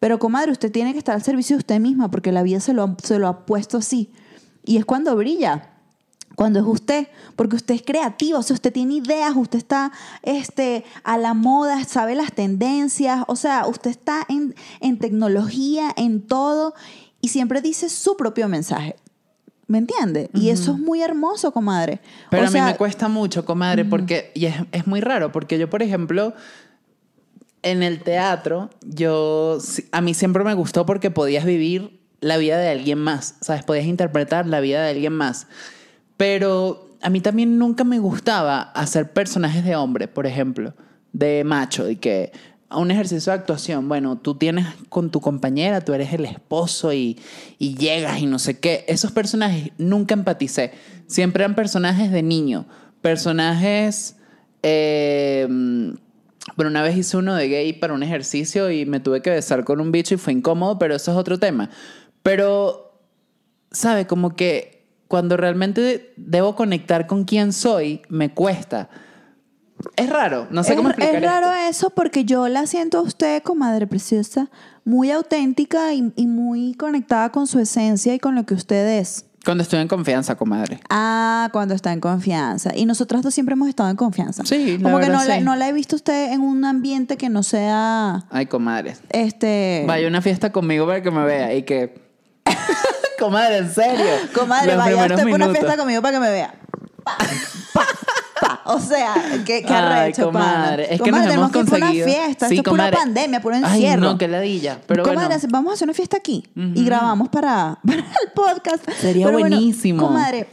Pero, 0.00 0.18
comadre, 0.18 0.50
usted 0.52 0.72
tiene 0.72 0.92
que 0.92 0.98
estar 0.98 1.14
al 1.14 1.22
servicio 1.22 1.56
de 1.56 1.60
usted 1.60 1.78
misma 1.80 2.10
porque 2.10 2.32
la 2.32 2.42
vida 2.42 2.58
se 2.60 2.72
lo, 2.72 2.82
ha- 2.82 2.96
se 3.02 3.18
lo 3.18 3.28
ha 3.28 3.46
puesto 3.46 3.78
así. 3.78 4.10
Y 4.64 4.76
es 4.78 4.84
cuando 4.84 5.14
brilla 5.16 5.70
cuando 6.40 6.58
es 6.58 6.64
usted, 6.64 7.08
porque 7.36 7.56
usted 7.56 7.74
es 7.74 7.82
creativo, 7.82 8.38
o 8.38 8.42
sea, 8.42 8.54
usted 8.54 8.72
tiene 8.72 8.94
ideas, 8.94 9.36
usted 9.36 9.58
está 9.58 9.92
este, 10.22 10.86
a 11.04 11.18
la 11.18 11.34
moda, 11.34 11.84
sabe 11.84 12.14
las 12.14 12.32
tendencias, 12.32 13.24
o 13.26 13.36
sea, 13.36 13.66
usted 13.66 13.90
está 13.90 14.24
en, 14.26 14.54
en 14.80 14.98
tecnología, 14.98 15.92
en 15.98 16.22
todo, 16.22 16.72
y 17.20 17.28
siempre 17.28 17.60
dice 17.60 17.90
su 17.90 18.16
propio 18.16 18.48
mensaje. 18.48 18.96
¿Me 19.66 19.76
entiende? 19.76 20.30
Y 20.32 20.48
eso 20.48 20.72
es 20.72 20.78
muy 20.78 21.02
hermoso, 21.02 21.52
comadre. 21.52 22.00
Pero 22.30 22.44
O 22.44 22.46
a 22.46 22.50
sea, 22.50 22.64
mí 22.64 22.70
me 22.70 22.76
cuesta 22.78 23.08
mucho, 23.08 23.44
comadre, 23.44 23.84
porque, 23.84 24.32
y 24.34 24.46
es, 24.46 24.54
es 24.72 24.86
muy 24.86 25.02
raro, 25.02 25.32
porque 25.32 25.58
yo, 25.58 25.68
por 25.68 25.82
ejemplo, 25.82 26.32
en 27.60 27.82
el 27.82 28.02
teatro, 28.02 28.70
yo, 28.80 29.58
a 29.92 30.00
mí 30.00 30.14
siempre 30.14 30.42
me 30.42 30.54
gustó 30.54 30.86
porque 30.86 31.10
podías 31.10 31.44
vivir 31.44 32.00
la 32.22 32.38
vida 32.38 32.56
de 32.56 32.70
alguien 32.70 32.98
más, 32.98 33.34
¿sabes? 33.42 33.62
Podías 33.62 33.84
interpretar 33.84 34.46
la 34.46 34.60
vida 34.60 34.82
de 34.82 34.88
alguien 34.88 35.12
más. 35.12 35.46
Pero 36.20 36.98
a 37.00 37.08
mí 37.08 37.22
también 37.22 37.58
nunca 37.58 37.82
me 37.82 37.98
gustaba 37.98 38.60
hacer 38.60 39.14
personajes 39.14 39.64
de 39.64 39.74
hombre, 39.74 40.06
por 40.06 40.26
ejemplo, 40.26 40.74
de 41.14 41.44
macho, 41.44 41.88
y 41.88 41.96
que 41.96 42.30
a 42.68 42.76
un 42.76 42.90
ejercicio 42.90 43.32
de 43.32 43.38
actuación, 43.38 43.88
bueno, 43.88 44.18
tú 44.18 44.34
tienes 44.34 44.66
con 44.90 45.10
tu 45.10 45.22
compañera, 45.22 45.80
tú 45.80 45.94
eres 45.94 46.12
el 46.12 46.26
esposo 46.26 46.92
y, 46.92 47.18
llegas 47.58 48.20
y 48.20 48.26
no 48.26 48.38
sé 48.38 48.58
qué. 48.58 48.84
Esos 48.86 49.12
personajes 49.12 49.70
nunca 49.78 50.12
empaticé. 50.12 50.72
Siempre 51.06 51.42
eran 51.42 51.54
personajes 51.54 52.12
de 52.12 52.22
niño, 52.22 52.66
personajes... 53.00 54.16
eh, 54.62 55.48
bueno, 56.56 56.70
una 56.70 56.82
vez 56.82 56.98
hice 56.98 57.16
uno 57.16 57.34
de 57.34 57.48
gay 57.48 57.72
para 57.72 57.94
un 57.94 58.02
ejercicio 58.02 58.70
y 58.70 58.84
me 58.84 59.00
tuve 59.00 59.22
que 59.22 59.30
besar 59.30 59.64
con 59.64 59.80
un 59.80 59.90
bicho 59.90 60.16
y 60.16 60.18
fue 60.18 60.34
incómodo, 60.34 60.78
pero 60.78 60.96
eso 60.96 61.12
es 61.12 61.16
otro 61.16 61.38
tema. 61.38 61.70
Pero, 62.22 63.00
¿sabe? 63.70 64.06
Como 64.06 64.36
que 64.36 64.79
cuando 65.10 65.36
realmente 65.36 66.14
debo 66.16 66.54
conectar 66.54 67.08
con 67.08 67.24
quién 67.24 67.52
soy, 67.52 68.00
me 68.08 68.32
cuesta. 68.32 68.88
Es 69.96 70.08
raro, 70.08 70.46
no 70.52 70.62
sé 70.62 70.70
es, 70.70 70.76
cómo 70.76 70.90
explicar 70.90 71.16
es 71.16 71.22
raro 71.22 71.50
esto. 71.50 71.68
eso 71.68 71.90
porque 71.90 72.24
yo 72.24 72.46
la 72.46 72.64
siento 72.68 72.98
a 72.98 73.00
usted, 73.00 73.42
comadre 73.42 73.88
preciosa, 73.88 74.50
muy 74.84 75.10
auténtica 75.10 75.92
y, 75.94 76.12
y 76.14 76.28
muy 76.28 76.74
conectada 76.74 77.32
con 77.32 77.48
su 77.48 77.58
esencia 77.58 78.14
y 78.14 78.20
con 78.20 78.36
lo 78.36 78.46
que 78.46 78.54
usted 78.54 79.00
es. 79.00 79.24
Cuando 79.44 79.62
estoy 79.64 79.80
en 79.80 79.88
confianza, 79.88 80.36
comadre. 80.36 80.78
Ah, 80.90 81.48
cuando 81.52 81.74
está 81.74 81.92
en 81.92 81.98
confianza. 81.98 82.70
Y 82.76 82.86
nosotras 82.86 83.22
dos 83.22 83.34
siempre 83.34 83.54
hemos 83.54 83.68
estado 83.68 83.90
en 83.90 83.96
confianza. 83.96 84.44
Sí, 84.46 84.78
la 84.78 84.84
Como 84.84 85.00
que 85.00 85.06
verdad, 85.08 85.22
no, 85.22 85.28
la, 85.28 85.38
sí. 85.38 85.42
no 85.42 85.56
la 85.56 85.68
he 85.68 85.72
visto 85.72 85.96
usted 85.96 86.30
en 86.32 86.42
un 86.42 86.64
ambiente 86.64 87.16
que 87.16 87.30
no 87.30 87.42
sea 87.42 88.26
Ay, 88.30 88.46
comadre. 88.46 88.94
este. 89.08 89.82
Vaya 89.88 90.06
a 90.06 90.08
una 90.08 90.22
fiesta 90.22 90.52
conmigo 90.52 90.86
para 90.86 91.02
que 91.02 91.10
me 91.10 91.24
vea 91.24 91.52
y 91.52 91.64
que. 91.64 92.00
comadre, 93.20 93.58
en 93.58 93.72
serio. 93.72 94.06
Comadre, 94.34 94.74
vaya 94.76 95.02
usted 95.06 95.22
por 95.22 95.32
una 95.34 95.48
fiesta 95.50 95.76
conmigo 95.76 96.02
para 96.02 96.14
que 96.14 96.20
me 96.20 96.30
vea. 96.30 96.54
Pa, 97.04 97.16
pa, 97.72 97.86
pa. 98.40 98.60
O 98.64 98.78
sea, 98.80 99.14
qué, 99.46 99.62
qué 99.62 99.66
Ay, 99.68 99.74
arrecho, 100.02 100.26
comadre. 100.26 100.84
pana. 100.84 100.94
Es 100.94 101.00
que 101.02 101.10
Comadre, 101.10 101.26
nos 101.26 101.34
hemos 101.34 101.50
tenemos 101.50 101.50
que 101.52 101.58
conseguido. 101.58 102.06
una 102.06 102.14
fiesta. 102.16 102.48
Sí, 102.48 102.56
Esto 102.56 102.70
es 102.70 102.72
pura 102.76 102.90
pandemia, 102.90 103.40
puro 103.40 103.56
Ay, 103.56 103.62
encierro. 103.64 104.00
no, 104.02 104.18
qué 104.18 104.28
ladilla. 104.28 104.78
Pero 104.86 105.02
comadre, 105.04 105.28
bueno. 105.36 105.48
vamos 105.50 105.70
a 105.70 105.74
hacer 105.74 105.86
una 105.86 105.94
fiesta 105.94 106.16
aquí 106.16 106.44
y 106.56 106.84
grabamos 106.84 107.28
para, 107.28 107.78
para 107.86 107.98
el 108.00 108.32
podcast. 108.34 108.88
Sería 109.00 109.26
Pero 109.26 109.38
bueno, 109.38 109.56
buenísimo. 109.56 110.06
comadre. 110.06 110.48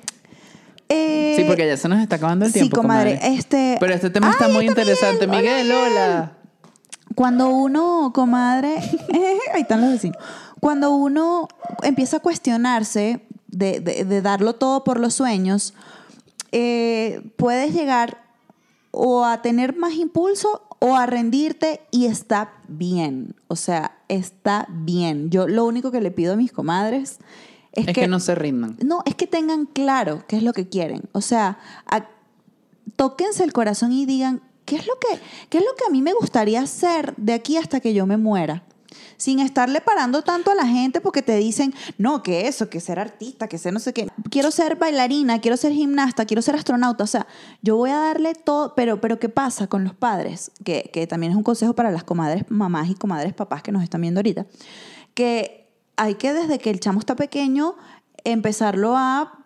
eh, 0.90 1.34
Sí, 1.38 1.44
porque 1.46 1.68
ya 1.68 1.78
se 1.78 1.88
nos 1.90 2.00
está 2.00 2.16
acabando 2.18 2.46
el 2.46 2.52
sí, 2.52 2.60
tiempo. 2.60 2.78
comadre, 2.78 3.20
este- 3.24 3.78
Pero 3.80 3.94
este 3.94 4.10
tema 4.10 4.32
está 4.32 4.46
Ay, 4.46 4.54
muy 4.54 4.66
interesante. 4.68 5.28
Miguel. 5.28 5.66
Miguel, 5.66 5.72
Hola, 5.72 5.86
hola. 5.88 6.32
Cuando 7.16 7.50
uno, 7.50 8.12
comadre, 8.14 8.76
ahí 9.54 9.62
están 9.62 9.82
los 9.82 9.92
vecinos. 9.92 10.18
Cuando 10.60 10.92
uno 10.96 11.48
empieza 11.84 12.18
a 12.18 12.20
cuestionarse 12.22 13.22
de, 13.48 13.80
de- 13.80 14.04
de 14.06 14.22
darlo 14.22 14.54
todo 14.56 14.84
por 14.84 15.00
los 15.00 15.14
sueños, 15.14 15.74
eh, 16.52 17.22
puedes 17.38 17.74
llegar 17.74 18.24
o 18.92 19.26
a 19.26 19.42
tener 19.42 19.76
más 19.76 19.94
impulso 19.96 20.64
o 20.80 20.96
a 20.96 21.06
rendirte 21.06 21.82
y 21.92 22.06
está 22.06 22.54
bien. 22.68 23.36
O 23.48 23.56
sea, 23.56 23.98
está 24.08 24.68
bien. 24.70 25.30
Yo 25.30 25.48
lo 25.48 25.66
único 25.66 25.92
que 25.92 26.02
le 26.02 26.12
pido 26.12 26.34
a 26.34 26.36
mis 26.36 26.52
comadres 26.52 27.20
es, 27.74 27.88
Es 27.88 27.94
que, 27.94 28.08
no 28.08 28.20
se 28.20 28.34
rindan. 28.36 28.78
no, 28.84 29.04
es 29.06 29.16
que 29.16 29.28
tengan 29.28 29.66
claro 29.66 30.24
qué 30.28 30.38
es 30.38 30.44
lo 30.44 30.54
que 30.54 30.68
quieren. 30.68 31.04
O 31.12 31.22
sea, 31.22 31.60
a- 31.90 32.08
tóquense 32.96 33.44
el 33.44 33.54
corazón 33.54 33.92
y 33.92 34.06
digan, 34.06 34.42
¿qué 34.66 34.78
es, 34.78 34.88
lo 34.88 34.94
que, 35.00 35.20
¿qué 35.50 35.60
es 35.60 35.64
lo 35.64 35.76
que 35.78 35.86
a 35.88 35.90
mí 35.92 36.02
me 36.02 36.14
gustaría 36.14 36.62
hacer 36.62 37.14
de 37.18 37.34
aquí 37.34 37.58
hasta 37.58 37.80
que 37.80 37.94
yo 37.94 38.06
me 38.08 38.18
muera? 38.18 38.64
Sin 39.18 39.40
estarle 39.40 39.82
parando 39.82 40.22
tanto 40.22 40.52
a 40.52 40.56
la 40.56 40.66
gente 40.66 41.02
porque 41.02 41.22
te 41.22 41.36
dicen, 41.38 41.74
no, 41.98 42.24
que 42.24 42.48
eso, 42.48 42.70
que 42.70 42.80
ser 42.80 43.00
artista, 43.00 43.48
que 43.48 43.58
ser 43.58 43.74
no 43.74 43.80
sé 43.80 43.94
qué. 43.94 44.08
Quiero 44.30 44.52
ser 44.52 44.76
bailarina, 44.76 45.40
quiero 45.40 45.58
ser 45.58 45.74
gimnasta, 45.74 46.26
quiero 46.26 46.42
ser 46.42 46.56
astronauta. 46.56 47.04
O 47.04 47.08
sea, 47.08 47.28
yo 47.62 47.76
voy 47.78 47.90
a 47.90 47.98
darle 47.98 48.34
todo, 48.36 48.76
pero, 48.76 49.02
pero 49.02 49.20
¿qué 49.20 49.30
pasa 49.30 49.68
con 49.68 49.84
los 49.84 49.94
padres? 49.94 50.52
Que, 50.64 50.90
que 50.94 51.08
también 51.08 51.32
es 51.32 51.38
un 51.38 51.44
consejo 51.44 51.74
para 51.74 51.92
las 51.92 52.04
comadres 52.04 52.44
mamás 52.50 52.90
y 52.90 52.96
comadres 52.96 53.34
papás 53.34 53.64
que 53.64 53.72
nos 53.72 53.84
están 53.84 54.02
viendo 54.02 54.20
ahorita. 54.20 54.46
Que 55.14 55.70
hay 55.96 56.16
que 56.16 56.34
desde 56.34 56.60
que 56.60 56.70
el 56.70 56.80
chamo 56.80 57.00
está 57.00 57.16
pequeño 57.16 57.76
empezarlo 58.24 58.96
a, 58.98 59.37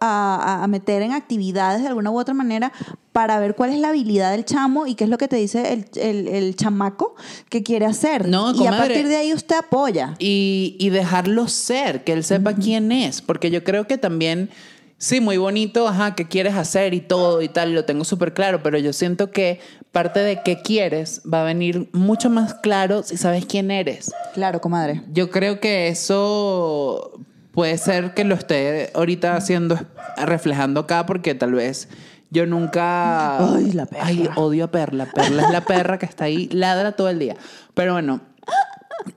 a, 0.00 0.62
a 0.62 0.66
meter 0.66 1.02
en 1.02 1.12
actividades 1.12 1.82
de 1.82 1.88
alguna 1.88 2.10
u 2.10 2.18
otra 2.18 2.34
manera 2.34 2.72
para 3.12 3.38
ver 3.38 3.54
cuál 3.54 3.70
es 3.70 3.78
la 3.78 3.88
habilidad 3.90 4.32
del 4.32 4.44
chamo 4.44 4.86
y 4.86 4.94
qué 4.96 5.04
es 5.04 5.10
lo 5.10 5.18
que 5.18 5.28
te 5.28 5.36
dice 5.36 5.72
el, 5.72 5.86
el- 5.96 6.28
el 6.28 6.56
chamaco 6.56 7.14
que 7.48 7.62
quiere 7.62 7.86
hacer. 7.86 8.28
No, 8.28 8.52
y 8.54 8.66
a 8.66 8.70
partir 8.70 9.06
de 9.08 9.16
ahí 9.16 9.32
usted 9.32 9.56
apoya. 9.56 10.14
Y, 10.18 10.76
y 10.80 10.90
dejarlo 10.90 11.46
ser, 11.48 12.04
que 12.04 12.12
él 12.12 12.24
sepa 12.24 12.54
quién 12.54 12.90
es. 12.92 13.22
Porque 13.22 13.50
yo 13.50 13.62
creo 13.62 13.86
que 13.86 13.98
también, 13.98 14.50
sí, 14.98 15.20
muy 15.20 15.36
bonito, 15.36 15.86
ajá, 15.86 16.14
qué 16.14 16.26
quieres 16.26 16.54
hacer 16.54 16.92
y 16.94 17.00
todo 17.00 17.40
y 17.42 17.48
tal, 17.48 17.72
lo 17.74 17.84
tengo 17.84 18.04
súper 18.04 18.34
claro, 18.34 18.62
pero 18.62 18.78
yo 18.78 18.92
siento 18.92 19.30
que 19.30 19.60
parte 19.92 20.18
de 20.20 20.42
qué 20.42 20.60
quieres 20.60 21.22
va 21.32 21.42
a 21.42 21.44
venir 21.44 21.88
mucho 21.92 22.28
más 22.30 22.54
claro 22.54 23.04
si 23.04 23.16
sabes 23.16 23.46
quién 23.46 23.70
eres. 23.70 24.12
Claro, 24.34 24.60
comadre. 24.60 25.02
Yo 25.12 25.30
creo 25.30 25.60
que 25.60 25.86
eso 25.86 27.12
puede 27.54 27.78
ser 27.78 28.14
que 28.14 28.24
lo 28.24 28.34
esté 28.34 28.90
ahorita 28.94 29.36
haciendo, 29.36 29.78
reflejando 30.16 30.80
acá, 30.80 31.06
porque 31.06 31.34
tal 31.34 31.52
vez 31.52 31.88
yo 32.30 32.46
nunca. 32.46 33.54
Ay, 33.54 33.72
la 33.72 33.86
perra. 33.86 34.06
Ay, 34.06 34.28
odio 34.34 34.64
a 34.64 34.70
Perla. 34.70 35.06
Perla 35.06 35.42
es 35.44 35.50
la 35.50 35.60
perra 35.62 35.98
que 35.98 36.06
está 36.06 36.24
ahí, 36.24 36.48
ladra 36.52 36.92
todo 36.92 37.08
el 37.08 37.18
día. 37.18 37.36
Pero 37.74 37.92
bueno. 37.92 38.20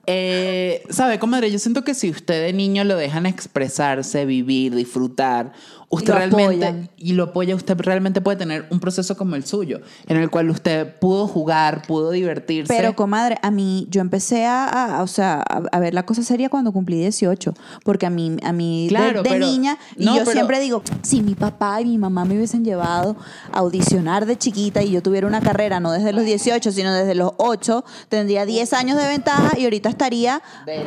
Eh, 0.05 0.83
¿Sabe, 0.89 1.17
comadre? 1.17 1.49
Yo 1.49 1.59
siento 1.59 1.83
que 1.83 1.93
si 1.93 2.09
usted 2.09 2.45
de 2.45 2.51
niño 2.51 2.83
lo 2.83 2.97
dejan 2.97 3.25
expresarse, 3.25 4.25
vivir, 4.25 4.75
disfrutar, 4.75 5.53
usted 5.89 6.13
lo 6.13 6.15
realmente 6.19 6.43
apoyan. 6.65 6.89
y 6.97 7.13
lo 7.13 7.23
apoya, 7.23 7.55
usted 7.55 7.77
realmente 7.79 8.19
puede 8.21 8.37
tener 8.37 8.65
un 8.69 8.79
proceso 8.79 9.15
como 9.15 9.35
el 9.35 9.45
suyo, 9.45 9.79
en 10.07 10.17
el 10.17 10.29
cual 10.29 10.49
usted 10.49 10.95
pudo 10.99 11.27
jugar, 11.27 11.83
pudo 11.87 12.11
divertirse. 12.11 12.73
Pero, 12.73 12.95
comadre, 12.95 13.37
a 13.41 13.51
mí, 13.51 13.87
yo 13.89 14.01
empecé 14.01 14.45
a, 14.45 14.97
a- 14.97 15.03
o 15.03 15.07
sea, 15.07 15.43
a, 15.47 15.61
a 15.71 15.79
ver 15.79 15.93
la 15.93 16.05
cosa 16.05 16.23
seria 16.23 16.49
cuando 16.49 16.71
cumplí 16.71 16.97
18. 16.99 17.53
Porque 17.83 18.05
a 18.05 18.09
mí, 18.09 18.35
a 18.43 18.51
mí 18.51 18.83
de- 18.85 18.89
Claro, 18.89 19.23
de, 19.23 19.29
pero- 19.29 19.45
niña, 19.45 19.77
y 19.95 20.05
no, 20.05 20.13
yo 20.15 20.21
pero- 20.21 20.31
siempre 20.33 20.59
digo, 20.59 20.81
si 21.03 21.21
mi 21.21 21.35
papá 21.35 21.79
y 21.81 21.85
mi 21.85 21.97
mamá 21.97 22.25
me 22.25 22.35
hubiesen 22.35 22.65
llevado 22.65 23.15
a 23.53 23.59
audicionar 23.59 24.25
de 24.25 24.37
chiquita 24.37 24.83
y 24.83 24.91
yo 24.91 25.01
tuviera 25.01 25.25
una 25.27 25.39
carrera, 25.41 25.79
no 25.79 25.91
desde 25.91 26.11
los 26.11 26.25
18, 26.25 26.71
sino 26.71 26.93
desde 26.93 27.15
los 27.15 27.31
8, 27.37 27.85
tendría 28.09 28.45
10 28.45 28.73
años 28.73 28.97
de 28.97 29.07
ventaja 29.07 29.57
y 29.57 29.63
ahorita 29.63 29.89
estaría 29.89 30.41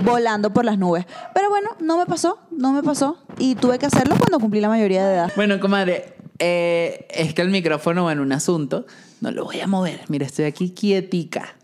volando 0.05 0.53
por 0.53 0.65
las 0.65 0.79
nubes. 0.79 1.07
Pero 1.35 1.49
bueno, 1.49 1.71
no 1.81 1.97
me 1.99 2.07
pasó, 2.07 2.39
no 2.51 2.73
me 2.73 2.83
pasó. 2.83 3.17
Y 3.39 3.55
tuve 3.55 3.79
que 3.79 3.87
hacerlo 3.87 4.17
cuando 4.19 4.39
cumplí 4.39 4.61
la 4.61 4.69
mayoría 4.69 4.90
de 4.97 5.15
edad. 5.15 5.33
Bueno, 5.37 5.61
comadre, 5.61 6.15
eh, 6.39 7.07
es 7.11 7.35
que 7.35 7.43
el 7.43 7.51
micrófono 7.51 8.05
va 8.05 8.13
en 8.13 8.21
un 8.21 8.33
asunto. 8.33 8.87
No 9.21 9.31
lo 9.31 9.45
voy 9.45 9.61
a 9.61 9.67
mover. 9.67 10.01
Mira, 10.09 10.27
estoy 10.27 10.47
aquí 10.47 10.71
quietica. 10.71 11.55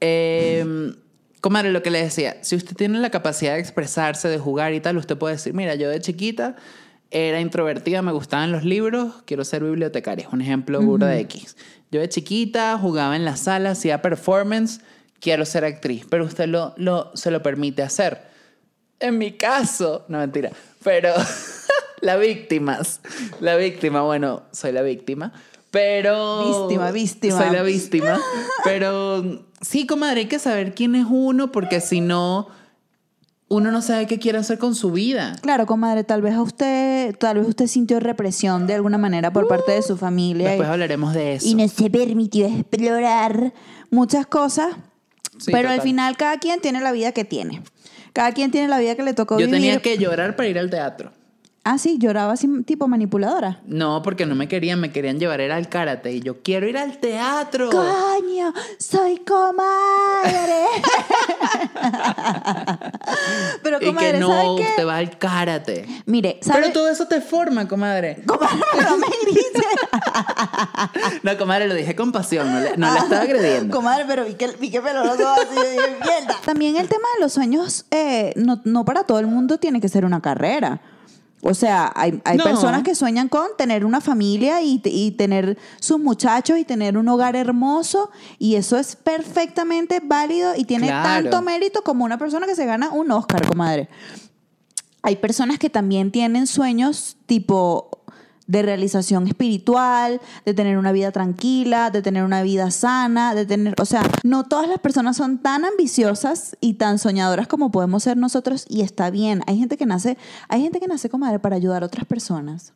Eh, 0.00 0.94
comadre, 1.40 1.72
lo 1.72 1.82
que 1.82 1.90
le 1.90 2.02
decía, 2.02 2.36
si 2.42 2.56
usted 2.56 2.76
tiene 2.76 2.98
la 2.98 3.10
capacidad 3.10 3.54
de 3.54 3.60
expresarse, 3.60 4.28
de 4.28 4.38
jugar 4.38 4.74
y 4.74 4.80
tal, 4.80 4.96
usted 4.96 5.16
puede 5.16 5.34
decir, 5.36 5.54
mira, 5.54 5.74
yo 5.74 5.88
de 5.88 6.00
chiquita 6.00 6.56
era 7.10 7.40
introvertida, 7.40 8.02
me 8.02 8.12
gustaban 8.12 8.52
los 8.52 8.64
libros, 8.64 9.14
quiero 9.24 9.44
ser 9.44 9.64
bibliotecaria. 9.64 10.26
Es 10.26 10.32
un 10.32 10.40
ejemplo 10.42 10.80
burda 10.80 11.08
de 11.08 11.20
X. 11.20 11.56
Yo 11.90 12.00
de 12.00 12.08
chiquita 12.08 12.78
jugaba 12.78 13.16
en 13.16 13.24
la 13.24 13.36
sala, 13.36 13.70
hacía 13.70 14.00
performance, 14.00 14.80
quiero 15.18 15.44
ser 15.44 15.64
actriz, 15.64 16.06
pero 16.08 16.24
usted 16.24 16.46
lo, 16.46 16.72
lo, 16.76 17.10
se 17.14 17.30
lo 17.30 17.42
permite 17.42 17.82
hacer. 17.82 18.28
En 19.00 19.18
mi 19.18 19.32
caso, 19.32 20.04
no 20.08 20.18
mentira, 20.18 20.52
pero 20.84 21.12
la 22.00 22.16
víctimas, 22.16 23.00
la 23.40 23.56
víctima, 23.56 24.02
bueno, 24.02 24.42
soy 24.52 24.72
la 24.72 24.82
víctima, 24.82 25.32
pero... 25.70 26.64
Víctima, 26.66 26.90
víctima. 26.90 27.38
Soy 27.38 27.50
la 27.54 27.62
víctima, 27.62 28.20
pero 28.64 29.44
sí, 29.60 29.86
comadre, 29.86 30.20
hay 30.20 30.26
que 30.26 30.38
saber 30.38 30.74
quién 30.74 30.94
es 30.94 31.06
uno 31.08 31.52
porque 31.52 31.80
si 31.80 32.00
no, 32.00 32.48
uno 33.48 33.70
no 33.72 33.82
sabe 33.82 34.06
qué 34.06 34.18
quiere 34.18 34.38
hacer 34.38 34.58
con 34.58 34.74
su 34.74 34.92
vida. 34.92 35.36
Claro, 35.42 35.66
comadre, 35.66 36.04
tal 36.04 36.22
vez 36.22 36.34
a 36.34 36.42
usted, 36.42 37.16
tal 37.18 37.38
vez 37.38 37.48
usted 37.48 37.66
sintió 37.66 37.98
represión 38.00 38.66
de 38.66 38.74
alguna 38.74 38.96
manera 38.98 39.32
por 39.32 39.46
parte 39.48 39.72
de 39.72 39.82
su 39.82 39.96
familia. 39.96 40.44
y- 40.44 40.48
Después 40.50 40.68
hablaremos 40.68 41.14
de 41.14 41.34
eso. 41.34 41.46
y 41.48 41.54
no 41.54 41.66
se 41.68 41.90
permitió 41.90 42.46
explorar 42.46 43.52
muchas 43.90 44.26
cosas. 44.26 44.68
Sí, 45.38 45.52
pero 45.52 45.68
al 45.68 45.76
total. 45.76 45.88
final 45.88 46.16
cada 46.16 46.38
quien 46.38 46.60
tiene 46.60 46.80
la 46.80 46.92
vida 46.92 47.12
que 47.12 47.24
tiene. 47.24 47.62
Cada 48.12 48.32
quien 48.32 48.50
tiene 48.50 48.68
la 48.68 48.78
vida 48.78 48.94
que 48.96 49.02
le 49.02 49.14
tocó 49.14 49.34
Yo 49.38 49.46
vivir. 49.46 49.54
tenía 49.54 49.80
que 49.82 49.96
llorar 49.96 50.36
para 50.36 50.48
ir 50.48 50.58
al 50.58 50.68
teatro. 50.68 51.12
Ah, 51.62 51.76
sí, 51.76 51.98
lloraba 51.98 52.32
así 52.32 52.48
tipo 52.62 52.88
manipuladora. 52.88 53.60
No, 53.66 54.00
porque 54.00 54.24
no 54.24 54.34
me 54.34 54.48
querían, 54.48 54.80
me 54.80 54.92
querían 54.92 55.18
llevar 55.18 55.42
era 55.42 55.56
al 55.56 55.68
karate 55.68 56.10
y 56.12 56.20
yo 56.20 56.40
quiero 56.42 56.66
ir 56.66 56.78
al 56.78 56.96
teatro. 56.96 57.68
¡Coño! 57.68 58.54
¡Soy 58.78 59.18
comadre! 59.18 60.24
pero 63.62 63.76
y 63.78 63.86
comadre, 63.86 64.12
que 64.12 64.18
no, 64.18 64.28
¿sabe 64.28 64.48
qué? 64.56 64.62
usted 64.70 64.86
va 64.86 64.96
al 64.96 65.18
karate. 65.18 65.86
Mire, 66.06 66.38
¿sabe? 66.40 66.62
Pero 66.62 66.72
todo 66.72 66.88
eso 66.88 67.06
te 67.08 67.20
forma, 67.20 67.68
comadre. 67.68 68.22
Comadre, 68.26 68.56
no 68.82 68.96
me 68.96 69.06
grites. 69.22 69.44
No, 71.22 71.36
comadre, 71.36 71.68
lo 71.68 71.74
dije 71.74 71.94
con 71.94 72.12
pasión, 72.12 72.50
no 72.50 72.60
le, 72.60 72.76
no 72.76 72.92
le 72.92 72.98
estaba 72.98 73.22
agrediendo. 73.22 73.76
Comadre, 73.76 74.04
pero 74.06 74.24
vi 74.24 74.34
que, 74.34 74.48
vi 74.58 74.70
que 74.70 74.80
peloroso 74.80 75.28
así, 75.28 75.54
dije, 75.54 75.96
mierda. 76.02 76.36
También 76.44 76.76
el 76.76 76.88
tema 76.88 77.06
de 77.16 77.20
los 77.20 77.32
sueños, 77.32 77.84
eh, 77.90 78.32
no, 78.36 78.62
no 78.64 78.84
para 78.86 79.04
todo 79.04 79.18
el 79.18 79.26
mundo 79.26 79.58
tiene 79.58 79.80
que 79.80 79.88
ser 79.88 80.06
una 80.06 80.22
carrera. 80.22 80.80
O 81.42 81.54
sea, 81.54 81.90
hay, 81.94 82.20
hay 82.24 82.36
No. 82.36 82.44
personas 82.44 82.82
que 82.82 82.94
sueñan 82.94 83.28
con 83.28 83.46
tener 83.56 83.86
una 83.86 84.00
familia 84.02 84.60
y, 84.60 84.80
y 84.84 85.12
tener 85.12 85.56
sus 85.80 85.98
muchachos 85.98 86.58
y 86.58 86.64
tener 86.64 86.98
un 86.98 87.08
hogar 87.08 87.34
hermoso 87.34 88.10
y 88.38 88.56
eso 88.56 88.76
es 88.76 88.94
perfectamente 88.96 90.00
válido 90.04 90.52
y 90.54 90.64
tiene 90.64 90.88
Claro. 90.88 91.30
tanto 91.30 91.40
mérito 91.42 91.82
como 91.82 92.04
una 92.04 92.18
persona 92.18 92.46
que 92.46 92.54
se 92.54 92.66
gana 92.66 92.90
un 92.90 93.10
Oscar, 93.10 93.46
comadre. 93.46 93.88
Hay 95.02 95.16
personas 95.16 95.58
que 95.58 95.70
también 95.70 96.10
tienen 96.10 96.46
sueños 96.46 97.16
tipo 97.24 97.89
de 98.50 98.62
realización 98.62 99.28
espiritual, 99.28 100.20
de 100.44 100.54
tener 100.54 100.76
una 100.76 100.90
vida 100.90 101.12
tranquila, 101.12 101.90
de 101.90 102.02
tener 102.02 102.24
una 102.24 102.42
vida 102.42 102.70
sana, 102.72 103.34
de 103.34 103.46
tener, 103.46 103.74
o 103.80 103.84
sea, 103.84 104.02
no 104.24 104.44
todas 104.44 104.68
las 104.68 104.80
personas 104.80 105.16
son 105.16 105.38
tan 105.38 105.64
ambiciosas 105.64 106.56
y 106.60 106.74
tan 106.74 106.98
soñadoras 106.98 107.46
como 107.46 107.70
podemos 107.70 108.02
ser 108.02 108.16
nosotros 108.16 108.66
y 108.68 108.80
está 108.80 109.10
bien. 109.10 109.42
Hay 109.46 109.56
gente 109.58 109.76
que 109.76 109.86
nace, 109.86 110.18
hay 110.48 110.62
gente 110.62 110.80
que 110.80 110.88
nace 110.88 111.08
comadre 111.08 111.38
para 111.38 111.54
ayudar 111.54 111.84
a 111.84 111.86
otras 111.86 112.06
personas. 112.06 112.72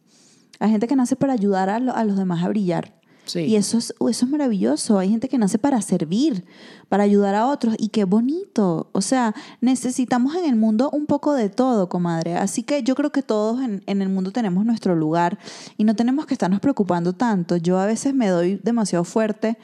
Hay 0.61 0.71
gente 0.71 0.87
que 0.87 0.95
nace 0.95 1.17
para 1.17 1.33
ayudar 1.33 1.69
a, 1.69 1.81
lo- 1.81 1.95
a 1.97 2.05
los 2.05 2.17
demás 2.17 2.45
a 2.45 2.49
brillar. 2.49 2.95
Y 3.35 3.57
eso 3.57 3.79
es, 3.79 3.95
eso 3.99 4.25
es 4.25 4.29
maravilloso. 4.29 4.99
Hay 4.99 5.11
gente 5.11 5.29
que 5.29 5.39
nace 5.39 5.59
para 5.59 5.81
servir, 5.83 6.45
para 6.89 7.05
ayudar 7.05 7.35
a 7.35 7.47
otros. 7.47 7.75
Y 7.79 7.89
qué 7.89 8.05
bonito. 8.05 8.89
O 8.93 9.01
sea, 9.01 9.35
necesitamos 9.61 10.35
en 10.37 10.45
el 10.45 10.57
mundo 10.57 10.91
un 10.93 11.07
poco 11.07 11.33
de 11.33 11.49
todo, 11.49 11.89
comadre. 11.89 12.37
Así 12.37 12.63
que 12.63 12.83
yo 12.83 12.95
creo 12.95 13.13
que 13.13 13.23
todos 13.23 13.61
en, 13.63 13.83
en 13.87 14.03
el 14.03 14.09
mundo 14.09 14.31
tenemos 14.31 14.65
nuestro 14.65 14.95
lugar 14.95 15.39
y 15.77 15.85
no 15.85 15.97
tenemos 15.97 16.27
que 16.27 16.35
estarnos 16.35 16.61
preocupando 16.61 17.13
tanto. 17.13 17.57
Yo 17.57 17.79
a 17.79 17.87
veces 17.87 18.15
me 18.15 18.29
doy 18.29 18.61
demasiado 18.63 19.05
fuerte 19.05 19.57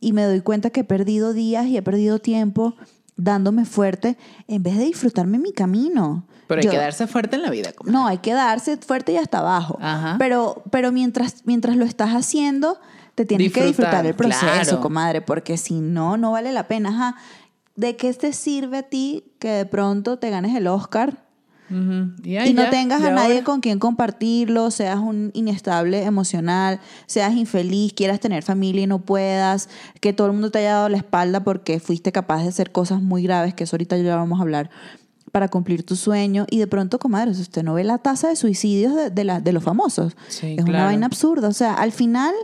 y 0.00 0.12
me 0.12 0.24
doy 0.24 0.40
cuenta 0.40 0.70
que 0.70 0.80
he 0.80 0.84
perdido 0.84 1.32
días 1.32 1.66
y 1.66 1.76
he 1.76 1.82
perdido 1.82 2.18
tiempo 2.18 2.74
dándome 3.16 3.64
fuerte 3.64 4.16
en 4.46 4.62
vez 4.62 4.78
de 4.78 4.84
disfrutarme 4.84 5.38
mi 5.38 5.52
camino. 5.52 6.24
Pero 6.48 6.60
hay 6.60 6.64
Yo- 6.64 6.70
que 6.72 6.78
darse 6.78 7.06
fuerte 7.06 7.36
en 7.36 7.42
la 7.42 7.50
vida. 7.50 7.72
comadre. 7.72 7.92
no, 7.92 8.06
hay 8.08 8.18
que 8.18 8.32
darse 8.32 8.76
fuerte 8.78 9.12
y 9.12 9.16
hasta 9.18 9.38
abajo. 9.38 9.78
Ajá. 9.80 10.16
Pero, 10.18 10.62
pero 10.70 10.90
mientras, 10.90 11.42
mientras 11.44 11.76
lo 11.76 11.84
estás 11.84 12.10
haciendo, 12.10 12.80
te 13.14 13.24
tienes 13.24 13.52
que 13.52 13.64
Disfrutar, 13.64 14.04
el 14.06 14.14
proceso, 14.14 14.46
claro. 14.46 14.80
comadre, 14.80 15.20
porque 15.22 15.56
si 15.56 15.74
no, 15.80 16.16
no 16.16 16.32
vale 16.32 16.52
la 16.52 16.66
pena. 16.66 16.88
Ajá. 16.88 17.16
¿De 17.76 17.94
qué 17.96 18.12
te 18.14 18.32
sirve 18.32 18.78
a 18.78 18.82
ti 18.82 19.24
que 19.38 19.50
de 19.50 19.66
pronto 19.66 20.18
te 20.18 20.30
ganes 20.30 20.56
el 20.56 20.66
Oscar. 20.66 21.28
Y, 21.70 22.54
no 22.54 22.70
tengas 22.70 23.02
ya 23.02 23.08
a 23.08 23.12
nadie 23.12 23.34
ahora. 23.34 23.44
con 23.44 23.60
quien 23.60 23.78
compartirlo, 23.78 24.70
seas 24.70 24.98
un 24.98 25.30
inestable 25.34 26.02
emocional, 26.04 26.80
seas 27.06 27.34
infeliz, 27.34 27.92
quieras 27.92 28.20
tener 28.20 28.42
familia 28.42 28.84
y 28.84 28.86
no 28.86 29.00
puedas, 29.00 29.68
que 30.00 30.14
todo 30.14 30.28
el 30.28 30.32
mundo 30.32 30.50
te 30.50 30.60
haya 30.60 30.72
dado 30.74 30.88
la 30.88 30.96
espalda 30.96 31.44
porque 31.44 31.78
fuiste 31.78 32.10
capaz 32.10 32.42
de 32.42 32.48
hacer 32.48 32.72
cosas 32.72 33.02
muy 33.02 33.22
graves, 33.22 33.52
que 33.52 33.64
eso 33.64 33.76
ahorita 33.76 33.98
ya 33.98 34.16
vamos 34.16 34.38
a 34.38 34.42
hablar, 34.42 34.70
para 35.32 35.48
cumplir 35.48 35.84
tu 35.84 35.96
sueño. 35.96 36.46
Y 36.50 36.58
de 36.58 36.66
pronto, 36.66 36.98
comadre, 36.98 37.34
si 37.34 37.42
usted 37.42 37.62
no 37.62 37.74
ve 37.74 37.84
la 37.84 37.98
tasa 37.98 38.28
de 38.28 38.36
suicidios 38.36 38.94
de, 38.94 39.10
de, 39.10 39.24
la- 39.24 39.40
de 39.40 39.52
los 39.52 39.62
famosos, 39.62 40.16
Sí, 40.28 40.56
es 40.58 40.64
una 40.64 40.84
vaina 40.84 41.06
absurda. 41.06 41.48
O 41.48 41.52
sea, 41.52 41.74
al 41.74 41.92
final 41.92 42.34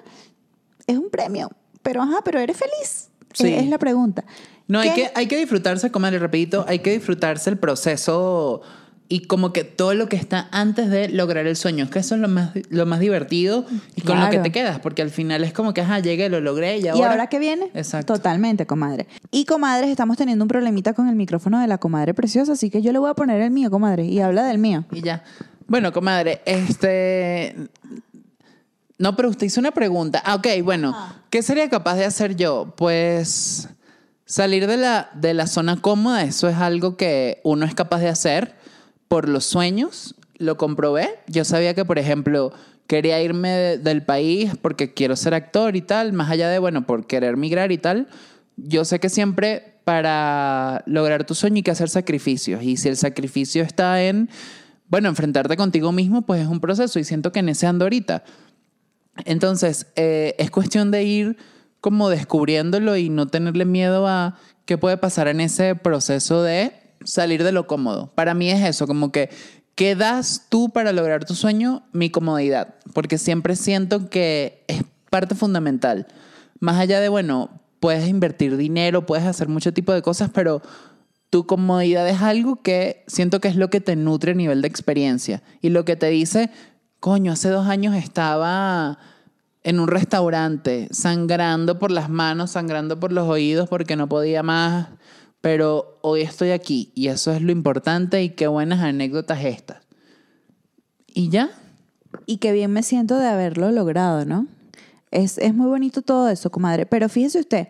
es 0.87 0.99
un 0.99 1.11
premio, 1.11 1.51
pero 1.82 2.03
ajá, 2.03 2.18
pero 2.24 2.39
eres 2.41 2.57
feliz. 2.57 3.09
Sí. 3.32 3.53
Es, 3.53 3.62
es 3.64 3.68
la 3.68 3.78
pregunta. 3.78 4.24
No, 4.66 4.80
hay 4.80 4.91
que, 4.95 5.11
hay 5.14 5.26
que 5.28 5.37
disfrutarse, 5.37 5.91
comadre, 5.91 6.18
rapidito, 6.18 6.64
hay 6.66 6.78
que 6.78 6.93
disfrutarse 6.93 7.51
el 7.51 7.59
proceso 7.59 8.62
y 9.09 9.21
como 9.21 9.53
que 9.53 9.65
todo 9.65 9.95
lo 9.95 10.09
que 10.09 10.17
está 10.17 10.49
antes 10.51 10.89
de 10.89 11.09
lograr 11.09 11.47
el 11.47 11.57
sueño, 11.57 11.85
es 11.85 11.91
que 11.91 11.99
eso 11.99 12.15
es 12.15 12.21
lo 12.21 12.29
más, 12.29 12.53
lo 12.71 12.87
más 12.87 13.01
divertido 13.01 13.67
y 13.95 14.01
con 14.01 14.19
lo 14.19 14.31
que 14.31 14.39
te 14.39 14.51
quedas, 14.51 14.81
porque 14.81 15.03
al 15.03 15.11
final 15.11 15.45
es 15.45 15.53
como 15.53 15.75
que, 15.75 15.83
ajá, 15.83 15.99
llegué, 15.99 16.29
lo 16.31 16.41
logré 16.41 16.79
y 16.79 16.85
¿Y 16.85 16.89
ahora... 16.89 17.11
ahora 17.11 17.27
qué 17.27 17.39
viene? 17.39 17.71
Exacto. 17.75 18.15
Totalmente, 18.15 18.67
comadre. 18.67 19.07
Y 19.31 19.45
comadres, 19.45 19.91
estamos 19.91 20.17
teniendo 20.17 20.45
un 20.45 20.49
problemita 20.49 20.95
con 20.95 21.09
el 21.09 21.17
micrófono 21.17 21.61
de 21.61 21.67
la 21.67 21.79
comadre 21.79 22.15
preciosa, 22.15 22.53
así 22.53 22.71
que 22.71 22.81
yo 22.81 22.93
le 22.93 22.99
voy 22.99 23.11
a 23.11 23.15
poner 23.15 23.41
el 23.43 23.51
mío, 23.51 23.71
comadre, 23.71 24.07
y 24.07 24.21
habla 24.21 24.45
del 24.45 24.59
mío. 24.59 24.85
Y 24.91 25.03
ya. 25.03 25.23
Bueno, 25.67 25.93
comadre, 25.93 26.41
este... 26.47 27.57
No, 28.97 29.17
pero 29.17 29.29
usted 29.29 29.47
hizo 29.47 29.61
una 29.61 29.73
pregunta. 29.73 30.23
Ah, 30.25 30.37
ok, 30.37 30.47
bueno. 30.63 30.97
¿Qué 31.29 31.43
sería 31.43 31.69
capaz 31.69 31.97
de 31.97 32.05
hacer 32.05 32.37
yo? 32.37 32.73
Pues 32.77 33.69
salir 34.25 34.67
de 34.67 34.77
la, 34.77 35.11
de 35.15 35.35
la 35.35 35.47
zona 35.47 35.81
cómoda, 35.81 36.23
eso 36.23 36.49
es 36.49 36.57
algo 36.57 36.97
que 36.97 37.41
uno 37.45 37.67
es 37.67 37.75
capaz 37.75 37.99
de 37.99 38.09
hacer 38.09 38.55
por 39.09 39.29
los 39.29 39.45
sueños. 39.45 40.15
Lo 40.39 40.57
comprobé. 40.57 41.09
Yo 41.29 41.45
sabía 41.45 41.75
que, 41.75 41.85
por 41.85 41.99
ejemplo, 41.99 42.53
quería 42.87 43.23
irme 43.23 43.51
de- 43.51 43.79
del 43.79 44.03
país 44.03 44.53
porque 44.61 44.93
quiero 44.93 45.17
ser 45.17 45.35
actor 45.35 45.77
y 45.77 45.83
tal, 45.83 46.13
más 46.13 46.31
allá 46.31 46.49
de, 46.49 46.59
bueno, 46.59 46.87
por 46.87 47.07
querer 47.07 47.37
migrar 47.37 47.73
y 47.73 47.79
tal. 47.79 48.09
Yo 48.57 48.85
sé 48.85 49.01
que 49.01 49.09
siempre 49.09 49.81
para 49.85 50.83
lograr 50.87 51.25
tu 51.25 51.35
sueño 51.35 51.57
hay 51.57 51.63
que 51.63 51.71
hacer 51.71 51.89
sacrificios. 51.89 52.63
Y 52.63 52.77
si 52.77 52.89
el 52.89 52.97
sacrificio 52.97 53.63
está 53.63 54.03
en, 54.03 54.29
bueno, 54.89 55.09
enfrentarte 55.09 55.57
contigo 55.57 55.93
mismo, 55.93 56.23
pues 56.23 56.41
es 56.43 56.49
un 56.49 56.61
proceso. 56.61 56.99
Y 56.99 57.05
siento 57.05 57.33
que 57.33 57.41
en 57.41 57.49
ese 57.51 57.67
ando 57.67 57.85
ahorita. 57.85 58.25
Entonces, 59.25 59.87
eh, 59.97 60.35
es 60.39 60.51
cuestión 60.51 60.91
de 60.91 61.05
ir 61.05 61.37
como 61.81 62.09
descubriéndolo 62.09 62.97
y 62.97 63.11
no 63.11 63.27
tenerle 63.27 63.65
miedo 63.65 64.09
a 64.09 64.39
qué 64.65 64.79
puede 64.79 64.97
pasar 64.97 65.29
en 65.29 65.41
ese 65.41 65.75
proceso 65.75 66.43
de 66.43 66.73
salir 67.05 67.43
de 67.43 67.53
lo 67.53 67.67
cómodo. 67.67 68.13
Para 68.15 68.35
mí 68.35 68.51
es 68.51 68.63
eso, 68.63 68.87
como 68.87 69.13
que, 69.13 69.31
¿qué 69.75 69.97
das 69.97 70.47
tú 70.49 70.71
para 70.71 70.93
lograr 70.93 71.25
tu 71.25 71.35
sueño? 71.35 71.85
Mi 71.93 72.11
comodidad, 72.11 72.75
porque 72.93 73.19
siempre 73.19 73.57
siento 73.57 74.09
que 74.09 74.65
es 74.69 74.83
parte 75.11 75.35
fundamental. 75.35 76.07
Más 76.61 76.79
allá 76.79 77.01
de, 77.01 77.09
bueno, 77.09 77.51
puedes 77.81 78.09
invertir 78.09 78.57
dinero, 78.57 79.07
puedes 79.07 79.27
hacer 79.27 79.49
mucho 79.49 79.73
tipo 79.73 79.93
de 79.93 80.03
cosas, 80.03 80.31
pero 80.33 80.63
tu 81.31 81.47
comodidad 81.47 82.09
es 82.09 82.23
algo 82.23 82.63
que 82.63 83.05
siento 83.09 83.41
que 83.41 83.49
es 83.49 83.57
lo 83.57 83.69
que 83.69 83.81
te 83.81 83.97
nutre 83.97 84.33
a 84.33 84.35
nivel 84.35 84.63
de 84.63 84.69
experiencia 84.69 85.43
y 85.61 85.71
lo 85.71 85.85
que 85.85 85.97
te 85.97 86.07
dice, 86.07 86.51
coño, 87.01 87.33
hace 87.33 87.49
dos 87.49 87.67
años 87.67 87.95
estaba 87.97 88.99
en 89.65 89.81
un 89.81 89.89
restaurante 89.89 90.89
sangrando 90.93 91.79
por 91.79 91.91
las 91.91 92.09
manos, 92.09 92.53
sangrando 92.53 93.01
por 93.01 93.13
los 93.13 93.29
oídos 93.29 93.69
porque 93.69 93.97
no 93.97 94.09
podía 94.09 94.43
más, 94.43 94.89
pero 95.45 95.99
hoy 96.01 96.23
estoy 96.23 96.53
aquí 96.53 96.91
y 96.95 97.09
eso 97.09 97.31
es 97.31 97.43
lo 97.43 97.53
importante 97.53 98.23
y 98.23 98.31
qué 98.31 98.47
buenas 98.47 98.81
anécdotas 98.81 99.45
estas. 99.45 99.77
Y 101.13 101.29
ya, 101.29 101.51
Y 102.25 102.39
qué 102.39 102.51
bien 102.53 102.73
me 102.73 102.83
siento 102.83 103.19
de 103.19 103.27
haberlo 103.27 103.71
logrado, 103.71 104.25
¿no? 104.25 104.47
Es, 105.11 105.37
es 105.37 105.53
muy 105.53 105.67
bonito 105.67 106.01
todo 106.01 106.31
eso, 106.31 106.51
comadre. 106.51 106.87
Pero 106.87 107.11
fíjese 107.11 107.41
usted, 107.41 107.69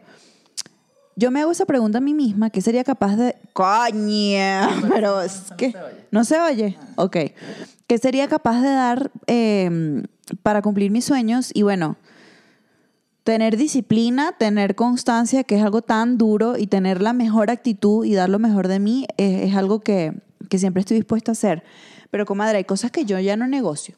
yo 1.17 1.33
me 1.33 1.41
hago 1.41 1.51
esa 1.51 1.67
pregunta 1.67 1.99
a 1.99 2.01
mí 2.01 2.15
misma, 2.15 2.49
¿qué 2.49 2.61
sería 2.61 2.85
capaz 2.85 3.17
de... 3.17 3.35
Coña, 3.55 4.69
pero 4.89 5.21
es 5.21 5.51
que... 5.59 5.75
¿No 6.13 6.23
se 6.23 6.39
oye? 6.39 6.79
Ok. 6.95 7.17
¿Qué 7.89 7.99
sería 7.99 8.29
capaz 8.29 8.61
de 8.63 8.69
dar 8.69 9.11
eh, 9.27 10.05
para 10.45 10.63
cumplir 10.63 10.93
mis 10.93 11.07
sueños? 11.07 11.51
Y 11.53 11.63
bueno, 11.63 11.97
tener 13.25 13.57
disciplina, 13.57 14.33
tener 14.33 14.75
constancia, 14.75 15.45
que 15.45 15.57
es 15.57 15.63
algo 15.63 15.83
tan 15.83 16.19
duro, 16.19 16.57
y 16.57 16.67
tener 16.67 17.03
la 17.03 17.13
mejor 17.13 17.51
actitud 17.51 18.05
y 18.05 18.15
dar 18.15 18.29
lo 18.29 18.39
mejor 18.39 18.69
de 18.69 18.79
mí, 18.79 19.07
es, 19.17 19.49
es 19.49 19.57
algo 19.57 19.81
que, 19.81 20.13
que 20.49 20.59
siempre 20.59 20.81
estoy 20.81 20.99
dispuesta 20.99 21.33
a 21.33 21.33
hacer. 21.33 21.65
Pero, 22.11 22.27
comadre, 22.27 22.59
hay 22.59 22.65
cosas 22.65 22.91
que 22.91 23.05
yo 23.05 23.19
ya 23.19 23.37
no 23.37 23.47
negocio. 23.47 23.97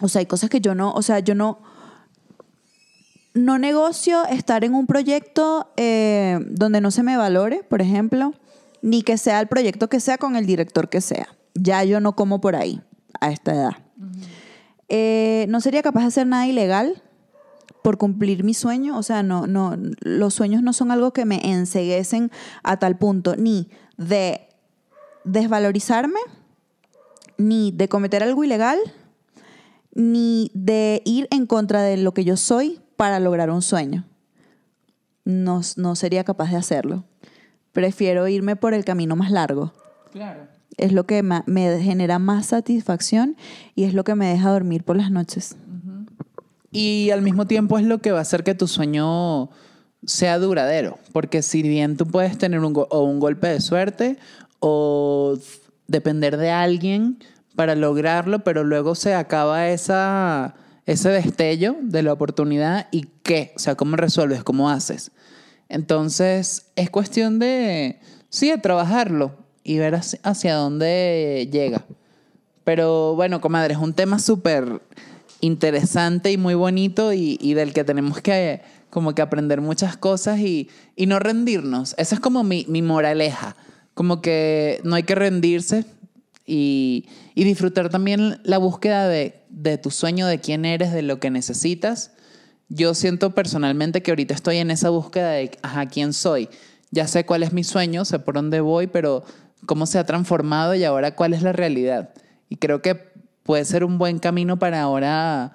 O 0.00 0.08
sea, 0.08 0.20
hay 0.20 0.26
cosas 0.26 0.50
que 0.50 0.60
yo 0.60 0.74
no, 0.74 0.92
o 0.92 1.02
sea, 1.02 1.20
yo 1.20 1.34
no, 1.34 1.58
no 3.34 3.58
negocio 3.58 4.24
estar 4.26 4.64
en 4.64 4.74
un 4.74 4.86
proyecto 4.86 5.70
eh, 5.76 6.38
donde 6.48 6.80
no 6.80 6.90
se 6.90 7.02
me 7.02 7.16
valore, 7.16 7.62
por 7.62 7.82
ejemplo, 7.82 8.32
ni 8.82 9.02
que 9.02 9.18
sea 9.18 9.40
el 9.40 9.46
proyecto 9.46 9.88
que 9.88 10.00
sea 10.00 10.18
con 10.18 10.36
el 10.36 10.46
director 10.46 10.88
que 10.88 11.00
sea. 11.00 11.28
Ya 11.54 11.84
yo 11.84 12.00
no 12.00 12.16
como 12.16 12.40
por 12.40 12.56
ahí 12.56 12.80
a 13.20 13.30
esta 13.30 13.54
edad. 13.54 13.72
Eh, 14.88 15.46
no 15.48 15.60
sería 15.60 15.82
capaz 15.82 16.00
de 16.00 16.06
hacer 16.06 16.26
nada 16.26 16.46
ilegal 16.46 17.02
por 17.86 17.98
cumplir 17.98 18.42
mi 18.42 18.52
sueño. 18.52 18.98
O 18.98 19.04
sea, 19.04 19.22
no, 19.22 19.46
no, 19.46 19.76
los 20.00 20.34
sueños 20.34 20.60
no 20.60 20.72
son 20.72 20.90
algo 20.90 21.12
que 21.12 21.24
me 21.24 21.52
enseguecen 21.52 22.32
a 22.64 22.78
tal 22.78 22.98
punto, 22.98 23.36
ni 23.36 23.70
de 23.96 24.48
desvalorizarme, 25.22 26.18
ni 27.38 27.70
de 27.70 27.88
cometer 27.88 28.24
algo 28.24 28.42
ilegal, 28.42 28.80
ni 29.94 30.50
de 30.52 31.00
ir 31.04 31.28
en 31.30 31.46
contra 31.46 31.80
de 31.80 31.96
lo 31.96 32.12
que 32.12 32.24
yo 32.24 32.36
soy 32.36 32.80
para 32.96 33.20
lograr 33.20 33.50
un 33.50 33.62
sueño. 33.62 34.04
No, 35.24 35.60
no 35.76 35.94
sería 35.94 36.24
capaz 36.24 36.50
de 36.50 36.56
hacerlo. 36.56 37.04
Prefiero 37.70 38.26
irme 38.26 38.56
por 38.56 38.74
el 38.74 38.84
camino 38.84 39.14
más 39.14 39.30
largo. 39.30 39.72
claro. 40.10 40.48
Es 40.76 40.92
lo 40.92 41.06
que 41.06 41.22
me 41.22 41.80
genera 41.80 42.18
más 42.18 42.46
satisfacción 42.46 43.36
y 43.76 43.84
es 43.84 43.94
lo 43.94 44.04
que 44.04 44.14
me 44.16 44.26
deja 44.26 44.50
dormir 44.50 44.82
por 44.82 44.96
las 44.96 45.10
noches. 45.10 45.56
Y 46.70 47.10
al 47.10 47.22
mismo 47.22 47.46
tiempo 47.46 47.78
es 47.78 47.84
lo 47.84 47.98
que 47.98 48.12
va 48.12 48.18
a 48.18 48.22
hacer 48.22 48.44
que 48.44 48.54
tu 48.54 48.66
sueño 48.66 49.50
sea 50.04 50.38
duradero. 50.38 50.98
Porque 51.12 51.42
si 51.42 51.62
bien 51.62 51.96
tú 51.96 52.06
puedes 52.06 52.38
tener 52.38 52.60
un, 52.60 52.74
o 52.76 53.02
un 53.02 53.20
golpe 53.20 53.48
de 53.48 53.60
suerte 53.60 54.18
o 54.60 55.38
depender 55.86 56.36
de 56.36 56.50
alguien 56.50 57.18
para 57.54 57.74
lograrlo, 57.74 58.44
pero 58.44 58.64
luego 58.64 58.94
se 58.94 59.14
acaba 59.14 59.68
esa, 59.68 60.54
ese 60.84 61.08
destello 61.08 61.76
de 61.80 62.02
la 62.02 62.12
oportunidad 62.12 62.88
y 62.90 63.08
qué, 63.22 63.52
o 63.56 63.58
sea, 63.58 63.74
cómo 63.74 63.96
resuelves, 63.96 64.44
cómo 64.44 64.70
haces. 64.70 65.10
Entonces 65.68 66.66
es 66.76 66.90
cuestión 66.90 67.38
de, 67.38 68.00
sí, 68.28 68.50
de 68.50 68.58
trabajarlo 68.58 69.36
y 69.64 69.78
ver 69.78 69.94
hacia, 69.94 70.20
hacia 70.22 70.54
dónde 70.54 71.48
llega. 71.50 71.84
Pero 72.62 73.14
bueno, 73.14 73.40
comadre, 73.40 73.74
es 73.74 73.80
un 73.80 73.94
tema 73.94 74.18
súper 74.18 74.80
interesante 75.46 76.32
y 76.32 76.36
muy 76.36 76.54
bonito 76.54 77.12
y, 77.12 77.38
y 77.40 77.54
del 77.54 77.72
que 77.72 77.84
tenemos 77.84 78.20
que 78.20 78.60
como 78.90 79.14
que 79.14 79.22
aprender 79.22 79.60
muchas 79.60 79.96
cosas 79.96 80.38
y, 80.38 80.70
y 80.94 81.06
no 81.06 81.18
rendirnos. 81.18 81.94
Esa 81.98 82.14
es 82.14 82.20
como 82.20 82.44
mi, 82.44 82.64
mi 82.68 82.82
moraleja. 82.82 83.56
Como 83.94 84.20
que 84.22 84.80
no 84.84 84.94
hay 84.94 85.02
que 85.02 85.14
rendirse 85.14 85.84
y, 86.46 87.06
y 87.34 87.44
disfrutar 87.44 87.90
también 87.90 88.40
la 88.44 88.58
búsqueda 88.58 89.08
de, 89.08 89.42
de 89.50 89.78
tu 89.78 89.90
sueño, 89.90 90.26
de 90.26 90.40
quién 90.40 90.64
eres, 90.64 90.92
de 90.92 91.02
lo 91.02 91.18
que 91.20 91.30
necesitas. 91.30 92.12
Yo 92.68 92.94
siento 92.94 93.34
personalmente 93.34 94.02
que 94.02 94.10
ahorita 94.10 94.34
estoy 94.34 94.58
en 94.58 94.70
esa 94.70 94.90
búsqueda 94.90 95.30
de, 95.32 95.50
ajá, 95.62 95.86
quién 95.86 96.12
soy. 96.12 96.48
Ya 96.90 97.06
sé 97.06 97.26
cuál 97.26 97.42
es 97.42 97.52
mi 97.52 97.64
sueño, 97.64 98.04
sé 98.04 98.18
por 98.18 98.34
dónde 98.34 98.60
voy, 98.60 98.86
pero 98.86 99.24
cómo 99.66 99.86
se 99.86 99.98
ha 99.98 100.04
transformado 100.04 100.74
y 100.74 100.84
ahora 100.84 101.14
cuál 101.14 101.34
es 101.34 101.42
la 101.42 101.52
realidad. 101.52 102.10
Y 102.48 102.56
creo 102.56 102.80
que 102.80 103.15
puede 103.46 103.64
ser 103.64 103.84
un 103.84 103.96
buen 103.96 104.18
camino 104.18 104.58
para 104.58 104.82
ahora 104.82 105.54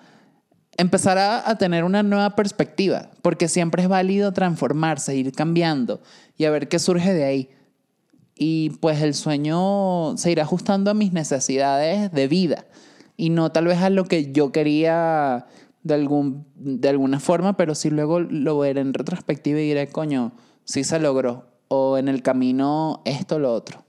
empezar 0.78 1.18
a, 1.18 1.56
tener 1.58 1.84
una 1.84 2.02
nueva 2.02 2.36
perspectiva, 2.36 3.12
porque 3.22 3.48
siempre 3.48 3.84
es 3.84 3.90
válido 3.90 4.32
transformarse, 4.32 5.16
ir 5.16 5.32
cambiando 5.34 6.02
y 6.38 6.46
a 6.46 6.52
ver 6.52 6.70
qué 6.70 6.80
surge 6.80 7.14
de 7.14 7.24
ahí. 7.26 7.50
Y 8.36 8.72
pues 8.80 9.02
el 9.02 9.14
sueño 9.14 10.18
se 10.18 10.32
irá 10.32 10.44
ajustando 10.44 10.90
a 10.90 10.96
mis 10.96 11.14
necesidades 11.14 12.12
de 12.12 12.28
vida 12.28 12.66
y 13.18 13.30
no 13.30 13.52
tal 13.52 13.66
vez 13.66 13.80
a 13.80 13.92
lo 13.92 14.06
que 14.06 14.32
yo 14.32 14.52
quería 14.52 15.46
de, 15.84 15.94
algún, 15.94 16.48
de 16.56 16.90
alguna 16.90 17.20
forma, 17.20 17.58
pero 17.58 17.76
sí 17.76 17.90
luego 17.90 18.20
lo 18.20 18.58
veré 18.58 18.82
en 18.82 18.94
retrospectiva 18.94 19.60
y 19.60 19.68
diré, 19.68 19.88
coño, 19.90 20.32
sí 20.64 20.84
se 20.84 21.00
logró. 21.00 21.46
O 21.68 21.98
en 21.98 22.10
el 22.10 22.22
camino 22.22 23.02
esto, 23.06 23.40
lo 23.40 23.54
otro. 23.54 23.86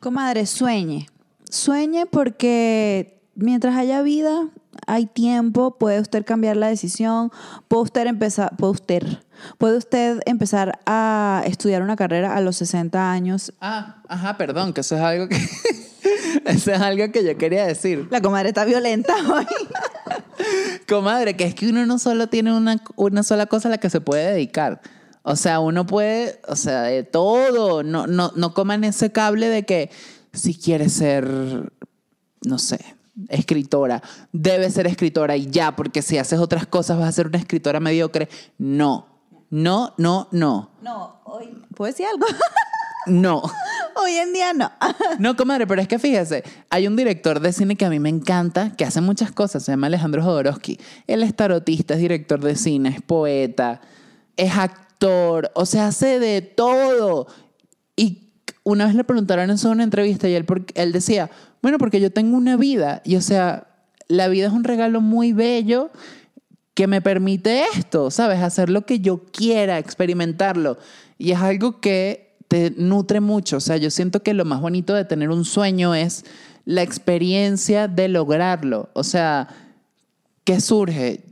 Comadre, 0.00 0.46
sueñe. 0.46 1.06
Sueñe 1.50 2.06
porque 2.06 3.20
mientras 3.34 3.76
haya 3.76 4.02
vida, 4.02 4.48
hay 4.86 5.06
tiempo, 5.06 5.78
puede 5.78 6.00
usted 6.00 6.24
cambiar 6.24 6.56
la 6.56 6.68
decisión, 6.68 7.30
puede 7.68 7.84
usted 7.84 8.06
empezar, 8.06 8.56
puede 8.56 8.72
usted, 8.72 9.02
puede 9.58 9.76
usted 9.76 10.20
empezar 10.26 10.80
a 10.86 11.42
estudiar 11.46 11.82
una 11.82 11.96
carrera 11.96 12.36
a 12.36 12.40
los 12.40 12.56
60 12.56 13.10
años. 13.10 13.52
Ah, 13.60 14.02
ajá, 14.08 14.36
perdón, 14.36 14.72
que 14.72 14.80
eso 14.80 14.96
es 14.96 15.02
algo 15.02 15.28
que 15.28 15.36
eso 16.46 16.72
es 16.72 16.80
algo 16.80 17.10
que 17.12 17.24
yo 17.24 17.36
quería 17.36 17.66
decir. 17.66 18.08
La 18.10 18.20
comadre 18.20 18.48
está 18.48 18.64
violenta 18.64 19.14
hoy. 19.32 19.46
Comadre, 20.88 21.36
que 21.36 21.44
es 21.44 21.54
que 21.54 21.68
uno 21.68 21.84
no 21.86 21.98
solo 21.98 22.28
tiene 22.28 22.56
una, 22.56 22.76
una 22.94 23.22
sola 23.22 23.46
cosa 23.46 23.68
a 23.68 23.72
la 23.72 23.78
que 23.78 23.90
se 23.90 24.00
puede 24.00 24.32
dedicar. 24.32 24.80
O 25.22 25.34
sea, 25.34 25.58
uno 25.58 25.86
puede, 25.86 26.40
o 26.46 26.54
sea, 26.54 26.82
de 26.82 27.02
todo. 27.02 27.82
No, 27.82 28.06
no, 28.06 28.32
no 28.36 28.54
coman 28.54 28.84
ese 28.84 29.10
cable 29.10 29.48
de 29.48 29.64
que 29.64 29.90
si 30.36 30.54
quieres 30.54 30.92
ser, 30.92 31.72
no 32.44 32.58
sé, 32.58 32.78
escritora, 33.28 34.02
debes 34.32 34.74
ser 34.74 34.86
escritora 34.86 35.36
y 35.36 35.50
ya, 35.50 35.74
porque 35.74 36.02
si 36.02 36.18
haces 36.18 36.38
otras 36.38 36.66
cosas 36.66 36.98
vas 36.98 37.08
a 37.08 37.12
ser 37.12 37.28
una 37.28 37.38
escritora 37.38 37.80
mediocre. 37.80 38.28
No, 38.58 39.06
no, 39.50 39.94
no, 39.96 40.28
no. 40.30 40.70
No, 40.82 41.20
hoy. 41.24 41.62
¿Puedo 41.74 41.90
decir 41.90 42.06
algo? 42.06 42.26
No. 43.08 43.40
hoy 43.94 44.16
en 44.16 44.32
día 44.32 44.52
no. 44.52 44.72
No, 45.20 45.36
comadre, 45.36 45.64
pero 45.68 45.80
es 45.80 45.86
que 45.86 46.00
fíjese, 46.00 46.42
hay 46.70 46.88
un 46.88 46.96
director 46.96 47.38
de 47.38 47.52
cine 47.52 47.76
que 47.76 47.84
a 47.84 47.88
mí 47.88 48.00
me 48.00 48.08
encanta, 48.08 48.74
que 48.76 48.84
hace 48.84 49.00
muchas 49.00 49.30
cosas, 49.30 49.62
se 49.62 49.70
llama 49.70 49.86
Alejandro 49.86 50.24
Jodorowsky. 50.24 50.80
Él 51.06 51.22
es 51.22 51.32
tarotista, 51.36 51.94
es 51.94 52.00
director 52.00 52.40
de 52.40 52.56
cine, 52.56 52.88
es 52.88 53.02
poeta, 53.02 53.80
es 54.36 54.56
actor, 54.56 55.52
o 55.54 55.66
sea, 55.66 55.86
hace 55.86 56.18
de 56.18 56.42
todo. 56.42 57.28
Y 57.94 58.25
una 58.66 58.86
vez 58.86 58.96
le 58.96 59.04
preguntaron 59.04 59.48
eso 59.50 59.68
en 59.68 59.74
una 59.74 59.84
entrevista 59.84 60.28
y 60.28 60.34
él, 60.34 60.44
él 60.74 60.90
decía, 60.90 61.30
bueno, 61.62 61.78
porque 61.78 62.00
yo 62.00 62.10
tengo 62.10 62.36
una 62.36 62.56
vida 62.56 63.00
y 63.04 63.14
o 63.14 63.20
sea, 63.20 63.68
la 64.08 64.26
vida 64.26 64.48
es 64.48 64.52
un 64.52 64.64
regalo 64.64 65.00
muy 65.00 65.32
bello 65.32 65.92
que 66.74 66.88
me 66.88 67.00
permite 67.00 67.62
esto, 67.76 68.10
¿sabes? 68.10 68.42
Hacer 68.42 68.68
lo 68.68 68.84
que 68.84 68.98
yo 68.98 69.22
quiera, 69.30 69.78
experimentarlo. 69.78 70.78
Y 71.16 71.30
es 71.30 71.38
algo 71.38 71.80
que 71.80 72.34
te 72.48 72.72
nutre 72.76 73.20
mucho. 73.20 73.58
O 73.58 73.60
sea, 73.60 73.76
yo 73.76 73.88
siento 73.88 74.24
que 74.24 74.34
lo 74.34 74.44
más 74.44 74.60
bonito 74.60 74.94
de 74.94 75.04
tener 75.04 75.30
un 75.30 75.44
sueño 75.44 75.94
es 75.94 76.24
la 76.64 76.82
experiencia 76.82 77.86
de 77.86 78.08
lograrlo. 78.08 78.90
O 78.94 79.04
sea, 79.04 79.46
¿qué 80.42 80.60
surge? 80.60 81.22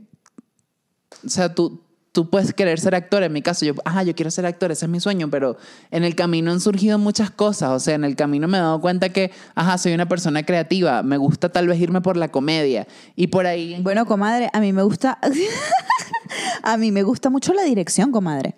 O 1.25 1.29
sea, 1.29 1.53
tú, 1.53 1.81
tú 2.15 2.29
puedes 2.29 2.53
querer 2.53 2.79
ser 2.79 2.95
actor. 2.95 3.23
En 3.23 3.33
mi 3.33 3.41
caso, 3.41 3.65
yo, 3.65 3.73
ajá, 3.83 4.03
yo 4.03 4.15
quiero 4.15 4.31
ser 4.31 4.45
actor, 4.45 4.71
ese 4.71 4.85
es 4.85 4.89
mi 4.89 5.01
sueño, 5.01 5.29
pero 5.29 5.57
en 5.91 6.05
el 6.05 6.15
camino 6.15 6.49
han 6.49 6.61
surgido 6.61 6.97
muchas 6.97 7.29
cosas. 7.29 7.71
O 7.71 7.79
sea, 7.79 7.95
en 7.95 8.05
el 8.05 8.15
camino 8.15 8.47
me 8.47 8.57
he 8.57 8.61
dado 8.61 8.79
cuenta 8.79 9.09
que, 9.09 9.31
ajá, 9.53 9.77
soy 9.77 9.93
una 9.93 10.07
persona 10.07 10.43
creativa, 10.43 11.03
me 11.03 11.17
gusta 11.17 11.49
tal 11.49 11.67
vez 11.67 11.77
irme 11.77 11.99
por 11.99 12.15
la 12.15 12.29
comedia. 12.29 12.87
Y 13.17 13.27
por 13.27 13.45
ahí... 13.45 13.77
Bueno, 13.81 14.05
comadre, 14.05 14.49
a 14.53 14.61
mí 14.61 14.71
me 14.71 14.81
gusta. 14.81 15.19
a 16.63 16.77
mí 16.77 16.91
me 16.93 17.03
gusta 17.03 17.29
mucho 17.29 17.53
la 17.53 17.63
dirección, 17.63 18.13
comadre. 18.13 18.55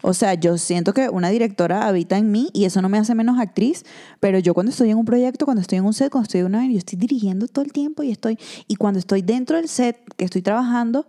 O 0.00 0.14
sea, 0.14 0.32
yo 0.32 0.56
siento 0.56 0.94
que 0.94 1.10
una 1.10 1.28
directora 1.28 1.86
habita 1.86 2.16
en 2.16 2.30
mí 2.30 2.48
y 2.54 2.64
eso 2.64 2.80
no 2.80 2.88
me 2.88 2.96
hace 2.96 3.14
menos 3.14 3.38
actriz, 3.38 3.84
pero 4.18 4.38
yo 4.38 4.54
cuando 4.54 4.70
estoy 4.70 4.90
en 4.90 4.96
un 4.96 5.04
proyecto, 5.04 5.44
cuando 5.44 5.60
estoy 5.60 5.76
en 5.76 5.84
un 5.84 5.92
set, 5.92 6.10
cuando 6.10 6.24
estoy 6.24 6.40
en 6.40 6.46
una, 6.46 6.66
yo 6.66 6.78
estoy 6.78 6.98
dirigiendo 6.98 7.48
todo 7.48 7.66
el 7.66 7.72
tiempo 7.72 8.02
y 8.02 8.10
estoy 8.10 8.38
y 8.66 8.76
cuando 8.76 8.98
estoy 8.98 9.20
dentro 9.20 9.58
del 9.58 9.68
set 9.68 9.98
que 10.16 10.24
estoy 10.24 10.40
trabajando, 10.40 11.06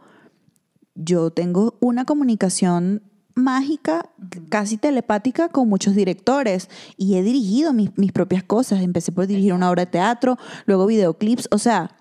yo 0.96 1.30
tengo 1.30 1.78
una 1.80 2.06
comunicación 2.06 3.04
mágica, 3.36 4.10
casi 4.50 4.78
telepática 4.78 5.50
con 5.50 5.68
muchos 5.68 5.94
directores 5.94 6.70
y 6.98 7.16
he 7.16 7.22
dirigido 7.22 7.74
mis, 7.74 7.90
mis 7.98 8.14
propias 8.14 8.44
cosas. 8.44 8.82
Empecé 8.82 9.12
por 9.12 9.28
dirigir 9.28 9.54
una 9.54 9.70
obra 9.70 9.84
de 9.86 9.92
teatro, 9.92 10.38
luego 10.66 10.86
videoclips, 10.88 11.50
o 11.52 11.58
sea, 11.58 11.92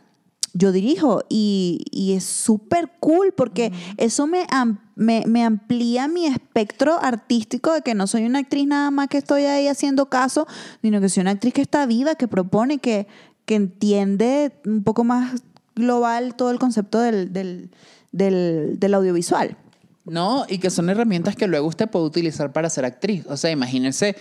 yo 0.57 0.71
dirijo 0.71 1.25
y, 1.29 1.85
y 1.91 2.13
es 2.13 2.23
súper 2.23 2.93
cool 3.01 3.35
porque 3.37 3.73
eso 3.97 4.29
me, 4.29 4.47
am- 4.51 4.79
me, 4.95 5.25
me 5.27 5.43
amplía 5.43 6.07
mi 6.07 6.27
espectro 6.27 6.97
artístico 7.03 7.73
de 7.73 7.83
que 7.83 7.95
no 7.97 8.07
soy 8.07 8.25
una 8.25 8.39
actriz 8.39 8.65
nada 8.69 8.93
más 8.93 9.09
que 9.09 9.19
estoy 9.19 9.43
ahí 9.43 9.67
haciendo 9.67 10.09
caso, 10.09 10.47
sino 10.81 11.01
que 11.01 11.09
soy 11.09 11.23
una 11.23 11.33
actriz 11.33 11.55
que 11.55 11.63
está 11.63 11.85
viva, 11.87 12.15
que 12.15 12.29
propone, 12.29 12.79
que, 12.79 13.09
que 13.45 13.57
entiende 13.57 14.53
un 14.65 14.85
poco 14.85 15.03
más 15.03 15.43
global 15.75 16.37
todo 16.37 16.53
el 16.53 16.61
concepto 16.61 17.01
del, 17.01 17.33
del, 17.33 17.73
del, 18.15 18.79
del 18.79 18.95
audiovisual. 18.95 19.57
No, 20.05 20.45
y 20.49 20.59
que 20.59 20.71
son 20.71 20.89
herramientas 20.89 21.35
que 21.35 21.47
luego 21.47 21.67
usted 21.67 21.89
puede 21.89 22.05
utilizar 22.05 22.53
para 22.53 22.71
ser 22.71 22.85
actriz. 22.85 23.25
O 23.27 23.37
sea, 23.37 23.51
imagínense 23.51 24.17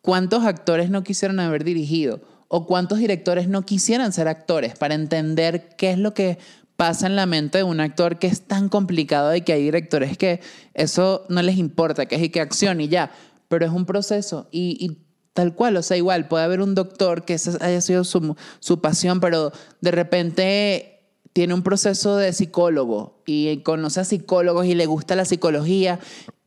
cuántos 0.00 0.44
actores 0.44 0.90
no 0.90 1.02
quisieron 1.02 1.40
haber 1.40 1.64
dirigido 1.64 2.20
o 2.48 2.66
cuántos 2.66 2.98
directores 2.98 3.48
no 3.48 3.62
quisieran 3.62 4.12
ser 4.12 4.28
actores 4.28 4.76
para 4.78 4.94
entender 4.94 5.70
qué 5.76 5.92
es 5.92 5.98
lo 5.98 6.14
que 6.14 6.38
pasa 6.76 7.06
en 7.06 7.16
la 7.16 7.26
mente 7.26 7.58
de 7.58 7.64
un 7.64 7.80
actor 7.80 8.18
que 8.18 8.26
es 8.26 8.42
tan 8.42 8.68
complicado 8.68 9.34
y 9.34 9.40
que 9.40 9.54
hay 9.54 9.62
directores 9.62 10.18
que 10.18 10.40
eso 10.74 11.24
no 11.28 11.42
les 11.42 11.56
importa, 11.56 12.06
que 12.06 12.16
es 12.16 12.22
y 12.22 12.28
que 12.28 12.40
acción 12.40 12.80
y 12.80 12.88
ya, 12.88 13.10
pero 13.48 13.64
es 13.64 13.72
un 13.72 13.86
proceso 13.86 14.48
y, 14.50 14.76
y 14.78 14.98
tal 15.32 15.54
cual, 15.54 15.76
o 15.76 15.82
sea, 15.82 15.96
igual 15.96 16.28
puede 16.28 16.44
haber 16.44 16.60
un 16.60 16.74
doctor 16.74 17.24
que 17.24 17.34
esa 17.34 17.64
haya 17.64 17.80
sido 17.80 18.04
su, 18.04 18.36
su 18.60 18.80
pasión, 18.80 19.20
pero 19.20 19.52
de 19.80 19.90
repente 19.90 20.93
tiene 21.34 21.52
un 21.52 21.62
proceso 21.62 22.16
de 22.16 22.32
psicólogo 22.32 23.20
y 23.26 23.58
conoce 23.58 24.00
a 24.00 24.04
psicólogos 24.04 24.66
y 24.66 24.74
le 24.74 24.86
gusta 24.86 25.16
la 25.16 25.24
psicología 25.24 25.98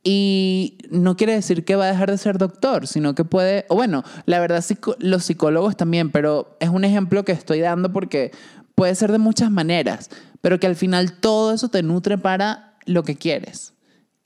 y 0.01 0.77
no 0.89 1.17
quiere 1.17 1.33
decir 1.33 1.65
que 1.65 1.75
va 1.75 1.83
a 1.83 1.91
dejar 1.91 2.09
de 2.09 2.17
ser 2.17 2.37
doctor, 2.37 2.87
sino 2.87 3.13
que 3.13 3.25
puede, 3.25 3.65
o 3.67 3.75
bueno, 3.75 4.05
la 4.25 4.39
verdad 4.39 4.63
los 4.99 5.23
psicólogos 5.25 5.75
también, 5.75 6.09
pero 6.11 6.55
es 6.61 6.69
un 6.69 6.85
ejemplo 6.85 7.25
que 7.25 7.33
estoy 7.33 7.59
dando 7.59 7.91
porque 7.91 8.31
puede 8.75 8.95
ser 8.95 9.11
de 9.11 9.17
muchas 9.17 9.51
maneras, 9.51 10.09
pero 10.39 10.57
que 10.57 10.67
al 10.67 10.77
final 10.77 11.19
todo 11.19 11.53
eso 11.53 11.67
te 11.67 11.83
nutre 11.83 12.17
para 12.17 12.77
lo 12.85 13.03
que 13.03 13.17
quieres. 13.17 13.73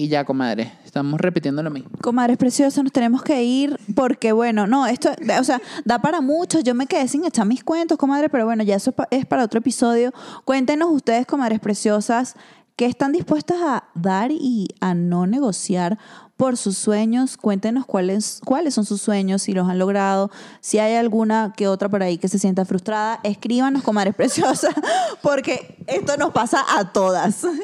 Y 0.02 0.08
ya, 0.08 0.26
comadre, 0.26 0.74
estamos 0.84 1.22
repitiendo 1.22 1.62
lo 1.62 1.70
mismo. 1.70 1.92
Comadres 2.02 2.36
preciosas, 2.36 2.84
nos 2.84 2.92
tenemos 2.92 3.22
que 3.22 3.44
ir 3.44 3.78
porque, 3.94 4.32
bueno, 4.32 4.66
no, 4.66 4.88
esto, 4.88 5.12
o 5.40 5.44
sea, 5.44 5.62
da 5.86 6.00
para 6.00 6.22
mucho. 6.22 6.60
Yo 6.60 6.74
me 6.74 6.88
quedé 6.88 7.08
sin 7.08 7.24
echar 7.24 7.46
mis 7.46 7.64
cuentos, 7.64 8.00
comadre, 8.00 8.28
pero 8.28 8.46
bueno, 8.46 8.64
ya 8.64 8.78
eso 8.78 8.96
es 9.12 9.28
para 9.28 9.44
otro 9.44 9.60
episodio. 9.60 10.12
Cuéntenos 10.44 10.90
ustedes, 10.92 11.28
comadres 11.28 11.60
preciosas, 11.60 12.36
qué 12.76 12.88
están 12.88 13.12
dispuestas 13.12 13.58
a 13.62 13.84
dar 13.94 14.32
y 14.32 14.70
a 14.80 14.96
no 14.96 15.28
negociar 15.28 16.00
por 16.42 16.58
sus 16.58 16.76
sueños. 16.76 17.38
Cuéntenos 17.38 17.86
cuáles, 17.86 18.42
cuáles 18.44 18.74
son 18.74 18.84
sus 18.84 19.00
sueños, 19.00 19.44
si 19.44 19.54
los 19.54 19.70
han 19.70 19.78
logrado, 19.78 20.32
si 20.60 20.80
hay 20.80 20.96
alguna 20.96 21.54
que 21.56 21.68
otra 21.68 21.88
por 21.88 22.02
ahí 22.02 22.18
que 22.18 22.28
se 22.28 22.40
sienta 22.40 22.66
frustrada. 22.66 23.20
Escríbanos, 23.22 23.84
comadres 23.84 24.16
preciosas, 24.22 24.74
porque 25.22 25.78
esto 25.86 26.18
nos 26.18 26.32
pasa 26.34 26.66
a 26.68 26.92
todas. 26.92 27.46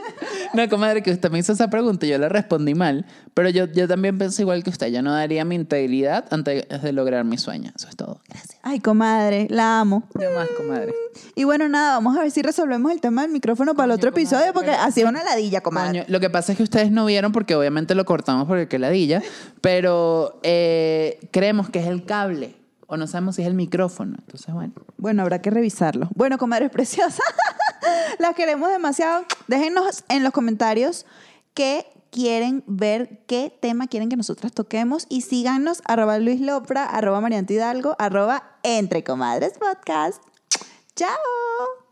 No, 0.54 0.68
comadre, 0.70 1.04
que 1.04 1.12
usted 1.12 1.30
me 1.30 1.40
hizo 1.40 1.54
esa 1.54 1.70
pregunta 1.70 2.06
y 2.06 2.10
yo 2.10 2.18
le 2.18 2.30
respondí 2.30 2.74
mal, 2.74 3.06
pero 3.34 3.50
yo, 3.50 3.66
yo 3.66 3.88
también 3.88 4.18
pienso 4.18 4.42
igual 4.42 4.64
que 4.64 4.70
usted. 4.70 4.88
Yo 4.88 5.02
no 5.02 5.12
daría 5.12 5.44
mi 5.46 5.56
integridad 5.56 6.26
antes 6.32 6.66
de 6.68 6.94
lograr 6.94 7.26
mi 7.26 7.38
sueño. 7.38 7.72
Eso 7.76 7.88
es 7.90 7.96
todo. 7.96 8.22
Gracias. 8.28 8.57
Ay, 8.70 8.82
comadre, 8.82 9.48
la 9.50 9.80
amo. 9.80 10.04
Yo 10.20 10.30
más, 10.36 10.50
comadre. 10.58 10.94
Y 11.36 11.46
bueno, 11.46 11.70
nada, 11.70 11.94
vamos 11.94 12.18
a 12.18 12.22
ver 12.22 12.32
si 12.32 12.42
resolvemos 12.42 12.92
el 12.92 13.00
tema 13.00 13.22
del 13.22 13.32
micrófono 13.32 13.76
para 13.76 13.86
el 13.86 13.92
otro 13.92 14.12
comadre, 14.12 14.24
episodio, 14.24 14.54
porque 14.54 14.72
pero- 14.72 14.82
así 14.84 15.02
es 15.02 15.08
una 15.08 15.24
ladilla, 15.24 15.62
comadre. 15.62 16.02
Coño, 16.02 16.06
lo 16.10 16.20
que 16.20 16.30
pasa 16.30 16.52
es 16.52 16.58
que 16.58 16.64
ustedes 16.64 16.92
no 16.92 17.06
vieron 17.06 17.32
porque 17.32 17.56
obviamente 17.56 17.96
lo 17.96 18.04
cortamos 18.04 18.46
porque 18.46 18.68
qué 18.68 18.78
ladilla, 18.78 19.22
pero 19.62 20.42
eh, 20.44 21.18
creemos 21.32 21.70
que 21.70 21.80
es 21.80 21.88
el 21.88 22.04
cable 22.04 22.56
o 22.88 22.98
no 22.98 23.08
sabemos 23.08 23.38
si 23.38 23.42
es 23.44 23.48
el 23.48 23.54
micrófono. 23.54 24.18
Entonces, 24.20 24.54
bueno. 24.54 24.74
Bueno, 24.98 25.22
habrá 25.22 25.42
que 25.42 25.50
revisarlo. 25.50 26.10
Bueno, 26.14 26.38
comadres 26.38 26.70
preciosas, 26.70 27.22
las 28.20 28.36
queremos 28.36 28.70
demasiado. 28.70 29.24
Déjenos 29.48 30.04
en 30.10 30.24
los 30.26 30.34
comentarios 30.34 31.06
qué 31.54 31.86
quieren 32.18 32.64
ver, 32.66 33.24
qué 33.28 33.56
tema 33.62 33.86
quieren 33.86 34.10
que 34.10 34.18
nosotras 34.18 34.52
toquemos 34.52 35.06
y 35.08 35.22
síganos 35.22 35.84
arroba 35.86 36.18
Luis 36.18 36.42
Lopra, 36.42 36.84
arroba 36.84 37.22
Mariante 37.22 37.54
Hidalgo, 37.54 37.96
arroba 38.00 38.58
Entre 38.64 39.04
Comadres 39.04 39.54
Podcast. 39.60 40.24
¡Chao! 40.96 41.87